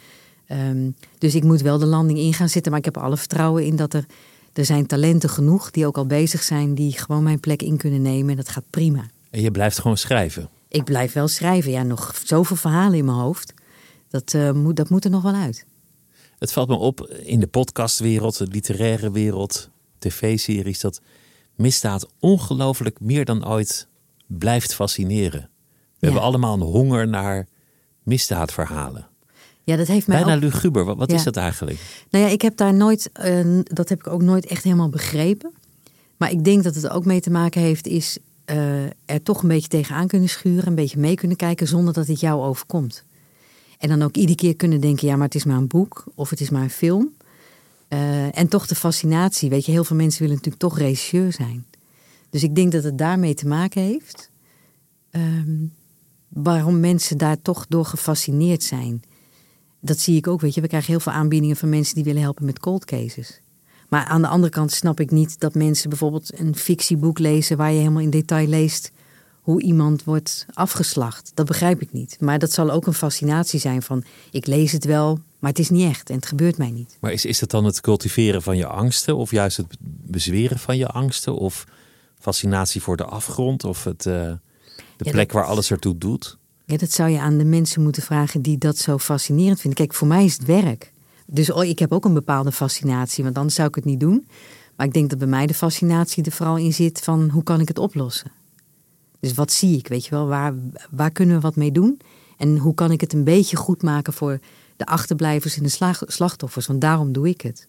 Um, 0.51 0.95
dus 1.17 1.35
ik 1.35 1.43
moet 1.43 1.61
wel 1.61 1.77
de 1.77 1.85
landing 1.85 2.19
in 2.19 2.33
gaan 2.33 2.49
zitten. 2.49 2.71
Maar 2.71 2.79
ik 2.79 2.85
heb 2.85 2.97
alle 2.97 3.17
vertrouwen 3.17 3.65
in 3.65 3.75
dat 3.75 3.93
er, 3.93 4.05
er 4.53 4.65
zijn 4.65 4.85
talenten 4.85 5.29
genoeg 5.29 5.71
die 5.71 5.85
ook 5.85 5.97
al 5.97 6.05
bezig 6.05 6.43
zijn. 6.43 6.75
Die 6.75 6.91
gewoon 6.91 7.23
mijn 7.23 7.39
plek 7.39 7.61
in 7.61 7.77
kunnen 7.77 8.01
nemen. 8.01 8.29
En 8.29 8.35
dat 8.35 8.49
gaat 8.49 8.69
prima. 8.69 9.09
En 9.29 9.41
je 9.41 9.51
blijft 9.51 9.79
gewoon 9.79 9.97
schrijven? 9.97 10.49
Ik 10.67 10.83
blijf 10.83 11.13
wel 11.13 11.27
schrijven. 11.27 11.71
Ja, 11.71 11.83
nog 11.83 12.21
zoveel 12.23 12.55
verhalen 12.55 12.97
in 12.97 13.05
mijn 13.05 13.17
hoofd. 13.17 13.53
Dat, 14.09 14.33
uh, 14.33 14.51
moet, 14.51 14.75
dat 14.75 14.89
moet 14.89 15.05
er 15.05 15.11
nog 15.11 15.21
wel 15.21 15.33
uit. 15.33 15.65
Het 16.39 16.51
valt 16.51 16.67
me 16.69 16.75
op 16.75 17.07
in 17.07 17.39
de 17.39 17.47
podcastwereld, 17.47 18.37
de 18.37 18.47
literaire 18.47 19.11
wereld, 19.11 19.69
tv-series, 19.99 20.79
dat 20.79 21.01
misdaad 21.55 22.07
ongelooflijk 22.19 22.99
meer 22.99 23.25
dan 23.25 23.47
ooit 23.47 23.87
blijft 24.27 24.73
fascineren. 24.73 25.41
We 25.41 25.47
Ja. 25.97 25.97
hebben 25.99 26.21
allemaal 26.21 26.53
een 26.53 26.61
honger 26.61 27.07
naar 27.07 27.47
misdaadverhalen. 28.03 29.07
Ja, 29.63 29.75
dat 29.75 29.87
heeft 29.87 30.07
mij 30.07 30.17
Bijna 30.17 30.35
ook... 30.35 30.41
luguber. 30.41 30.85
Wat, 30.85 30.97
wat 30.97 31.09
Ja. 31.11 31.17
is 31.17 31.23
dat 31.23 31.35
eigenlijk? 31.37 31.79
Nou 32.09 32.25
ja, 32.25 32.31
ik 32.31 32.41
heb 32.41 32.57
daar 32.57 32.73
nooit, 32.73 33.09
eh, 33.13 33.59
dat 33.63 33.89
heb 33.89 33.99
ik 33.99 34.07
ook 34.07 34.21
nooit 34.21 34.45
echt 34.45 34.63
helemaal 34.63 34.89
begrepen. 34.89 35.51
Maar 36.17 36.31
ik 36.31 36.43
denk 36.43 36.63
dat 36.63 36.75
het 36.75 36.89
ook 36.89 37.05
mee 37.05 37.19
te 37.21 37.29
maken 37.29 37.61
heeft, 37.61 37.87
is 37.87 38.17
eh, 38.45 38.83
er 38.85 39.23
toch 39.23 39.41
een 39.41 39.47
beetje 39.47 39.67
tegenaan 39.67 40.07
kunnen 40.07 40.29
schuren, 40.29 40.67
een 40.67 40.75
beetje 40.75 40.99
mee 40.99 41.15
kunnen 41.15 41.37
kijken 41.37 41.67
zonder 41.67 41.93
dat 41.93 42.07
het 42.07 42.19
jou 42.19 42.41
overkomt. 42.43 43.03
En 43.77 43.89
dan 43.89 44.01
ook 44.01 44.15
iedere 44.15 44.35
keer 44.37 44.55
kunnen 44.55 44.81
denken, 44.81 45.07
ja, 45.07 45.15
maar 45.15 45.25
het 45.25 45.35
is 45.35 45.43
maar 45.43 45.57
een 45.57 45.67
boek 45.67 46.03
of 46.15 46.29
het 46.29 46.41
is 46.41 46.49
maar 46.49 46.61
een 46.61 46.69
film. 46.69 47.13
Eh, 47.87 48.37
en 48.37 48.47
toch 48.47 48.67
de 48.67 48.75
fascinatie, 48.75 49.49
weet 49.49 49.65
je, 49.65 49.71
heel 49.71 49.83
veel 49.83 49.95
mensen 49.95 50.21
willen 50.21 50.35
natuurlijk 50.35 50.63
toch 50.63 50.77
regisseur 50.77 51.33
zijn. 51.33 51.65
Dus 52.29 52.43
ik 52.43 52.55
denk 52.55 52.71
dat 52.71 52.83
het 52.83 52.97
daarmee 52.97 53.33
te 53.33 53.47
maken 53.47 53.81
heeft. 53.81 54.29
ehm, 55.11 55.65
waarom 56.27 56.79
mensen 56.79 57.17
daar 57.17 57.41
toch 57.41 57.65
door 57.69 57.85
gefascineerd 57.85 58.63
zijn. 58.63 59.01
Dat 59.79 59.99
zie 59.99 60.15
ik 60.17 60.27
ook, 60.27 60.41
weet 60.41 60.53
je. 60.53 60.61
We 60.61 60.67
krijgen 60.67 60.91
heel 60.91 60.99
veel 60.99 61.11
aanbiedingen 61.11 61.55
van 61.55 61.69
mensen 61.69 61.95
die 61.95 62.03
willen 62.03 62.21
helpen 62.21 62.45
met 62.45 62.59
cold 62.59 62.85
cases. 62.85 63.41
Maar 63.89 64.05
aan 64.05 64.21
de 64.21 64.27
andere 64.27 64.51
kant 64.51 64.71
snap 64.71 64.99
ik 64.99 65.11
niet 65.11 65.39
dat 65.39 65.53
mensen 65.53 65.89
bijvoorbeeld 65.89 66.39
een 66.39 66.55
fictieboek 66.55 67.19
lezen 67.19 67.57
waar 67.57 67.71
je 67.71 67.77
helemaal 67.77 68.01
in 68.01 68.09
detail 68.09 68.47
leest 68.47 68.91
hoe 69.47 69.61
iemand 69.61 70.03
wordt 70.03 70.45
afgeslacht. 70.53 71.31
Dat 71.33 71.45
begrijp 71.45 71.81
ik 71.81 71.91
niet. 71.91 72.17
Maar 72.19 72.39
dat 72.39 72.51
zal 72.51 72.71
ook 72.71 72.87
een 72.87 72.93
fascinatie 72.93 73.59
zijn 73.59 73.81
van 73.81 74.03
ik 74.31 74.45
lees 74.45 74.71
het 74.71 74.85
wel, 74.85 75.19
maar 75.39 75.49
het 75.49 75.59
is 75.59 75.69
niet 75.69 75.89
echt 75.89 76.09
en 76.09 76.15
het 76.15 76.25
gebeurt 76.25 76.57
mij 76.57 76.71
niet. 76.71 76.97
Maar 76.99 77.11
is, 77.11 77.25
is 77.25 77.39
dat 77.39 77.49
dan 77.51 77.65
het 77.65 77.81
cultiveren 77.81 78.41
van 78.41 78.57
je 78.57 78.65
angsten? 78.67 79.15
Of 79.17 79.31
juist 79.31 79.57
het 79.57 79.65
bezweren 80.05 80.59
van 80.59 80.77
je 80.77 80.87
angsten? 80.87 81.35
Of 81.35 81.65
fascinatie 82.19 82.81
voor 82.81 82.97
de 82.97 83.03
afgrond? 83.05 83.63
Of 83.63 83.83
het, 83.83 84.05
eh, 84.05 84.13
de 84.13 84.37
Ja, 84.97 85.11
plek 85.11 85.27
dat- 85.27 85.31
waar 85.31 85.45
alles 85.45 85.71
ertoe 85.71 85.97
doet? 85.97 86.37
Ja, 86.65 86.77
dat 86.77 86.91
zou 86.91 87.09
je 87.09 87.19
aan 87.19 87.37
de 87.37 87.45
mensen 87.45 87.81
moeten 87.83 88.01
vragen 88.03 88.41
die 88.41 88.57
dat 88.57 88.77
zo 88.77 88.97
fascinerend 88.97 89.59
vinden. 89.59 89.79
Kijk, 89.79 89.93
voor 89.93 90.07
mij 90.07 90.25
is 90.25 90.33
het 90.33 90.45
werk. 90.45 90.91
Dus 91.25 91.51
oh, 91.51 91.63
ik 91.63 91.79
heb 91.79 91.91
ook 91.91 92.05
een 92.05 92.13
bepaalde 92.13 92.51
fascinatie, 92.51 93.23
want 93.23 93.35
anders 93.37 93.55
zou 93.55 93.67
ik 93.67 93.75
het 93.75 93.85
niet 93.85 93.99
doen. 93.99 94.27
Maar 94.75 94.85
ik 94.85 94.93
denk 94.93 95.09
dat 95.09 95.19
bij 95.19 95.27
mij 95.27 95.45
de 95.47 95.53
fascinatie 95.53 96.23
er 96.23 96.31
vooral 96.31 96.57
in 96.57 96.73
zit 96.73 96.99
van 96.99 97.29
hoe 97.29 97.43
kan 97.43 97.59
ik 97.59 97.67
het 97.67 97.77
oplossen? 97.79 98.31
Dus 99.19 99.33
wat 99.33 99.51
zie 99.51 99.77
ik, 99.77 99.87
weet 99.87 100.03
je 100.05 100.09
wel? 100.09 100.27
Waar, 100.27 100.53
waar 100.91 101.11
kunnen 101.11 101.35
we 101.35 101.41
wat 101.41 101.55
mee 101.55 101.71
doen? 101.71 101.99
En 102.37 102.57
hoe 102.57 102.73
kan 102.73 102.91
ik 102.91 103.01
het 103.01 103.13
een 103.13 103.23
beetje 103.23 103.55
goed 103.57 103.81
maken 103.83 104.13
voor 104.13 104.39
de 104.75 104.85
achterblijvers 104.85 105.57
en 105.57 105.63
de 105.63 105.95
slachtoffers? 106.07 106.67
Want 106.67 106.81
daarom 106.81 107.11
doe 107.11 107.29
ik 107.29 107.41
het. 107.41 107.67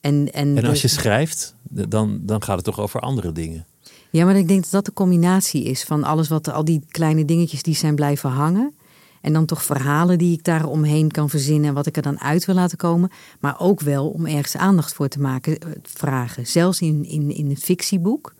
En, 0.00 0.32
en, 0.32 0.56
En 0.56 0.64
als 0.64 0.80
de- 0.80 0.86
je 0.88 0.94
schrijft, 0.94 1.54
dan, 1.88 2.20
dan 2.22 2.42
gaat 2.42 2.56
het 2.56 2.64
toch 2.64 2.80
over 2.80 3.00
andere 3.00 3.32
dingen. 3.32 3.66
Ja, 4.10 4.24
maar 4.24 4.36
ik 4.36 4.48
denk 4.48 4.62
dat 4.62 4.70
dat 4.70 4.84
de 4.84 4.92
combinatie 4.92 5.64
is 5.64 5.84
van 5.84 6.04
alles 6.04 6.28
wat 6.28 6.48
al 6.48 6.64
die 6.64 6.84
kleine 6.88 7.24
dingetjes 7.24 7.62
die 7.62 7.74
zijn 7.74 7.94
blijven 7.94 8.30
hangen. 8.30 8.74
En 9.20 9.32
dan 9.32 9.46
toch 9.46 9.62
verhalen 9.64 10.18
die 10.18 10.32
ik 10.32 10.44
daar 10.44 10.64
omheen 10.66 11.10
kan 11.10 11.30
verzinnen, 11.30 11.74
wat 11.74 11.86
ik 11.86 11.96
er 11.96 12.02
dan 12.02 12.20
uit 12.20 12.44
wil 12.44 12.54
laten 12.54 12.76
komen. 12.78 13.10
Maar 13.40 13.60
ook 13.60 13.80
wel 13.80 14.08
om 14.08 14.26
ergens 14.26 14.56
aandacht 14.56 14.92
voor 14.94 15.08
te 15.08 15.20
maken, 15.20 15.58
eh, 15.58 15.68
vragen. 15.82 16.46
Zelfs 16.46 16.80
in, 16.80 17.04
in, 17.04 17.30
in 17.30 17.50
een 17.50 17.56
fictieboek, 17.56 18.34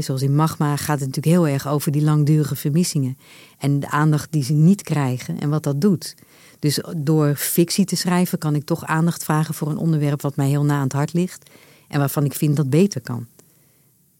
zoals 0.00 0.22
in 0.22 0.34
Magma, 0.34 0.76
gaat 0.76 1.00
het 1.00 1.08
natuurlijk 1.08 1.36
heel 1.36 1.48
erg 1.48 1.68
over 1.68 1.92
die 1.92 2.02
langdurige 2.02 2.56
vermissingen. 2.56 3.18
En 3.58 3.80
de 3.80 3.90
aandacht 3.90 4.32
die 4.32 4.44
ze 4.44 4.52
niet 4.52 4.82
krijgen 4.82 5.40
en 5.40 5.50
wat 5.50 5.62
dat 5.62 5.80
doet. 5.80 6.14
Dus 6.58 6.80
door 6.96 7.34
fictie 7.36 7.84
te 7.84 7.96
schrijven 7.96 8.38
kan 8.38 8.54
ik 8.54 8.64
toch 8.64 8.84
aandacht 8.84 9.24
vragen 9.24 9.54
voor 9.54 9.68
een 9.70 9.76
onderwerp 9.76 10.22
wat 10.22 10.36
mij 10.36 10.48
heel 10.48 10.64
na 10.64 10.74
aan 10.76 10.82
het 10.82 10.92
hart 10.92 11.12
ligt. 11.12 11.50
En 11.88 11.98
waarvan 11.98 12.24
ik 12.24 12.34
vind 12.34 12.56
dat 12.56 12.70
beter 12.70 13.00
kan. 13.00 13.26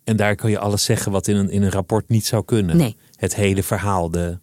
En 0.04 0.16
daar 0.16 0.34
kan 0.34 0.50
je 0.50 0.58
alles 0.58 0.84
zeggen 0.84 1.12
wat 1.12 1.28
in 1.28 1.36
een, 1.36 1.50
in 1.50 1.62
een 1.62 1.70
rapport 1.70 2.08
niet 2.08 2.26
zou 2.26 2.44
kunnen. 2.44 2.76
Nee. 2.76 2.96
Het 3.16 3.34
hele 3.34 3.62
verhaal, 3.62 4.10
de, 4.10 4.38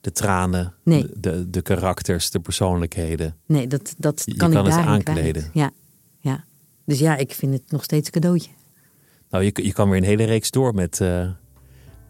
de 0.00 0.12
tranen, 0.12 0.74
Nee. 0.82 1.02
de, 1.02 1.14
de, 1.20 1.50
de 1.50 1.62
karakters, 1.62 2.30
de 2.30 2.40
persoonlijkheden. 2.40 3.36
Nee, 3.46 3.66
dat, 3.66 3.94
dat 3.98 4.22
Je 4.24 4.34
kan 4.36 4.50
ik 4.56 4.64
het 4.64 4.74
aankleden. 4.74 5.32
kwijt. 5.32 5.50
Ja, 5.52 5.70
ja. 6.20 6.44
Dus 6.84 6.98
ja, 6.98 7.16
ik 7.16 7.32
vind 7.32 7.52
het 7.52 7.62
nog 7.70 7.84
steeds 7.84 8.06
een 8.06 8.12
cadeautje. 8.12 8.50
Nou, 9.30 9.44
je, 9.44 9.52
je 9.62 9.72
kan 9.72 9.88
weer 9.88 9.98
een 9.98 10.04
hele 10.04 10.24
reeks 10.24 10.50
door 10.50 10.74
met, 10.74 11.00
eh, 11.00 11.26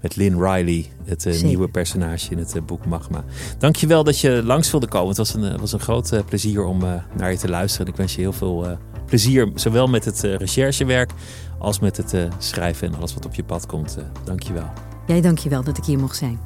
met 0.00 0.16
Lynn 0.16 0.42
Riley, 0.42 0.86
het 1.04 1.26
eh, 1.26 1.42
nieuwe 1.42 1.68
personage 1.68 2.30
in 2.30 2.38
het 2.38 2.56
eh, 2.56 2.62
boek 2.62 2.86
Magma. 2.86 3.24
Dankjewel 3.58 4.04
dat 4.04 4.20
je 4.20 4.42
langs 4.44 4.70
wilde 4.70 4.88
komen. 4.88 5.08
Het 5.08 5.16
was 5.16 5.34
een, 5.34 5.58
was 5.58 5.72
een 5.72 5.80
groot 5.80 6.22
plezier 6.26 6.64
om 6.64 6.78
naar 7.16 7.30
je 7.30 7.38
te 7.38 7.48
luisteren. 7.48 7.86
Ik 7.86 7.96
wens 7.96 8.14
je 8.14 8.20
heel 8.20 8.32
veel 8.32 8.78
plezier, 9.06 9.50
zowel 9.54 9.86
met 9.86 10.04
het 10.04 10.20
recherchewerk 10.20 11.12
als 11.58 11.78
met 11.78 11.96
het 11.96 12.14
schrijven 12.38 12.88
en 12.88 12.94
alles 12.94 13.14
wat 13.14 13.24
op 13.24 13.34
je 13.34 13.44
pad 13.44 13.66
komt. 13.66 13.96
Eh, 13.96 14.04
dankjewel. 14.24 14.70
Jij 15.06 15.20
dank 15.20 15.38
je 15.38 15.48
wel 15.48 15.64
dat 15.64 15.78
ik 15.78 15.84
hier 15.84 15.98
mocht 15.98 16.16
zijn. 16.16 16.40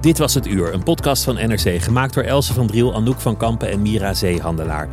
Dit 0.00 0.18
was 0.18 0.34
Het 0.34 0.46
Uur, 0.46 0.74
een 0.74 0.82
podcast 0.82 1.24
van 1.24 1.34
NRC, 1.34 1.82
gemaakt 1.82 2.14
door 2.14 2.22
Else 2.22 2.54
van 2.54 2.66
Driel, 2.66 2.94
Anouk 2.94 3.20
van 3.20 3.36
Kampen 3.36 3.70
en 3.70 3.82
Mira 3.82 4.14
Zeehandelaar. 4.14 4.88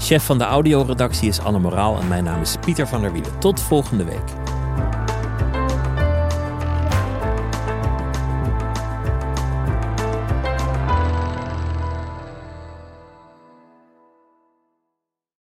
Chef 0.00 0.24
van 0.24 0.38
de 0.38 0.44
audioredactie 0.44 1.28
is 1.28 1.40
Anne 1.40 1.58
Moraal 1.58 2.00
en 2.00 2.08
mijn 2.08 2.24
naam 2.24 2.40
is 2.40 2.56
Pieter 2.60 2.88
van 2.88 3.00
der 3.00 3.12
Wielen. 3.12 3.38
Tot 3.38 3.60
volgende 3.60 4.04
week. 4.04 4.39